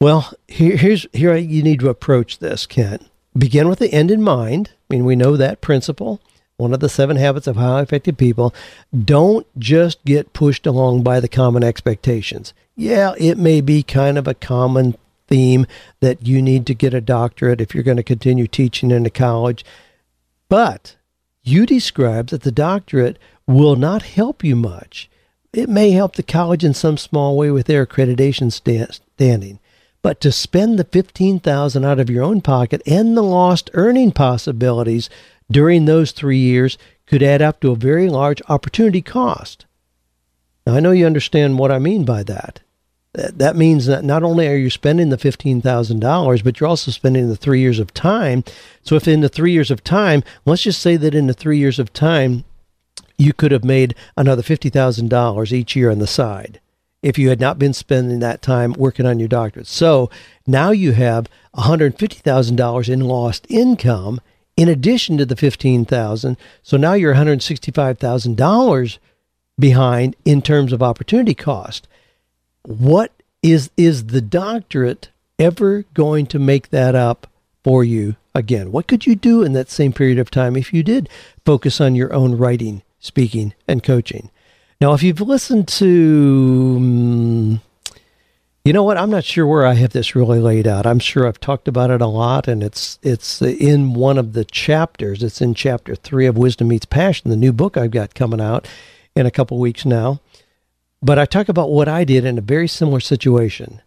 Well, 0.00 0.32
here, 0.46 0.76
here's 0.76 1.06
here 1.12 1.34
you 1.36 1.62
need 1.62 1.80
to 1.80 1.88
approach 1.88 2.40
this, 2.40 2.66
Kent. 2.66 3.06
Begin 3.36 3.68
with 3.68 3.78
the 3.78 3.92
end 3.92 4.10
in 4.10 4.22
mind. 4.22 4.72
I 4.90 4.94
mean, 4.94 5.04
we 5.04 5.16
know 5.16 5.36
that 5.36 5.60
principle. 5.60 6.20
One 6.58 6.74
of 6.74 6.80
the 6.80 6.88
seven 6.88 7.16
habits 7.16 7.46
of 7.46 7.54
highly 7.54 7.84
effective 7.84 8.16
people. 8.16 8.52
Don't 9.04 9.46
just 9.56 10.04
get 10.04 10.32
pushed 10.32 10.66
along 10.66 11.04
by 11.04 11.20
the 11.20 11.28
common 11.28 11.62
expectations. 11.62 12.52
Yeah, 12.74 13.14
it 13.16 13.38
may 13.38 13.60
be 13.60 13.84
kind 13.84 14.18
of 14.18 14.26
a 14.26 14.34
common 14.34 14.96
theme 15.28 15.66
that 16.00 16.26
you 16.26 16.42
need 16.42 16.66
to 16.66 16.74
get 16.74 16.94
a 16.94 17.00
doctorate 17.00 17.60
if 17.60 17.74
you're 17.74 17.84
going 17.84 17.96
to 17.96 18.02
continue 18.02 18.48
teaching 18.48 18.90
in 18.90 19.06
a 19.06 19.10
college. 19.10 19.64
But 20.48 20.96
you 21.44 21.64
describe 21.64 22.28
that 22.30 22.42
the 22.42 22.50
doctorate 22.50 23.20
will 23.46 23.76
not 23.76 24.02
help 24.02 24.42
you 24.42 24.56
much. 24.56 25.08
It 25.52 25.68
may 25.68 25.92
help 25.92 26.16
the 26.16 26.24
college 26.24 26.64
in 26.64 26.74
some 26.74 26.96
small 26.96 27.36
way 27.36 27.52
with 27.52 27.66
their 27.66 27.86
accreditation 27.86 28.50
standing, 28.50 29.60
but 30.02 30.20
to 30.22 30.32
spend 30.32 30.76
the 30.76 30.84
15,000 30.84 31.84
out 31.84 32.00
of 32.00 32.10
your 32.10 32.24
own 32.24 32.40
pocket 32.40 32.82
and 32.84 33.16
the 33.16 33.22
lost 33.22 33.70
earning 33.74 34.10
possibilities 34.10 35.08
during 35.50 35.84
those 35.84 36.12
3 36.12 36.36
years 36.36 36.78
could 37.06 37.22
add 37.22 37.42
up 37.42 37.60
to 37.60 37.70
a 37.70 37.76
very 37.76 38.08
large 38.08 38.42
opportunity 38.48 39.02
cost. 39.02 39.66
Now, 40.66 40.74
I 40.74 40.80
know 40.80 40.90
you 40.90 41.06
understand 41.06 41.58
what 41.58 41.72
I 41.72 41.78
mean 41.78 42.04
by 42.04 42.22
that. 42.24 42.60
That 43.14 43.56
means 43.56 43.86
that 43.86 44.04
not 44.04 44.22
only 44.22 44.46
are 44.46 44.56
you 44.56 44.68
spending 44.68 45.08
the 45.08 45.16
$15,000, 45.16 46.44
but 46.44 46.60
you're 46.60 46.68
also 46.68 46.90
spending 46.90 47.28
the 47.28 47.36
three 47.36 47.60
years 47.60 47.78
of 47.78 47.94
time. 47.94 48.44
So, 48.82 48.94
if 48.96 49.08
in 49.08 49.22
the 49.22 49.30
three 49.30 49.52
years 49.52 49.70
of 49.70 49.82
time, 49.82 50.22
let's 50.44 50.62
just 50.62 50.82
say 50.82 50.96
that 50.98 51.14
in 51.14 51.26
the 51.26 51.32
three 51.34 51.58
years 51.58 51.78
of 51.78 51.92
time, 51.92 52.44
you 53.16 53.32
could 53.32 53.50
have 53.50 53.64
made 53.64 53.94
another 54.16 54.42
$50,000 54.42 55.52
each 55.52 55.74
year 55.74 55.90
on 55.90 55.98
the 55.98 56.06
side 56.06 56.60
if 57.02 57.18
you 57.18 57.28
had 57.28 57.40
not 57.40 57.58
been 57.58 57.72
spending 57.72 58.18
that 58.20 58.42
time 58.42 58.72
working 58.74 59.06
on 59.06 59.18
your 59.18 59.28
doctorate. 59.28 59.66
So 59.66 60.10
now 60.46 60.70
you 60.70 60.92
have 60.92 61.28
$150,000 61.56 62.88
in 62.88 63.00
lost 63.00 63.46
income 63.48 64.20
in 64.58 64.68
addition 64.68 65.16
to 65.16 65.24
the 65.24 65.36
15,000. 65.36 66.36
So 66.64 66.76
now 66.76 66.94
you're 66.94 67.14
$165,000 67.14 68.98
behind 69.56 70.16
in 70.24 70.42
terms 70.42 70.72
of 70.72 70.82
opportunity 70.82 71.32
cost. 71.32 71.86
What 72.64 73.12
is 73.40 73.70
is 73.76 74.06
the 74.06 74.20
doctorate 74.20 75.10
ever 75.38 75.84
going 75.94 76.26
to 76.26 76.40
make 76.40 76.70
that 76.70 76.96
up 76.96 77.28
for 77.62 77.84
you 77.84 78.16
again? 78.34 78.72
What 78.72 78.88
could 78.88 79.06
you 79.06 79.14
do 79.14 79.44
in 79.44 79.52
that 79.52 79.70
same 79.70 79.92
period 79.92 80.18
of 80.18 80.28
time 80.28 80.56
if 80.56 80.74
you 80.74 80.82
did 80.82 81.08
focus 81.44 81.80
on 81.80 81.94
your 81.94 82.12
own 82.12 82.36
writing, 82.36 82.82
speaking, 82.98 83.54
and 83.68 83.84
coaching? 83.84 84.28
Now, 84.80 84.92
if 84.92 85.04
you've 85.04 85.20
listened 85.20 85.68
to 85.68 86.74
um, 86.78 87.60
you 88.64 88.72
know 88.72 88.82
what? 88.82 88.98
I'm 88.98 89.10
not 89.10 89.24
sure 89.24 89.46
where 89.46 89.66
I 89.66 89.74
have 89.74 89.92
this 89.92 90.14
really 90.14 90.40
laid 90.40 90.66
out. 90.66 90.86
I'm 90.86 90.98
sure 90.98 91.26
I've 91.26 91.40
talked 91.40 91.68
about 91.68 91.90
it 91.90 92.02
a 92.02 92.06
lot, 92.06 92.48
and 92.48 92.62
it's 92.62 92.98
it's 93.02 93.40
in 93.40 93.94
one 93.94 94.18
of 94.18 94.32
the 94.34 94.44
chapters. 94.44 95.22
It's 95.22 95.40
in 95.40 95.54
chapter 95.54 95.94
three 95.94 96.26
of 96.26 96.36
Wisdom 96.36 96.68
Meets 96.68 96.86
Passion, 96.86 97.30
the 97.30 97.36
new 97.36 97.52
book 97.52 97.76
I've 97.76 97.90
got 97.90 98.14
coming 98.14 98.40
out 98.40 98.68
in 99.16 99.26
a 99.26 99.30
couple 99.30 99.58
weeks 99.58 99.84
now. 99.84 100.20
But 101.00 101.18
I 101.18 101.24
talk 101.24 101.48
about 101.48 101.70
what 101.70 101.88
I 101.88 102.04
did 102.04 102.24
in 102.24 102.38
a 102.38 102.42
very 102.42 102.68
similar 102.68 103.00
situation. 103.00 103.80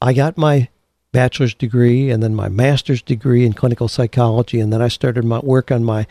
I 0.00 0.12
got 0.12 0.36
my 0.36 0.68
bachelor's 1.12 1.54
degree 1.54 2.10
and 2.10 2.22
then 2.22 2.34
my 2.34 2.48
master's 2.48 3.00
degree 3.00 3.46
in 3.46 3.52
clinical 3.52 3.88
psychology, 3.88 4.60
and 4.60 4.72
then 4.72 4.82
I 4.82 4.88
started 4.88 5.24
my 5.24 5.38
work 5.38 5.72
on 5.72 5.82
my 5.82 6.06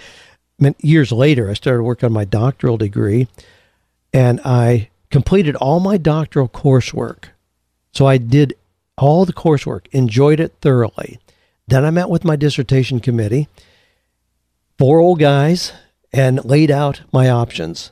years 0.80 1.12
later. 1.12 1.50
I 1.50 1.54
started 1.54 1.84
work 1.84 2.04
on 2.04 2.12
my 2.12 2.26
doctoral 2.26 2.78
degree, 2.78 3.28
and 4.14 4.42
I 4.44 4.90
completed 5.12 5.56
all 5.58 5.80
my 5.80 5.98
doctoral 5.98 6.50
coursework 6.50 7.26
so 7.94 8.08
I 8.08 8.18
did 8.18 8.56
all 8.98 9.26
the 9.26 9.34
coursework, 9.34 9.88
enjoyed 9.92 10.40
it 10.40 10.54
thoroughly. 10.62 11.20
Then 11.68 11.86
I 11.86 11.92
met 11.92 12.10
with 12.10 12.26
my 12.26 12.36
dissertation 12.36 13.00
committee, 13.00 13.48
four 14.78 15.00
old 15.00 15.20
guys, 15.20 15.74
and 16.12 16.44
laid 16.44 16.70
out 16.70 17.02
my 17.12 17.30
options. 17.30 17.92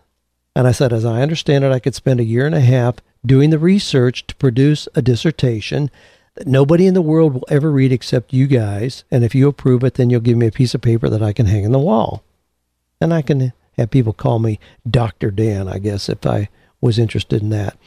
And 0.56 0.68
I 0.68 0.72
said, 0.72 0.92
as 0.92 1.06
I 1.06 1.22
understand 1.22 1.64
it, 1.64 1.72
I 1.72 1.80
could 1.80 1.96
spend 1.96 2.20
a 2.20 2.26
year 2.26 2.46
and 2.46 2.56
a 2.56 2.62
half 2.62 2.96
doing 3.26 3.50
the 3.50 3.60
research 3.60 4.28
to 4.28 4.36
produce 4.36 4.88
a 4.96 5.02
dissertation 5.02 5.90
that 6.36 6.48
nobody 6.48 6.88
in 6.88 6.94
the 6.94 7.02
world 7.02 7.34
will 7.34 7.46
ever 7.50 7.72
read 7.72 7.92
except 7.92 8.34
you 8.34 8.48
guys. 8.48 9.04
And 9.10 9.24
if 9.24 9.34
you 9.34 9.48
approve 9.48 9.84
it, 9.84 9.94
then 9.96 10.10
you'll 10.10 10.22
give 10.22 10.38
me 10.38 10.48
a 10.48 10.52
piece 10.52 10.74
of 10.74 10.82
paper 10.82 11.10
that 11.10 11.24
I 11.24 11.34
can 11.34 11.46
hang 11.46 11.66
on 11.66 11.72
the 11.72 11.80
wall. 11.80 12.24
And 13.00 13.14
I 13.14 13.22
can 13.22 13.54
have 13.78 13.92
people 13.92 14.14
call 14.14 14.40
me 14.40 14.60
Dr. 14.90 15.32
Dan, 15.32 15.68
I 15.68 15.80
guess, 15.80 16.10
if 16.10 16.26
I 16.26 16.50
was 16.82 17.00
interested 17.00 17.42
in 17.42 17.50
that. 17.50 17.78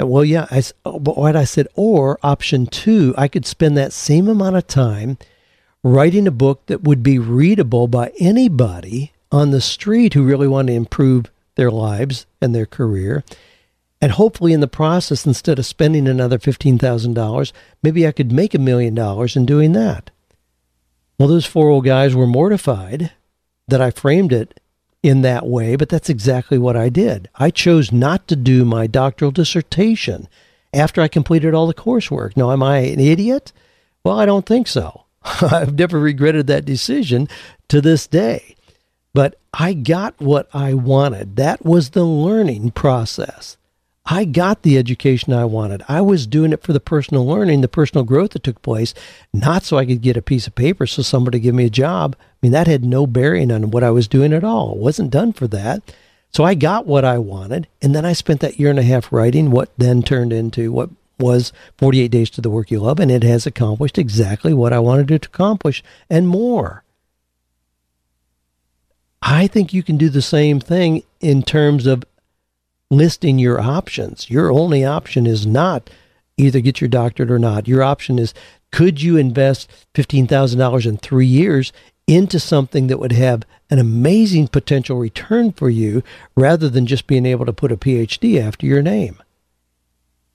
Uh, 0.00 0.06
well, 0.06 0.24
yeah, 0.24 0.46
I, 0.50 0.62
oh, 0.84 0.98
what 0.98 1.36
I 1.36 1.44
said, 1.44 1.68
or 1.74 2.18
option 2.22 2.66
two, 2.66 3.14
I 3.16 3.28
could 3.28 3.46
spend 3.46 3.76
that 3.76 3.92
same 3.92 4.28
amount 4.28 4.56
of 4.56 4.66
time 4.66 5.18
writing 5.82 6.26
a 6.26 6.32
book 6.32 6.66
that 6.66 6.82
would 6.82 7.02
be 7.02 7.18
readable 7.18 7.86
by 7.86 8.12
anybody 8.18 9.12
on 9.30 9.50
the 9.50 9.60
street 9.60 10.14
who 10.14 10.24
really 10.24 10.48
want 10.48 10.68
to 10.68 10.74
improve 10.74 11.30
their 11.56 11.70
lives 11.70 12.26
and 12.40 12.54
their 12.54 12.66
career. 12.66 13.22
And 14.00 14.12
hopefully, 14.12 14.52
in 14.52 14.60
the 14.60 14.68
process, 14.68 15.24
instead 15.24 15.58
of 15.58 15.66
spending 15.66 16.08
another 16.08 16.38
$15,000, 16.38 17.52
maybe 17.82 18.06
I 18.06 18.12
could 18.12 18.32
make 18.32 18.54
a 18.54 18.58
million 18.58 18.94
dollars 18.94 19.36
in 19.36 19.46
doing 19.46 19.72
that. 19.72 20.10
Well, 21.18 21.28
those 21.28 21.46
four 21.46 21.68
old 21.68 21.84
guys 21.84 22.14
were 22.14 22.26
mortified 22.26 23.12
that 23.68 23.80
I 23.80 23.90
framed 23.90 24.32
it 24.32 24.60
in 25.04 25.20
that 25.20 25.46
way, 25.46 25.76
but 25.76 25.90
that's 25.90 26.08
exactly 26.08 26.56
what 26.56 26.76
I 26.76 26.88
did. 26.88 27.28
I 27.34 27.50
chose 27.50 27.92
not 27.92 28.26
to 28.28 28.36
do 28.36 28.64
my 28.64 28.86
doctoral 28.86 29.30
dissertation 29.30 30.28
after 30.72 31.02
I 31.02 31.08
completed 31.08 31.52
all 31.52 31.66
the 31.66 31.74
coursework. 31.74 32.38
Now, 32.38 32.50
am 32.50 32.62
I 32.62 32.78
an 32.78 33.00
idiot? 33.00 33.52
Well, 34.02 34.18
I 34.18 34.24
don't 34.24 34.46
think 34.46 34.66
so. 34.66 35.04
I've 35.42 35.74
never 35.74 36.00
regretted 36.00 36.46
that 36.46 36.64
decision 36.64 37.28
to 37.68 37.82
this 37.82 38.06
day. 38.06 38.56
But 39.12 39.38
I 39.52 39.74
got 39.74 40.18
what 40.20 40.48
I 40.54 40.72
wanted. 40.72 41.36
That 41.36 41.66
was 41.66 41.90
the 41.90 42.04
learning 42.04 42.70
process. 42.70 43.58
I 44.06 44.26
got 44.26 44.62
the 44.62 44.76
education 44.76 45.32
I 45.32 45.46
wanted. 45.46 45.82
I 45.88 46.02
was 46.02 46.26
doing 46.26 46.52
it 46.52 46.62
for 46.62 46.74
the 46.74 46.80
personal 46.80 47.26
learning, 47.26 47.62
the 47.62 47.68
personal 47.68 48.04
growth 48.04 48.32
that 48.32 48.42
took 48.42 48.60
place, 48.60 48.92
not 49.32 49.62
so 49.62 49.78
I 49.78 49.86
could 49.86 50.02
get 50.02 50.18
a 50.18 50.22
piece 50.22 50.46
of 50.46 50.54
paper 50.54 50.86
so 50.86 51.00
somebody 51.00 51.38
give 51.38 51.54
me 51.54 51.64
a 51.64 51.70
job. 51.70 52.14
I 52.20 52.24
mean, 52.42 52.52
that 52.52 52.66
had 52.66 52.84
no 52.84 53.06
bearing 53.06 53.50
on 53.50 53.70
what 53.70 53.82
I 53.82 53.90
was 53.90 54.06
doing 54.06 54.34
at 54.34 54.44
all. 54.44 54.72
It 54.72 54.78
wasn't 54.78 55.10
done 55.10 55.32
for 55.32 55.46
that. 55.48 55.94
So 56.30 56.44
I 56.44 56.54
got 56.54 56.86
what 56.86 57.04
I 57.04 57.16
wanted, 57.16 57.68
and 57.80 57.94
then 57.94 58.04
I 58.04 58.12
spent 58.12 58.40
that 58.40 58.58
year 58.58 58.68
and 58.68 58.78
a 58.78 58.82
half 58.82 59.12
writing 59.12 59.50
what 59.50 59.70
then 59.78 60.02
turned 60.02 60.32
into 60.32 60.72
what 60.72 60.90
was 61.18 61.52
48 61.78 62.08
Days 62.08 62.28
to 62.30 62.40
the 62.40 62.50
Work 62.50 62.70
You 62.70 62.80
Love, 62.80 62.98
and 62.98 63.10
it 63.10 63.22
has 63.22 63.46
accomplished 63.46 63.98
exactly 63.98 64.52
what 64.52 64.72
I 64.72 64.80
wanted 64.80 65.12
it 65.12 65.22
to 65.22 65.28
accomplish 65.28 65.82
and 66.10 66.28
more. 66.28 66.82
I 69.22 69.46
think 69.46 69.72
you 69.72 69.82
can 69.82 69.96
do 69.96 70.10
the 70.10 70.20
same 70.20 70.60
thing 70.60 71.04
in 71.20 71.42
terms 71.42 71.86
of 71.86 72.04
listing 72.90 73.38
your 73.38 73.60
options. 73.60 74.30
Your 74.30 74.50
only 74.52 74.84
option 74.84 75.26
is 75.26 75.46
not 75.46 75.90
either 76.36 76.60
get 76.60 76.80
your 76.80 76.88
doctorate 76.88 77.30
or 77.30 77.38
not. 77.38 77.68
Your 77.68 77.82
option 77.82 78.18
is 78.18 78.34
could 78.72 79.00
you 79.00 79.16
invest 79.16 79.70
$15,000 79.94 80.86
in 80.86 80.96
three 80.96 81.26
years 81.26 81.72
into 82.06 82.40
something 82.40 82.88
that 82.88 82.98
would 82.98 83.12
have 83.12 83.44
an 83.70 83.78
amazing 83.78 84.48
potential 84.48 84.98
return 84.98 85.52
for 85.52 85.70
you 85.70 86.02
rather 86.36 86.68
than 86.68 86.86
just 86.86 87.06
being 87.06 87.24
able 87.24 87.46
to 87.46 87.52
put 87.52 87.72
a 87.72 87.76
PhD 87.76 88.40
after 88.40 88.66
your 88.66 88.82
name? 88.82 89.22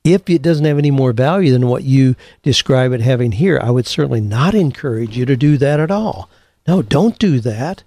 If 0.06 0.30
it 0.30 0.42
doesn't 0.42 0.66
have 0.66 0.78
any 0.78 0.92
more 0.92 1.12
value 1.12 1.52
than 1.52 1.68
what 1.68 1.84
you 1.84 2.16
describe 2.42 2.94
it 2.94 3.02
having 3.02 3.34
here, 3.34 3.60
I 3.62 3.70
would 3.70 3.86
certainly 3.86 4.22
not 4.22 4.56
encourage 4.56 5.18
you 5.18 5.26
to 5.26 5.36
do 5.36 5.58
that 5.58 5.80
at 5.80 5.92
all. 5.92 6.30
No, 6.66 6.82
don't 6.82 7.20
do 7.20 7.40
that. 7.42 7.84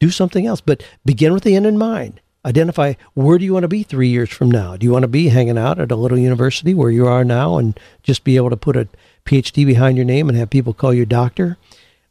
Do 0.00 0.10
something 0.10 0.46
else, 0.46 0.60
but 0.60 0.82
begin 1.04 1.32
with 1.32 1.44
the 1.44 1.54
end 1.54 1.66
in 1.66 1.76
mind 1.76 2.20
identify 2.44 2.94
where 3.14 3.38
do 3.38 3.44
you 3.44 3.52
want 3.52 3.64
to 3.64 3.68
be 3.68 3.82
three 3.82 4.08
years 4.08 4.30
from 4.30 4.50
now? 4.50 4.76
Do 4.76 4.84
you 4.84 4.92
want 4.92 5.04
to 5.04 5.08
be 5.08 5.28
hanging 5.28 5.58
out 5.58 5.78
at 5.78 5.92
a 5.92 5.96
little 5.96 6.18
university 6.18 6.74
where 6.74 6.90
you 6.90 7.06
are 7.06 7.24
now 7.24 7.58
and 7.58 7.78
just 8.02 8.24
be 8.24 8.36
able 8.36 8.50
to 8.50 8.56
put 8.56 8.76
a 8.76 8.88
PhD 9.24 9.64
behind 9.64 9.96
your 9.96 10.06
name 10.06 10.28
and 10.28 10.36
have 10.36 10.50
people 10.50 10.74
call 10.74 10.92
you 10.92 11.06
doctor? 11.06 11.56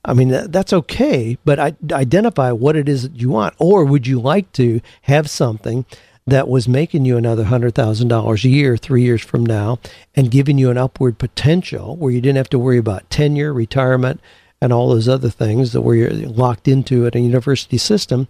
I 0.04 0.14
mean, 0.14 0.30
that's 0.30 0.74
okay, 0.74 1.38
but 1.46 1.60
I, 1.60 1.76
identify 1.92 2.52
what 2.52 2.76
it 2.76 2.90
is 2.90 3.04
that 3.04 3.16
you 3.16 3.30
want. 3.30 3.54
Or 3.60 3.86
would 3.86 4.08
you 4.08 4.20
like 4.20 4.52
to 4.54 4.82
have 5.04 5.30
something 5.30 5.86
that 6.26 6.48
was 6.48 6.68
making 6.68 7.06
you 7.06 7.18
another 7.18 7.46
$100,000 7.46 8.44
a 8.44 8.50
year 8.50 8.78
three 8.78 9.04
years 9.04 9.22
from 9.22 9.46
now 9.46 9.80
and 10.16 10.32
giving 10.32 10.58
you 10.58 10.72
an 10.72 10.78
upward 10.78 11.20
potential 11.20 11.96
where 11.98 12.12
you 12.12 12.22
didn't 12.22 12.38
have 12.38 12.50
to 12.50 12.60
worry 12.60 12.78
about 12.78 13.10
tenure, 13.10 13.54
retirement, 13.54 14.22
and 14.60 14.72
all 14.72 14.90
those 14.90 15.10
other 15.10 15.30
things 15.30 15.72
that 15.74 15.82
were 15.82 16.10
locked 16.12 16.68
into 16.68 17.06
at 17.06 17.16
a 17.16 17.20
university 17.20 17.78
system? 17.78 18.28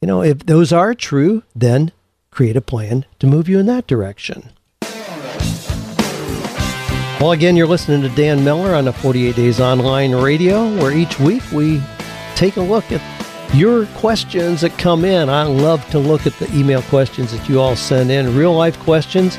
You 0.00 0.06
know, 0.06 0.22
if 0.22 0.40
those 0.40 0.72
are 0.72 0.94
true, 0.94 1.42
then 1.54 1.92
create 2.30 2.56
a 2.56 2.60
plan 2.60 3.06
to 3.18 3.26
move 3.26 3.48
you 3.48 3.58
in 3.58 3.66
that 3.66 3.86
direction. 3.86 4.50
Well, 7.18 7.32
again, 7.32 7.56
you're 7.56 7.66
listening 7.66 8.02
to 8.02 8.14
Dan 8.14 8.44
Miller 8.44 8.74
on 8.74 8.84
the 8.84 8.92
48 8.92 9.34
Days 9.34 9.58
Online 9.58 10.14
Radio, 10.14 10.76
where 10.76 10.92
each 10.92 11.18
week 11.18 11.42
we 11.50 11.80
take 12.34 12.58
a 12.58 12.60
look 12.60 12.92
at 12.92 13.00
your 13.54 13.86
questions 13.96 14.60
that 14.60 14.76
come 14.76 15.02
in. 15.04 15.30
I 15.30 15.44
love 15.44 15.88
to 15.90 15.98
look 15.98 16.26
at 16.26 16.34
the 16.34 16.54
email 16.54 16.82
questions 16.82 17.32
that 17.32 17.48
you 17.48 17.58
all 17.58 17.74
send 17.74 18.10
in, 18.10 18.36
real 18.36 18.52
life 18.52 18.78
questions, 18.80 19.38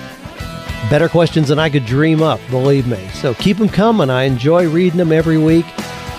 better 0.90 1.08
questions 1.08 1.50
than 1.50 1.60
I 1.60 1.70
could 1.70 1.86
dream 1.86 2.24
up, 2.24 2.40
believe 2.50 2.88
me. 2.88 3.08
So 3.10 3.36
keep 3.36 3.58
them 3.58 3.70
coming. 3.70 4.10
I 4.10 4.24
enjoy 4.24 4.68
reading 4.68 4.98
them 4.98 5.12
every 5.12 5.38
week. 5.38 5.68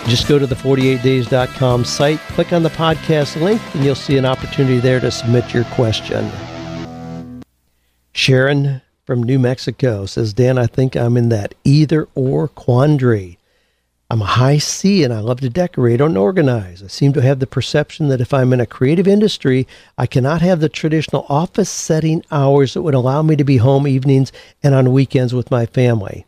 Just 0.08 0.26
go 0.26 0.38
to 0.38 0.46
the 0.46 0.54
48days.com 0.54 1.84
site, 1.84 2.18
click 2.18 2.54
on 2.54 2.62
the 2.62 2.70
podcast 2.70 3.38
link, 3.42 3.60
and 3.74 3.84
you'll 3.84 3.94
see 3.94 4.16
an 4.16 4.24
opportunity 4.24 4.78
there 4.78 5.00
to 5.00 5.10
submit 5.10 5.52
your 5.52 5.64
question. 5.64 6.30
Sharon 8.12 8.80
from 9.04 9.22
New 9.22 9.38
Mexico 9.38 10.06
says, 10.06 10.32
Dan, 10.32 10.56
I 10.56 10.66
think 10.66 10.96
I'm 10.96 11.18
in 11.18 11.28
that 11.28 11.54
either 11.62 12.08
or 12.14 12.48
quandary. 12.48 13.38
I'm 14.10 14.22
a 14.22 14.26
high 14.26 14.56
C 14.56 15.04
and 15.04 15.12
I 15.12 15.20
love 15.20 15.40
to 15.40 15.50
decorate 15.50 16.00
and 16.00 16.16
organize. 16.16 16.82
I 16.82 16.86
seem 16.86 17.12
to 17.12 17.20
have 17.20 17.40
the 17.40 17.46
perception 17.46 18.08
that 18.08 18.22
if 18.22 18.32
I'm 18.32 18.54
in 18.54 18.60
a 18.60 18.66
creative 18.66 19.06
industry, 19.06 19.68
I 19.98 20.06
cannot 20.06 20.40
have 20.40 20.60
the 20.60 20.70
traditional 20.70 21.26
office 21.28 21.68
setting 21.68 22.24
hours 22.30 22.72
that 22.72 22.80
would 22.80 22.94
allow 22.94 23.20
me 23.20 23.36
to 23.36 23.44
be 23.44 23.58
home 23.58 23.86
evenings 23.86 24.32
and 24.62 24.74
on 24.74 24.94
weekends 24.94 25.34
with 25.34 25.50
my 25.50 25.66
family. 25.66 26.24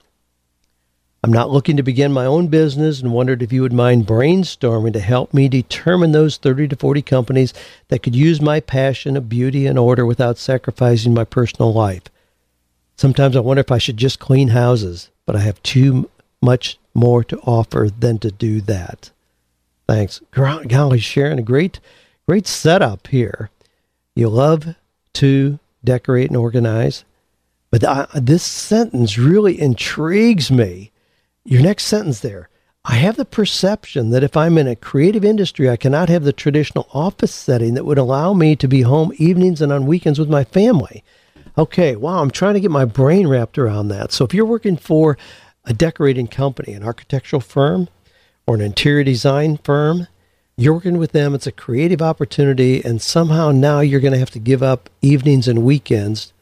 I'm 1.22 1.32
not 1.32 1.50
looking 1.50 1.76
to 1.76 1.82
begin 1.82 2.14
my 2.14 2.24
own 2.24 2.48
business 2.48 3.00
and 3.02 3.12
wondered 3.12 3.42
if 3.42 3.52
you 3.52 3.60
would 3.60 3.74
mind 3.74 4.06
brainstorming 4.06 4.94
to 4.94 5.00
help 5.00 5.34
me 5.34 5.50
determine 5.50 6.12
those 6.12 6.38
30 6.38 6.68
to 6.68 6.76
40 6.76 7.02
companies 7.02 7.52
that 7.88 8.02
could 8.02 8.16
use 8.16 8.40
my 8.40 8.60
passion 8.60 9.18
of 9.18 9.28
beauty 9.28 9.66
and 9.66 9.78
order 9.78 10.06
without 10.06 10.38
sacrificing 10.38 11.12
my 11.12 11.24
personal 11.24 11.74
life. 11.74 12.04
Sometimes 12.96 13.36
I 13.36 13.40
wonder 13.40 13.60
if 13.60 13.70
I 13.70 13.76
should 13.76 13.98
just 13.98 14.18
clean 14.18 14.48
houses, 14.48 15.10
but 15.26 15.36
I 15.36 15.40
have 15.40 15.62
too 15.62 16.08
much 16.40 16.78
more 16.94 17.22
to 17.24 17.38
offer 17.40 17.90
than 17.98 18.18
to 18.20 18.30
do 18.30 18.62
that. 18.62 19.10
Thanks. 19.86 20.22
Golly, 20.30 21.00
Sharon, 21.00 21.38
a 21.38 21.42
great, 21.42 21.80
great 22.26 22.46
setup 22.46 23.08
here. 23.08 23.50
You 24.14 24.30
love 24.30 24.74
to 25.14 25.58
decorate 25.84 26.28
and 26.28 26.36
organize, 26.36 27.04
but 27.70 27.84
I, 27.84 28.06
this 28.14 28.42
sentence 28.42 29.18
really 29.18 29.60
intrigues 29.60 30.50
me 30.50 30.92
your 31.44 31.62
next 31.62 31.84
sentence 31.86 32.20
there. 32.20 32.48
I 32.84 32.94
have 32.94 33.16
the 33.16 33.24
perception 33.24 34.10
that 34.10 34.22
if 34.22 34.36
I'm 34.36 34.56
in 34.56 34.66
a 34.66 34.74
creative 34.74 35.24
industry, 35.24 35.68
I 35.68 35.76
cannot 35.76 36.08
have 36.08 36.24
the 36.24 36.32
traditional 36.32 36.88
office 36.94 37.34
setting 37.34 37.74
that 37.74 37.84
would 37.84 37.98
allow 37.98 38.32
me 38.32 38.56
to 38.56 38.66
be 38.66 38.82
home 38.82 39.12
evenings 39.16 39.60
and 39.60 39.70
on 39.70 39.86
weekends 39.86 40.18
with 40.18 40.30
my 40.30 40.44
family. 40.44 41.04
Okay, 41.58 41.94
wow, 41.96 42.22
I'm 42.22 42.30
trying 42.30 42.54
to 42.54 42.60
get 42.60 42.70
my 42.70 42.86
brain 42.86 43.26
wrapped 43.26 43.58
around 43.58 43.88
that. 43.88 44.12
So 44.12 44.24
if 44.24 44.32
you're 44.32 44.46
working 44.46 44.78
for 44.78 45.18
a 45.66 45.74
decorating 45.74 46.26
company, 46.26 46.72
an 46.72 46.82
architectural 46.82 47.40
firm, 47.40 47.88
or 48.46 48.54
an 48.54 48.62
interior 48.62 49.04
design 49.04 49.58
firm, 49.58 50.06
you're 50.56 50.74
working 50.74 50.98
with 50.98 51.12
them, 51.12 51.34
it's 51.34 51.46
a 51.46 51.52
creative 51.52 52.00
opportunity, 52.00 52.82
and 52.84 53.02
somehow 53.02 53.50
now 53.50 53.80
you're 53.80 54.00
going 54.00 54.12
to 54.12 54.18
have 54.18 54.30
to 54.30 54.38
give 54.38 54.62
up 54.62 54.88
evenings 55.02 55.48
and 55.48 55.64
weekends 55.64 56.32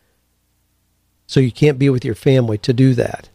so 1.26 1.40
you 1.40 1.52
can't 1.52 1.78
be 1.78 1.90
with 1.90 2.04
your 2.04 2.14
family 2.14 2.58
to 2.58 2.72
do 2.72 2.94
that. 2.94 3.28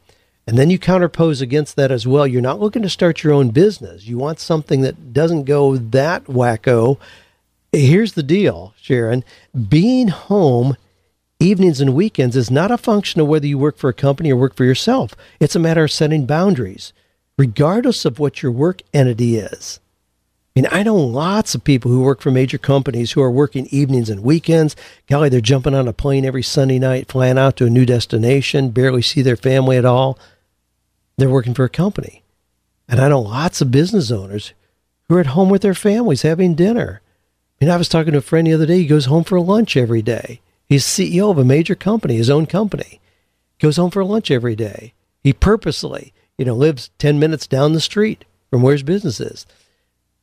And 0.46 0.58
then 0.58 0.70
you 0.70 0.78
counterpose 0.78 1.42
against 1.42 1.76
that 1.78 1.92
as 1.92 2.06
well. 2.06 2.28
You're 2.28 2.42
not 2.42 2.60
looking 2.60 2.82
to 2.82 2.90
start 2.90 3.24
your 3.24 3.34
own 3.34 3.52
business. 3.52 4.06
You 4.06 4.18
want 4.18 4.40
something 4.40 4.82
that 4.82 5.14
doesn't 5.14 5.44
go 5.44 5.78
that 5.78 6.26
wacko. 6.26 6.98
Here's 7.72 8.14
the 8.14 8.24
deal, 8.24 8.74
Sharon. 8.80 9.24
Being 9.70 10.10
home 10.10 10.76
evenings 11.40 11.80
and 11.80 11.96
weekends 11.96 12.36
is 12.36 12.52
not 12.52 12.72
a 12.72 12.78
function 12.78 13.22
of 13.22 13.28
whether 13.28 13.48
you 13.48 13.58
work 13.58 13.78
for 13.78 13.90
a 13.90 13.94
company 13.94 14.32
or 14.32 14.36
work 14.36 14.56
for 14.56 14.66
yourself. 14.66 15.16
It's 15.40 15.56
a 15.56 15.60
matter 15.60 15.86
of 15.86 15.92
setting 15.92 16.26
boundaries, 16.26 16.92
regardless 17.38 18.04
of 18.04 18.20
what 18.20 18.44
your 18.44 18.52
work 18.52 18.82
entity 18.94 19.38
is. 19.38 19.80
I 20.56 20.60
mean, 20.60 20.68
I 20.72 20.84
know 20.84 20.96
lots 20.96 21.56
of 21.56 21.64
people 21.64 21.90
who 21.90 22.04
work 22.04 22.22
for 22.22 22.30
major 22.30 22.60
companies 22.60 23.14
who 23.14 23.22
are 23.24 23.32
working 23.32 23.66
evenings 23.72 24.10
and 24.10 24.22
weekends. 24.22 24.76
Golly, 25.10 25.30
they're 25.30 25.42
jumping 25.42 25.74
on 25.74 25.88
a 25.88 25.94
plane 25.94 26.26
every 26.26 26.44
Sunday 26.44 26.78
night, 26.78 27.12
flying 27.12 27.40
out 27.40 27.56
to 27.58 27.66
a 27.66 27.72
new 27.72 27.88
destination, 27.88 28.70
barely 28.70 29.02
see 29.02 29.24
their 29.24 29.36
family 29.36 29.78
at 29.78 29.86
all 29.86 30.20
they're 31.18 31.30
working 31.30 31.54
for 31.54 31.64
a 31.64 31.70
company. 31.70 32.24
And 32.88 33.00
I 33.00 33.10
know 33.10 33.22
lots 33.22 33.62
of 33.62 33.72
business 33.72 34.12
owners 34.12 34.54
who 35.08 35.16
are 35.16 35.20
at 35.20 35.28
home 35.28 35.50
with 35.50 35.62
their 35.62 35.74
families 35.74 36.22
having 36.22 36.56
dinner. 36.56 37.02
I 37.62 37.66
mean, 37.66 37.72
I 37.72 37.78
was 37.78 37.90
talking 37.90 38.14
to 38.14 38.20
a 38.20 38.22
friend 38.22 38.48
the 38.48 38.54
other 38.54 38.66
day. 38.66 38.80
He 38.80 38.88
goes 38.88 39.06
home 39.06 39.24
for 39.24 39.40
lunch 39.40 39.78
every 39.78 40.02
day. 40.02 40.42
He's 40.68 40.86
CEO 40.86 41.30
of 41.30 41.38
a 41.38 41.46
major 41.46 41.76
company, 41.76 42.16
his 42.16 42.30
own 42.30 42.46
company. 42.46 43.00
Goes 43.60 43.78
home 43.78 43.92
for 43.92 44.04
lunch 44.04 44.32
every 44.32 44.56
day. 44.56 44.94
He 45.24 45.34
purposely, 45.34 46.14
you 46.38 46.46
know, 46.46 46.56
lives 46.56 46.90
10 46.98 47.20
minutes 47.20 47.48
down 47.48 47.74
the 47.74 47.80
street 47.80 48.26
from 48.50 48.62
where 48.62 48.74
his 48.74 48.84
business 48.84 49.20
is. 49.20 49.46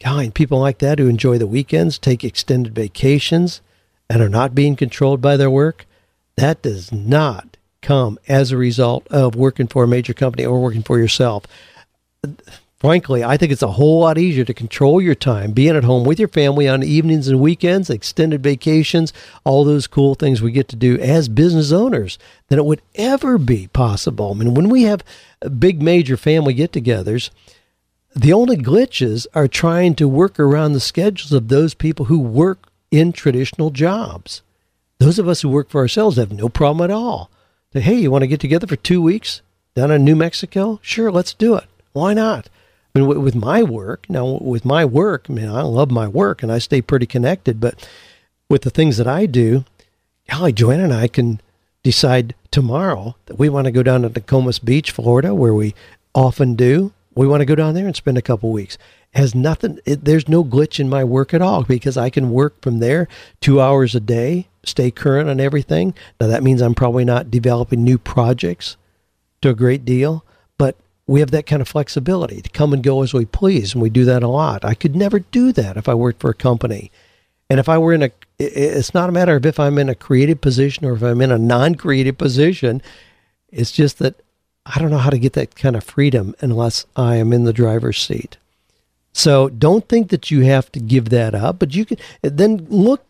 God, 0.02 0.34
people 0.34 0.58
like 0.58 0.78
that 0.78 0.98
who 0.98 1.08
enjoy 1.08 1.38
the 1.38 1.46
weekends, 1.46 1.98
take 1.98 2.24
extended 2.24 2.74
vacations, 2.74 3.60
and 4.08 4.22
are 4.22 4.28
not 4.28 4.54
being 4.54 4.76
controlled 4.76 5.20
by 5.20 5.36
their 5.36 5.50
work, 5.50 5.86
that 6.36 6.62
does 6.62 6.90
not 6.90 7.49
come 7.82 8.18
as 8.28 8.52
a 8.52 8.56
result 8.56 9.06
of 9.08 9.34
working 9.34 9.66
for 9.66 9.84
a 9.84 9.88
major 9.88 10.14
company 10.14 10.44
or 10.44 10.60
working 10.60 10.82
for 10.82 10.98
yourself. 10.98 11.44
Frankly, 12.80 13.22
I 13.22 13.36
think 13.36 13.52
it's 13.52 13.62
a 13.62 13.72
whole 13.72 14.00
lot 14.00 14.16
easier 14.16 14.44
to 14.46 14.54
control 14.54 15.02
your 15.02 15.14
time, 15.14 15.52
being 15.52 15.76
at 15.76 15.84
home 15.84 16.04
with 16.04 16.18
your 16.18 16.28
family 16.28 16.66
on 16.66 16.82
evenings 16.82 17.28
and 17.28 17.38
weekends, 17.38 17.90
extended 17.90 18.42
vacations, 18.42 19.12
all 19.44 19.64
those 19.64 19.86
cool 19.86 20.14
things 20.14 20.40
we 20.40 20.50
get 20.50 20.66
to 20.68 20.76
do 20.76 20.98
as 20.98 21.28
business 21.28 21.72
owners 21.72 22.18
than 22.48 22.58
it 22.58 22.64
would 22.64 22.80
ever 22.94 23.36
be 23.36 23.68
possible. 23.68 24.30
I 24.30 24.34
mean, 24.34 24.54
when 24.54 24.70
we 24.70 24.84
have 24.84 25.04
big 25.58 25.82
major 25.82 26.16
family 26.16 26.54
get 26.54 26.72
togethers, 26.72 27.28
the 28.16 28.32
only 28.32 28.56
glitches 28.56 29.26
are 29.34 29.46
trying 29.46 29.94
to 29.96 30.08
work 30.08 30.40
around 30.40 30.72
the 30.72 30.80
schedules 30.80 31.32
of 31.32 31.48
those 31.48 31.74
people 31.74 32.06
who 32.06 32.18
work 32.18 32.70
in 32.90 33.12
traditional 33.12 33.68
jobs. 33.68 34.40
Those 34.98 35.18
of 35.18 35.28
us 35.28 35.42
who 35.42 35.50
work 35.50 35.68
for 35.68 35.82
ourselves 35.82 36.16
have 36.16 36.32
no 36.32 36.48
problem 36.48 36.82
at 36.82 36.94
all 36.94 37.30
Hey, 37.72 38.00
you 38.00 38.10
want 38.10 38.22
to 38.22 38.26
get 38.26 38.40
together 38.40 38.66
for 38.66 38.74
two 38.74 39.00
weeks 39.00 39.42
down 39.76 39.92
in 39.92 40.04
New 40.04 40.16
Mexico? 40.16 40.80
Sure, 40.82 41.12
let's 41.12 41.32
do 41.32 41.54
it. 41.54 41.66
Why 41.92 42.14
not? 42.14 42.48
I 42.92 42.98
mean, 42.98 43.22
with 43.22 43.36
my 43.36 43.62
work, 43.62 44.06
now 44.08 44.38
with 44.40 44.64
my 44.64 44.84
work, 44.84 45.26
I 45.28 45.32
mean, 45.34 45.48
I 45.48 45.62
love 45.62 45.88
my 45.88 46.08
work 46.08 46.42
and 46.42 46.50
I 46.50 46.58
stay 46.58 46.82
pretty 46.82 47.06
connected, 47.06 47.60
but 47.60 47.88
with 48.48 48.62
the 48.62 48.70
things 48.70 48.96
that 48.96 49.06
I 49.06 49.26
do, 49.26 49.64
golly, 50.28 50.52
Joanne 50.52 50.80
and 50.80 50.92
I 50.92 51.06
can 51.06 51.40
decide 51.84 52.34
tomorrow 52.50 53.14
that 53.26 53.38
we 53.38 53.48
want 53.48 53.66
to 53.66 53.70
go 53.70 53.84
down 53.84 54.02
to 54.02 54.08
Nokomis 54.08 54.58
Beach, 54.58 54.90
Florida, 54.90 55.32
where 55.32 55.54
we 55.54 55.76
often 56.12 56.56
do. 56.56 56.92
We 57.14 57.28
want 57.28 57.42
to 57.42 57.46
go 57.46 57.54
down 57.54 57.74
there 57.74 57.86
and 57.86 57.94
spend 57.94 58.18
a 58.18 58.22
couple 58.22 58.50
weeks. 58.50 58.78
Has 59.14 59.32
nothing, 59.32 59.78
it, 59.86 60.04
there's 60.04 60.28
no 60.28 60.42
glitch 60.42 60.80
in 60.80 60.88
my 60.88 61.04
work 61.04 61.32
at 61.32 61.40
all 61.40 61.62
because 61.62 61.96
I 61.96 62.10
can 62.10 62.32
work 62.32 62.60
from 62.62 62.80
there 62.80 63.06
two 63.40 63.60
hours 63.60 63.94
a 63.94 64.00
day 64.00 64.48
stay 64.64 64.90
current 64.90 65.28
on 65.28 65.40
everything. 65.40 65.94
Now, 66.20 66.26
that 66.28 66.42
means 66.42 66.60
I'm 66.60 66.74
probably 66.74 67.04
not 67.04 67.30
developing 67.30 67.82
new 67.82 67.98
projects 67.98 68.76
to 69.42 69.50
a 69.50 69.54
great 69.54 69.84
deal, 69.84 70.24
but 70.58 70.76
we 71.06 71.20
have 71.20 71.30
that 71.30 71.46
kind 71.46 71.62
of 71.62 71.68
flexibility 71.68 72.40
to 72.40 72.50
come 72.50 72.72
and 72.72 72.82
go 72.82 73.02
as 73.02 73.14
we 73.14 73.24
please, 73.24 73.72
and 73.72 73.82
we 73.82 73.90
do 73.90 74.04
that 74.04 74.22
a 74.22 74.28
lot. 74.28 74.64
I 74.64 74.74
could 74.74 74.94
never 74.94 75.20
do 75.20 75.52
that 75.52 75.76
if 75.76 75.88
I 75.88 75.94
worked 75.94 76.20
for 76.20 76.30
a 76.30 76.34
company. 76.34 76.90
And 77.48 77.58
if 77.58 77.68
I 77.68 77.78
were 77.78 77.92
in 77.92 78.04
a, 78.04 78.10
it's 78.38 78.94
not 78.94 79.08
a 79.08 79.12
matter 79.12 79.34
of 79.34 79.44
if 79.44 79.58
I'm 79.58 79.78
in 79.78 79.88
a 79.88 79.94
creative 79.94 80.40
position 80.40 80.84
or 80.84 80.92
if 80.92 81.02
I'm 81.02 81.20
in 81.20 81.32
a 81.32 81.38
non 81.38 81.74
creative 81.74 82.16
position. 82.16 82.80
It's 83.50 83.72
just 83.72 83.98
that 83.98 84.14
I 84.64 84.78
don't 84.78 84.90
know 84.90 84.98
how 84.98 85.10
to 85.10 85.18
get 85.18 85.32
that 85.32 85.56
kind 85.56 85.74
of 85.74 85.82
freedom 85.82 86.36
unless 86.40 86.86
I 86.94 87.16
am 87.16 87.32
in 87.32 87.42
the 87.42 87.52
driver's 87.52 88.00
seat. 88.00 88.36
So 89.12 89.48
don't 89.48 89.88
think 89.88 90.10
that 90.10 90.30
you 90.30 90.42
have 90.42 90.70
to 90.72 90.80
give 90.80 91.08
that 91.08 91.34
up, 91.34 91.58
but 91.58 91.74
you 91.74 91.84
can 91.84 91.98
then 92.22 92.66
look 92.70 93.04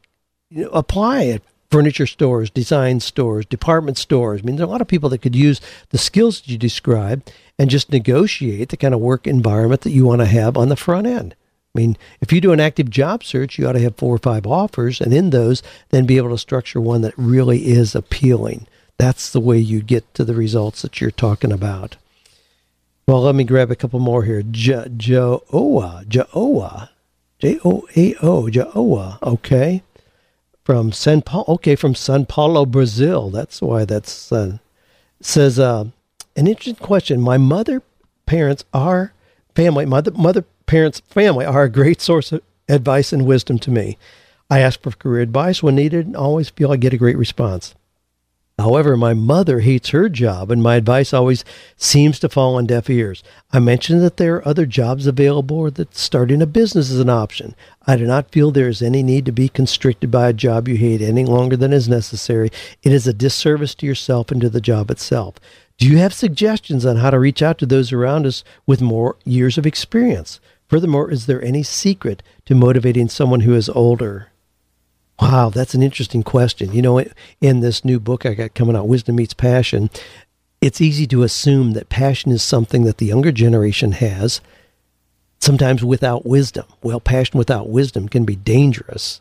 you 0.51 0.64
know, 0.64 0.70
apply 0.70 1.26
at 1.26 1.42
furniture 1.70 2.07
stores, 2.07 2.51
design 2.51 3.01
stores, 3.01 3.46
department 3.46 3.96
stores. 3.96 4.40
I 4.42 4.44
mean, 4.44 4.57
there 4.57 4.64
are 4.64 4.68
a 4.68 4.72
lot 4.72 4.80
of 4.80 4.88
people 4.88 5.09
that 5.11 5.22
could 5.22 5.36
use 5.36 5.61
the 5.90 5.98
skills 5.98 6.40
that 6.40 6.48
you 6.48 6.59
describe 6.59 7.22
and 7.59 7.70
just 7.70 7.92
negotiate 7.92 8.70
the 8.70 8.76
kind 8.76 8.92
of 8.92 9.01
work 9.01 9.26
environment 9.26 9.82
that 9.82 9.92
you 9.92 10.05
want 10.05 10.20
to 10.20 10.26
have 10.26 10.57
on 10.57 10.68
the 10.68 10.76
front 10.76 11.07
end. 11.07 11.34
I 11.74 11.78
mean, 11.78 11.96
if 12.20 12.32
you 12.32 12.40
do 12.40 12.53
an 12.53 12.59
active 12.59 12.90
job 12.90 13.22
search, 13.22 13.57
you 13.57 13.68
ought 13.68 13.74
to 13.74 13.80
have 13.80 13.94
four 13.94 14.16
or 14.16 14.18
five 14.18 14.44
offers, 14.44 15.01
and 15.01 15.14
in 15.14 15.30
those, 15.30 15.62
then 15.90 16.05
be 16.05 16.16
able 16.16 16.30
to 16.30 16.38
structure 16.38 16.80
one 16.80 17.03
that 17.03 17.14
really 17.16 17.68
is 17.68 17.94
appealing. 17.94 18.66
That's 18.98 19.30
the 19.30 19.40
way 19.40 19.59
you 19.59 19.80
get 19.80 20.12
to 20.14 20.24
the 20.24 20.34
results 20.34 20.82
that 20.82 21.01
you're 21.01 21.12
talking 21.12 21.53
about. 21.53 21.96
Well, 23.07 23.22
let 23.22 23.36
me 23.36 23.44
grab 23.44 23.70
a 23.70 23.76
couple 23.76 24.01
more 24.01 24.24
here. 24.24 24.42
Jo- 24.42 24.88
Joa, 24.96 26.05
Joa, 26.09 26.90
J 27.38 27.61
O 27.64 27.86
A 27.96 28.14
O, 28.16 28.48
Joa. 28.48 29.18
Okay 29.22 29.82
from 30.71 30.93
San 30.93 31.21
Paulo. 31.21 31.45
Okay, 31.49 31.75
from 31.75 31.97
San 31.97 32.27
Paulo, 32.27 32.64
Brazil. 32.64 33.29
That's 33.29 33.61
why 33.61 33.85
that's 33.85 34.31
uh, 34.31 34.59
says 35.21 35.59
uh, 35.59 35.87
an 36.37 36.47
interesting 36.47 36.77
question. 36.77 37.21
My 37.21 37.39
mother 37.39 37.83
parents 38.25 38.64
are 38.73 39.12
family. 39.57 39.85
Mother 39.85 40.12
mother 40.12 40.45
parents 40.66 41.01
family 41.01 41.45
are 41.45 41.64
a 41.64 41.68
great 41.68 42.01
source 42.01 42.31
of 42.31 42.41
advice 42.68 43.12
and 43.12 43.27
wisdom 43.27 43.59
to 43.59 43.73
me. 43.73 43.99
I 44.49 44.61
ask 44.61 44.81
for 44.81 44.93
career 44.93 45.23
advice 45.23 45.61
when 45.61 45.75
needed 45.75 46.07
and 46.07 46.14
always 46.14 46.51
feel 46.51 46.71
I 46.71 46.77
get 46.77 46.95
a 46.95 46.99
great 46.99 47.18
response. 47.18 47.75
However, 48.61 48.96
my 48.96 49.14
mother 49.14 49.61
hates 49.61 49.90
her 49.90 50.08
job, 50.08 50.50
and 50.50 50.62
my 50.62 50.76
advice 50.76 51.12
always 51.12 51.44
seems 51.76 52.18
to 52.20 52.28
fall 52.28 52.56
on 52.56 52.66
deaf 52.66 52.88
ears. 52.88 53.22
I 53.52 53.58
mentioned 53.58 54.02
that 54.02 54.16
there 54.16 54.36
are 54.36 54.48
other 54.48 54.66
jobs 54.66 55.06
available 55.06 55.58
or 55.58 55.70
that 55.72 55.96
starting 55.96 56.42
a 56.42 56.46
business 56.46 56.90
is 56.90 57.00
an 57.00 57.11
option. 57.11 57.54
I 57.86 57.96
do 57.96 58.06
not 58.06 58.30
feel 58.30 58.50
there 58.50 58.68
is 58.68 58.82
any 58.82 59.02
need 59.02 59.24
to 59.26 59.32
be 59.32 59.48
constricted 59.48 60.11
by 60.11 60.28
a 60.28 60.32
job 60.32 60.68
you 60.68 60.76
hate 60.76 61.00
any 61.02 61.24
longer 61.24 61.56
than 61.56 61.72
is 61.72 61.88
necessary. 61.88 62.50
It 62.82 62.92
is 62.92 63.06
a 63.06 63.12
disservice 63.12 63.74
to 63.76 63.86
yourself 63.86 64.30
and 64.30 64.40
to 64.40 64.48
the 64.48 64.61
job 64.61 64.90
itself. 64.90 65.36
Do 65.78 65.86
you 65.88 65.98
have 65.98 66.12
suggestions 66.12 66.84
on 66.84 66.96
how 66.96 67.11
to 67.11 67.18
reach 67.18 67.42
out 67.42 67.58
to 67.58 67.66
those 67.66 67.92
around 67.92 68.26
us 68.26 68.44
with 68.66 68.80
more 68.80 69.16
years 69.24 69.58
of 69.58 69.66
experience? 69.66 70.40
Furthermore, 70.68 71.11
is 71.11 71.26
there 71.26 71.42
any 71.42 71.62
secret 71.62 72.22
to 72.44 72.54
motivating 72.54 73.08
someone 73.08 73.40
who 73.40 73.54
is 73.54 73.68
older? 73.68 74.30
Wow, 75.21 75.51
that's 75.51 75.75
an 75.75 75.83
interesting 75.83 76.23
question. 76.23 76.73
You 76.73 76.81
know, 76.83 77.05
in 77.41 77.61
this 77.61 77.85
new 77.85 78.01
book 78.01 78.25
I 78.25 78.35
got 78.35 78.55
coming 78.55 78.75
out, 78.75 78.89
Wisdom 78.89 79.16
Meets 79.16 79.35
Passion, 79.35 79.91
it's 80.61 80.81
easy 80.81 81.07
to 81.09 81.23
assume 81.23 81.73
that 81.73 81.89
passion 81.89 82.33
is 82.33 82.43
something 82.43 82.85
that 82.85 82.99
the 82.99 83.07
younger 83.07 83.33
generation 83.33 83.93
has, 83.93 84.41
sometimes 85.41 85.85
without 85.85 86.25
wisdom. 86.25 86.66
Well, 86.83 87.01
passion 87.01 87.39
without 87.39 87.68
wisdom 87.68 88.09
can 88.09 88.25
be 88.25 88.37
dangerous. 88.37 89.21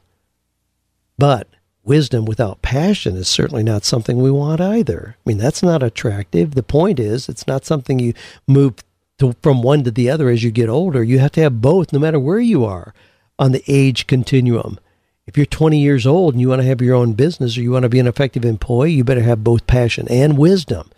But 1.18 1.48
wisdom 1.84 2.24
without 2.24 2.62
passion 2.62 3.18
is 3.18 3.28
certainly 3.28 3.64
not 3.64 3.84
something 3.84 4.22
we 4.22 4.32
want 4.32 4.62
either. 4.62 5.16
I 5.18 5.30
mean, 5.30 5.38
that's 5.38 5.64
not 5.64 5.84
attractive. 5.84 6.56
The 6.56 6.64
point 6.64 7.00
is, 7.00 7.28
it's 7.28 7.48
not 7.48 7.66
something 7.66 8.00
you 8.00 8.14
move 8.48 8.76
to, 9.18 9.36
from 9.42 9.62
one 9.62 9.84
to 9.84 9.92
the 9.92 10.10
other 10.10 10.30
as 10.30 10.44
you 10.44 10.52
get 10.52 10.70
older. 10.70 11.04
You 11.04 11.20
have 11.20 11.34
to 11.34 11.42
have 11.42 11.62
both, 11.62 11.92
no 11.92 12.00
matter 12.00 12.20
where 12.20 12.40
you 12.40 12.64
are 12.64 12.94
on 13.38 13.52
the 13.52 13.64
age 13.68 14.08
continuum. 14.08 14.80
If 15.30 15.38
you're 15.38 15.46
20 15.46 15.80
years 15.80 16.08
old 16.08 16.34
and 16.34 16.42
you 16.42 16.50
want 16.50 16.64
to 16.64 16.68
have 16.68 16.82
your 16.82 16.96
own 16.96 17.14
business 17.14 17.56
or 17.56 17.62
you 17.62 17.70
want 17.70 17.84
to 17.84 17.90
be 17.90 18.00
an 18.00 18.08
effective 18.08 18.44
employee, 18.44 18.94
you 18.94 19.04
better 19.04 19.22
have 19.22 19.44
both 19.44 19.68
passion 19.68 20.08
and 20.10 20.40
wisdom. 20.40 20.90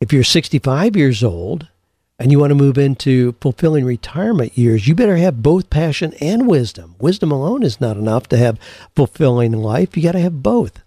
If 0.00 0.12
you're 0.12 0.24
65 0.24 0.96
years 0.96 1.22
old 1.22 1.68
and 2.18 2.32
you 2.32 2.40
want 2.40 2.50
to 2.50 2.56
move 2.56 2.76
into 2.76 3.36
fulfilling 3.40 3.84
retirement 3.84 4.58
years, 4.58 4.88
you 4.88 4.96
better 4.96 5.18
have 5.18 5.44
both 5.44 5.70
passion 5.70 6.14
and 6.20 6.48
wisdom. 6.48 6.96
Wisdom 6.98 7.30
alone 7.30 7.62
is 7.62 7.80
not 7.80 7.96
enough 7.96 8.28
to 8.30 8.36
have 8.36 8.58
fulfilling 8.96 9.52
life. 9.52 9.96
You 9.96 10.02
got 10.02 10.12
to 10.12 10.18
have 10.18 10.42
both. 10.42 10.82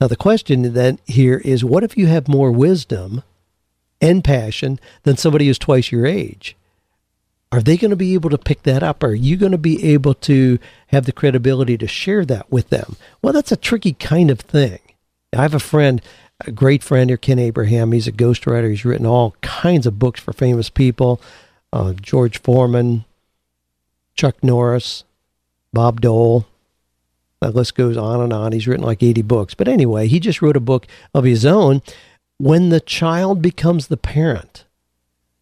Now 0.00 0.06
the 0.06 0.14
question 0.14 0.74
then 0.74 1.00
here 1.06 1.38
is 1.38 1.64
what 1.64 1.82
if 1.82 1.96
you 1.96 2.06
have 2.06 2.28
more 2.28 2.52
wisdom 2.52 3.24
and 4.00 4.22
passion 4.22 4.78
than 5.02 5.16
somebody 5.16 5.48
who's 5.48 5.58
twice 5.58 5.90
your 5.90 6.06
age? 6.06 6.54
Are 7.52 7.60
they 7.60 7.76
going 7.76 7.90
to 7.90 7.96
be 7.96 8.14
able 8.14 8.30
to 8.30 8.38
pick 8.38 8.62
that 8.62 8.82
up? 8.82 9.02
Are 9.02 9.14
you 9.14 9.36
going 9.36 9.52
to 9.52 9.58
be 9.58 9.92
able 9.92 10.14
to 10.14 10.58
have 10.88 11.04
the 11.06 11.12
credibility 11.12 11.76
to 11.78 11.88
share 11.88 12.24
that 12.26 12.50
with 12.50 12.70
them? 12.70 12.96
Well, 13.22 13.32
that's 13.32 13.50
a 13.50 13.56
tricky 13.56 13.92
kind 13.92 14.30
of 14.30 14.40
thing. 14.40 14.78
I 15.36 15.42
have 15.42 15.54
a 15.54 15.60
friend, 15.60 16.00
a 16.40 16.52
great 16.52 16.84
friend 16.84 17.10
here, 17.10 17.16
Ken 17.16 17.40
Abraham. 17.40 17.90
He's 17.90 18.06
a 18.06 18.12
ghostwriter. 18.12 18.70
He's 18.70 18.84
written 18.84 19.06
all 19.06 19.34
kinds 19.40 19.86
of 19.86 19.98
books 19.98 20.20
for 20.20 20.32
famous 20.32 20.70
people. 20.70 21.20
Uh, 21.72 21.92
George 21.94 22.40
Foreman, 22.40 23.04
Chuck 24.14 24.42
Norris, 24.42 25.04
Bob 25.72 26.00
Dole. 26.00 26.46
That 27.40 27.54
list 27.54 27.74
goes 27.74 27.96
on 27.96 28.20
and 28.20 28.32
on. 28.32 28.52
He's 28.52 28.68
written 28.68 28.84
like 28.84 29.02
80 29.02 29.22
books. 29.22 29.54
But 29.54 29.66
anyway, 29.66 30.06
he 30.06 30.20
just 30.20 30.42
wrote 30.42 30.56
a 30.56 30.60
book 30.60 30.86
of 31.14 31.24
his 31.24 31.44
own, 31.44 31.82
When 32.38 32.68
the 32.68 32.80
Child 32.80 33.42
Becomes 33.42 33.88
the 33.88 33.96
Parent. 33.96 34.64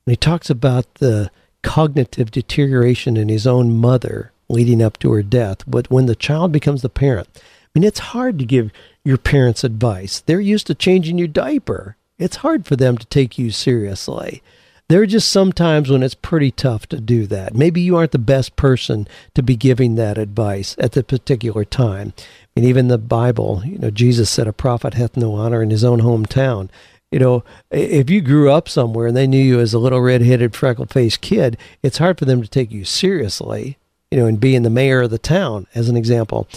And 0.06 0.12
he 0.12 0.16
talks 0.16 0.48
about 0.48 0.94
the 0.94 1.30
cognitive 1.62 2.30
deterioration 2.30 3.16
in 3.16 3.28
his 3.28 3.46
own 3.46 3.76
mother 3.76 4.32
leading 4.48 4.82
up 4.82 4.98
to 4.98 5.12
her 5.12 5.22
death. 5.22 5.58
But 5.66 5.90
when 5.90 6.06
the 6.06 6.16
child 6.16 6.52
becomes 6.52 6.82
the 6.82 6.88
parent, 6.88 7.28
I 7.34 7.40
mean, 7.74 7.84
it's 7.84 7.98
hard 7.98 8.38
to 8.38 8.44
give 8.44 8.70
your 9.04 9.18
parents 9.18 9.64
advice. 9.64 10.20
They're 10.20 10.40
used 10.40 10.66
to 10.68 10.74
changing 10.74 11.18
your 11.18 11.28
diaper. 11.28 11.96
It's 12.18 12.36
hard 12.36 12.66
for 12.66 12.76
them 12.76 12.98
to 12.98 13.06
take 13.06 13.38
you 13.38 13.50
seriously. 13.50 14.42
There 14.88 15.02
are 15.02 15.06
just 15.06 15.28
some 15.28 15.52
times 15.52 15.90
when 15.90 16.02
it's 16.02 16.14
pretty 16.14 16.50
tough 16.50 16.86
to 16.88 16.98
do 16.98 17.26
that. 17.26 17.54
Maybe 17.54 17.82
you 17.82 17.96
aren't 17.96 18.12
the 18.12 18.18
best 18.18 18.56
person 18.56 19.06
to 19.34 19.42
be 19.42 19.54
giving 19.54 19.96
that 19.96 20.16
advice 20.16 20.74
at 20.78 20.92
the 20.92 21.04
particular 21.04 21.66
time. 21.66 22.14
And 22.56 22.64
even 22.64 22.88
the 22.88 22.96
Bible, 22.96 23.62
you 23.66 23.78
know, 23.78 23.90
Jesus 23.90 24.30
said 24.30 24.48
a 24.48 24.52
prophet 24.52 24.94
hath 24.94 25.14
no 25.14 25.34
honor 25.34 25.62
in 25.62 25.68
his 25.68 25.84
own 25.84 26.00
hometown 26.00 26.70
you 27.10 27.18
know, 27.18 27.44
if 27.70 28.10
you 28.10 28.20
grew 28.20 28.50
up 28.50 28.68
somewhere 28.68 29.06
and 29.06 29.16
they 29.16 29.26
knew 29.26 29.42
you 29.42 29.60
as 29.60 29.74
a 29.74 29.78
little 29.78 30.00
red-headed, 30.00 30.54
freckle-faced 30.54 31.20
kid, 31.20 31.56
it's 31.82 31.98
hard 31.98 32.18
for 32.18 32.24
them 32.24 32.42
to 32.42 32.48
take 32.48 32.70
you 32.70 32.84
seriously. 32.84 33.78
You 34.10 34.16
know, 34.16 34.26
and 34.26 34.40
being 34.40 34.62
the 34.62 34.70
mayor 34.70 35.02
of 35.02 35.10
the 35.10 35.18
town, 35.18 35.66
as 35.74 35.90
an 35.90 35.96
example. 35.96 36.48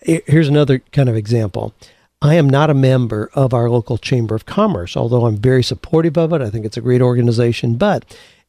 Here's 0.00 0.46
another 0.46 0.78
kind 0.92 1.08
of 1.08 1.16
example. 1.16 1.74
I 2.22 2.36
am 2.36 2.48
not 2.48 2.70
a 2.70 2.74
member 2.74 3.30
of 3.34 3.52
our 3.52 3.68
local 3.68 3.98
chamber 3.98 4.36
of 4.36 4.46
commerce, 4.46 4.96
although 4.96 5.26
I'm 5.26 5.36
very 5.36 5.64
supportive 5.64 6.16
of 6.16 6.32
it. 6.32 6.40
I 6.40 6.50
think 6.50 6.64
it's 6.64 6.76
a 6.76 6.80
great 6.80 7.02
organization, 7.02 7.74
but 7.74 8.04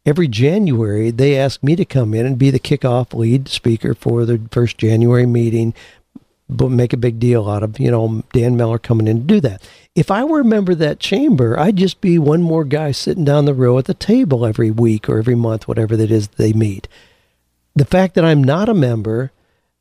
every 0.05 0.27
January 0.27 1.09
they 1.09 1.35
ask 1.35 1.63
me 1.63 1.75
to 1.75 1.85
come 1.85 2.13
in 2.13 2.27
and 2.27 2.37
be 2.37 2.51
the 2.51 2.59
kickoff 2.59 3.15
lead 3.15 3.47
speaker 3.47 3.95
for 3.95 4.25
the 4.25 4.39
first 4.51 4.77
January 4.77 5.25
meeting, 5.25 5.73
but 6.47 6.69
make 6.69 6.93
a 6.93 6.97
big 6.97 7.19
deal 7.19 7.49
out 7.49 7.63
of, 7.63 7.79
you 7.79 7.89
know, 7.89 8.23
Dan 8.31 8.57
Miller 8.57 8.77
coming 8.77 9.07
in 9.07 9.21
to 9.21 9.23
do 9.23 9.41
that. 9.41 9.67
If 9.93 10.09
I 10.09 10.23
were 10.23 10.39
a 10.39 10.45
member 10.45 10.71
of 10.71 10.77
that 10.79 10.99
chamber, 10.99 11.59
I'd 11.59 11.75
just 11.75 11.99
be 11.99 12.17
one 12.17 12.41
more 12.41 12.63
guy 12.63 12.91
sitting 12.91 13.25
down 13.25 13.45
the 13.45 13.53
row 13.53 13.77
at 13.77 13.85
the 13.85 13.93
table 13.93 14.45
every 14.45 14.71
week 14.71 15.09
or 15.09 15.17
every 15.17 15.35
month, 15.35 15.67
whatever 15.67 15.97
that 15.97 16.11
is 16.11 16.29
they 16.29 16.53
meet. 16.53 16.87
The 17.75 17.85
fact 17.85 18.15
that 18.15 18.25
I'm 18.25 18.43
not 18.43 18.69
a 18.69 18.73
member 18.73 19.31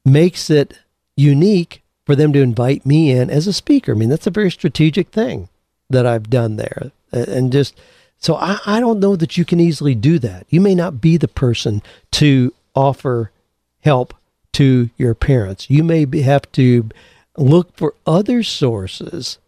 makes 0.05 0.51
it 0.51 0.79
unique 1.17 1.83
for 2.05 2.17
them 2.17 2.33
to 2.33 2.41
invite 2.41 2.85
me 2.85 3.13
in 3.13 3.31
as 3.31 3.47
a 3.47 3.53
speaker. 3.53 3.93
I 3.93 3.95
mean, 3.95 4.09
that's 4.09 4.27
a 4.27 4.33
very 4.33 4.51
strategic 4.51 5.11
thing 5.11 5.49
that 5.89 6.07
I've 6.07 6.31
done 6.31 6.57
there. 6.57 6.91
And 7.13 7.53
just 7.53 7.79
so 8.19 8.35
I, 8.35 8.59
I 8.67 8.81
don't 8.81 9.01
know 9.01 9.17
that 9.17 9.37
you 9.37 9.45
can 9.45 9.61
easily 9.61 9.95
do 9.95 10.19
that. 10.21 10.47
You 10.49 10.61
may 10.61 10.75
not 10.75 11.01
be 11.01 11.17
the 11.17 11.29
person 11.29 11.83
to 12.13 12.53
offer 12.75 13.31
help 13.81 14.15
to 14.53 14.91
your 14.97 15.15
parents. 15.15 15.71
You 15.71 15.85
may 15.85 16.05
be, 16.05 16.23
have 16.23 16.51
to 16.53 16.89
look 17.37 17.77
for 17.77 17.95
other 18.07 18.43
sources 18.43 19.39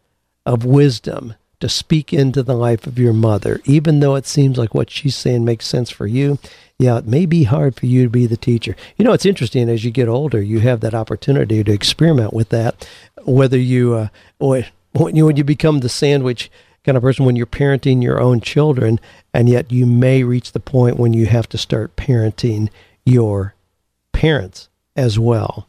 of 0.44 0.64
wisdom 0.64 1.34
to 1.60 1.68
speak 1.68 2.12
into 2.12 2.42
the 2.42 2.56
life 2.56 2.86
of 2.86 2.98
your 2.98 3.12
mother, 3.12 3.60
even 3.64 4.00
though 4.00 4.16
it 4.16 4.26
seems 4.26 4.58
like 4.58 4.74
what 4.74 4.90
she's 4.90 5.14
saying 5.14 5.44
makes 5.44 5.66
sense 5.66 5.90
for 5.90 6.06
you. 6.06 6.38
Yeah, 6.78 6.98
it 6.98 7.06
may 7.06 7.26
be 7.26 7.44
hard 7.44 7.76
for 7.76 7.86
you 7.86 8.02
to 8.02 8.10
be 8.10 8.26
the 8.26 8.36
teacher. 8.36 8.74
You 8.96 9.04
know, 9.04 9.12
it's 9.12 9.26
interesting 9.26 9.68
as 9.68 9.84
you 9.84 9.92
get 9.92 10.08
older, 10.08 10.42
you 10.42 10.58
have 10.60 10.80
that 10.80 10.94
opportunity 10.94 11.62
to 11.62 11.72
experiment 11.72 12.32
with 12.32 12.48
that. 12.48 12.88
Whether 13.24 13.58
you, 13.58 13.94
uh, 13.94 14.08
when 14.38 15.14
you 15.14 15.26
when 15.26 15.36
you 15.36 15.44
become 15.44 15.78
the 15.78 15.88
sandwich 15.88 16.50
kind 16.84 16.96
of 16.96 17.02
person 17.02 17.24
when 17.24 17.36
you're 17.36 17.46
parenting 17.46 18.02
your 18.02 18.20
own 18.20 18.40
children, 18.40 18.98
and 19.32 19.48
yet 19.48 19.70
you 19.70 19.86
may 19.86 20.24
reach 20.24 20.52
the 20.52 20.60
point 20.60 20.96
when 20.96 21.12
you 21.12 21.26
have 21.26 21.48
to 21.50 21.58
start 21.58 21.96
parenting 21.96 22.68
your 23.04 23.54
parents 24.12 24.68
as 24.96 25.18
well. 25.18 25.66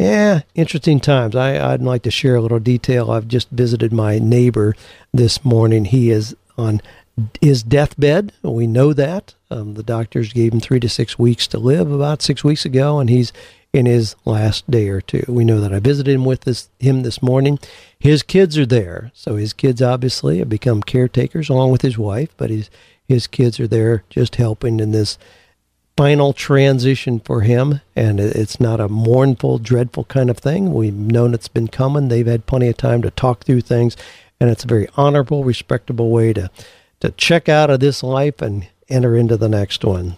Yeah, 0.00 0.40
interesting 0.54 0.98
times. 0.98 1.36
I, 1.36 1.72
I'd 1.74 1.82
like 1.82 2.00
to 2.04 2.10
share 2.10 2.34
a 2.34 2.40
little 2.40 2.58
detail. 2.58 3.10
I've 3.10 3.28
just 3.28 3.50
visited 3.50 3.92
my 3.92 4.18
neighbor 4.18 4.74
this 5.12 5.44
morning. 5.44 5.84
He 5.84 6.10
is 6.10 6.34
on 6.56 6.80
his 7.42 7.62
deathbed. 7.62 8.32
We 8.42 8.66
know 8.66 8.94
that. 8.94 9.34
Um, 9.50 9.74
the 9.74 9.82
doctors 9.82 10.32
gave 10.32 10.54
him 10.54 10.60
three 10.60 10.80
to 10.80 10.88
six 10.88 11.18
weeks 11.18 11.46
to 11.48 11.58
live 11.58 11.92
about 11.92 12.22
six 12.22 12.42
weeks 12.42 12.64
ago, 12.64 12.98
and 12.98 13.10
he's 13.10 13.30
in 13.74 13.84
his 13.84 14.16
last 14.24 14.70
day 14.70 14.88
or 14.88 15.02
two. 15.02 15.22
We 15.28 15.44
know 15.44 15.60
that. 15.60 15.74
I 15.74 15.80
visited 15.80 16.14
him 16.14 16.24
with 16.24 16.42
this, 16.42 16.70
him 16.78 17.02
this 17.02 17.22
morning. 17.22 17.58
His 17.98 18.22
kids 18.22 18.56
are 18.56 18.64
there, 18.64 19.10
so 19.12 19.36
his 19.36 19.52
kids 19.52 19.82
obviously 19.82 20.38
have 20.38 20.48
become 20.48 20.82
caretakers 20.82 21.50
along 21.50 21.72
with 21.72 21.82
his 21.82 21.98
wife, 21.98 22.30
but 22.38 22.48
his 22.48 22.70
his 23.06 23.26
kids 23.26 23.58
are 23.58 23.66
there 23.66 24.04
just 24.08 24.36
helping 24.36 24.78
in 24.78 24.92
this 24.92 25.18
final 26.00 26.32
transition 26.32 27.20
for 27.20 27.42
him, 27.42 27.82
and 27.94 28.18
it's 28.18 28.58
not 28.58 28.80
a 28.80 28.88
mournful, 28.88 29.58
dreadful 29.58 30.04
kind 30.04 30.30
of 30.30 30.38
thing. 30.38 30.72
We've 30.72 30.94
known 30.94 31.34
it's 31.34 31.46
been 31.46 31.68
coming. 31.68 32.08
They've 32.08 32.26
had 32.26 32.46
plenty 32.46 32.68
of 32.68 32.78
time 32.78 33.02
to 33.02 33.10
talk 33.10 33.44
through 33.44 33.60
things, 33.60 33.98
and 34.40 34.48
it's 34.48 34.64
a 34.64 34.66
very 34.66 34.88
honorable, 34.96 35.44
respectable 35.44 36.08
way 36.08 36.32
to 36.32 36.50
to 37.00 37.10
check 37.10 37.50
out 37.50 37.68
of 37.68 37.80
this 37.80 38.02
life 38.02 38.40
and 38.40 38.66
enter 38.88 39.14
into 39.14 39.36
the 39.36 39.50
next 39.50 39.84
one. 39.84 40.16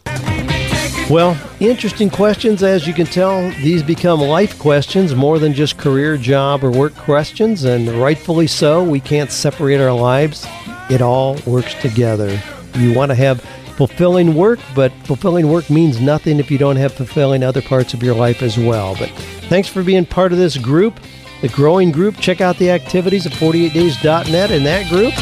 Well, 1.10 1.36
interesting 1.58 2.10
questions. 2.10 2.62
As 2.62 2.86
you 2.86 2.94
can 2.94 3.06
tell, 3.06 3.50
these 3.50 3.82
become 3.82 4.20
life 4.20 4.60
questions 4.60 5.16
more 5.16 5.40
than 5.40 5.52
just 5.52 5.78
career, 5.78 6.16
job, 6.16 6.62
or 6.62 6.70
work 6.70 6.94
questions, 6.94 7.64
and 7.64 7.88
rightfully 7.88 8.46
so. 8.46 8.84
We 8.84 9.00
can't 9.00 9.32
separate 9.32 9.80
our 9.80 9.92
lives, 9.92 10.46
it 10.88 11.02
all 11.02 11.38
works 11.44 11.74
together. 11.82 12.40
You 12.76 12.94
want 12.94 13.10
to 13.10 13.16
have 13.16 13.44
fulfilling 13.88 14.36
work, 14.36 14.60
but 14.76 14.92
fulfilling 15.02 15.48
work 15.48 15.68
means 15.68 16.00
nothing 16.00 16.38
if 16.38 16.52
you 16.52 16.56
don't 16.56 16.76
have 16.76 16.92
fulfilling 16.92 17.42
other 17.42 17.60
parts 17.60 17.92
of 17.92 18.00
your 18.00 18.14
life 18.14 18.40
as 18.40 18.56
well. 18.56 18.94
But 18.96 19.08
thanks 19.48 19.66
for 19.66 19.82
being 19.82 20.06
part 20.06 20.30
of 20.30 20.38
this 20.38 20.56
group, 20.56 21.00
the 21.40 21.48
growing 21.48 21.90
group. 21.90 22.16
Check 22.18 22.40
out 22.40 22.56
the 22.58 22.70
activities 22.70 23.26
at 23.26 23.32
48days.net 23.32 24.52
in 24.52 24.62
that 24.62 24.88
group 24.88 25.12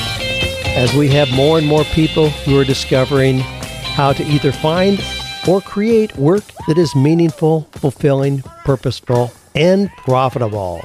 as 0.77 0.93
we 0.93 1.09
have 1.09 1.33
more 1.33 1.57
and 1.57 1.67
more 1.67 1.85
people 1.85 2.29
who 2.29 2.61
are 2.61 2.65
discovering 2.65 3.39
how 3.39 4.13
to 4.13 4.23
either 4.25 4.53
find 4.53 5.03
or 5.49 5.63
create 5.63 6.15
work 6.17 6.45
that 6.69 6.77
is 6.77 6.95
meaningful, 6.95 7.63
fulfilling, 7.73 8.43
purposeful, 8.67 9.33
and 9.55 9.91
profitable. 10.05 10.83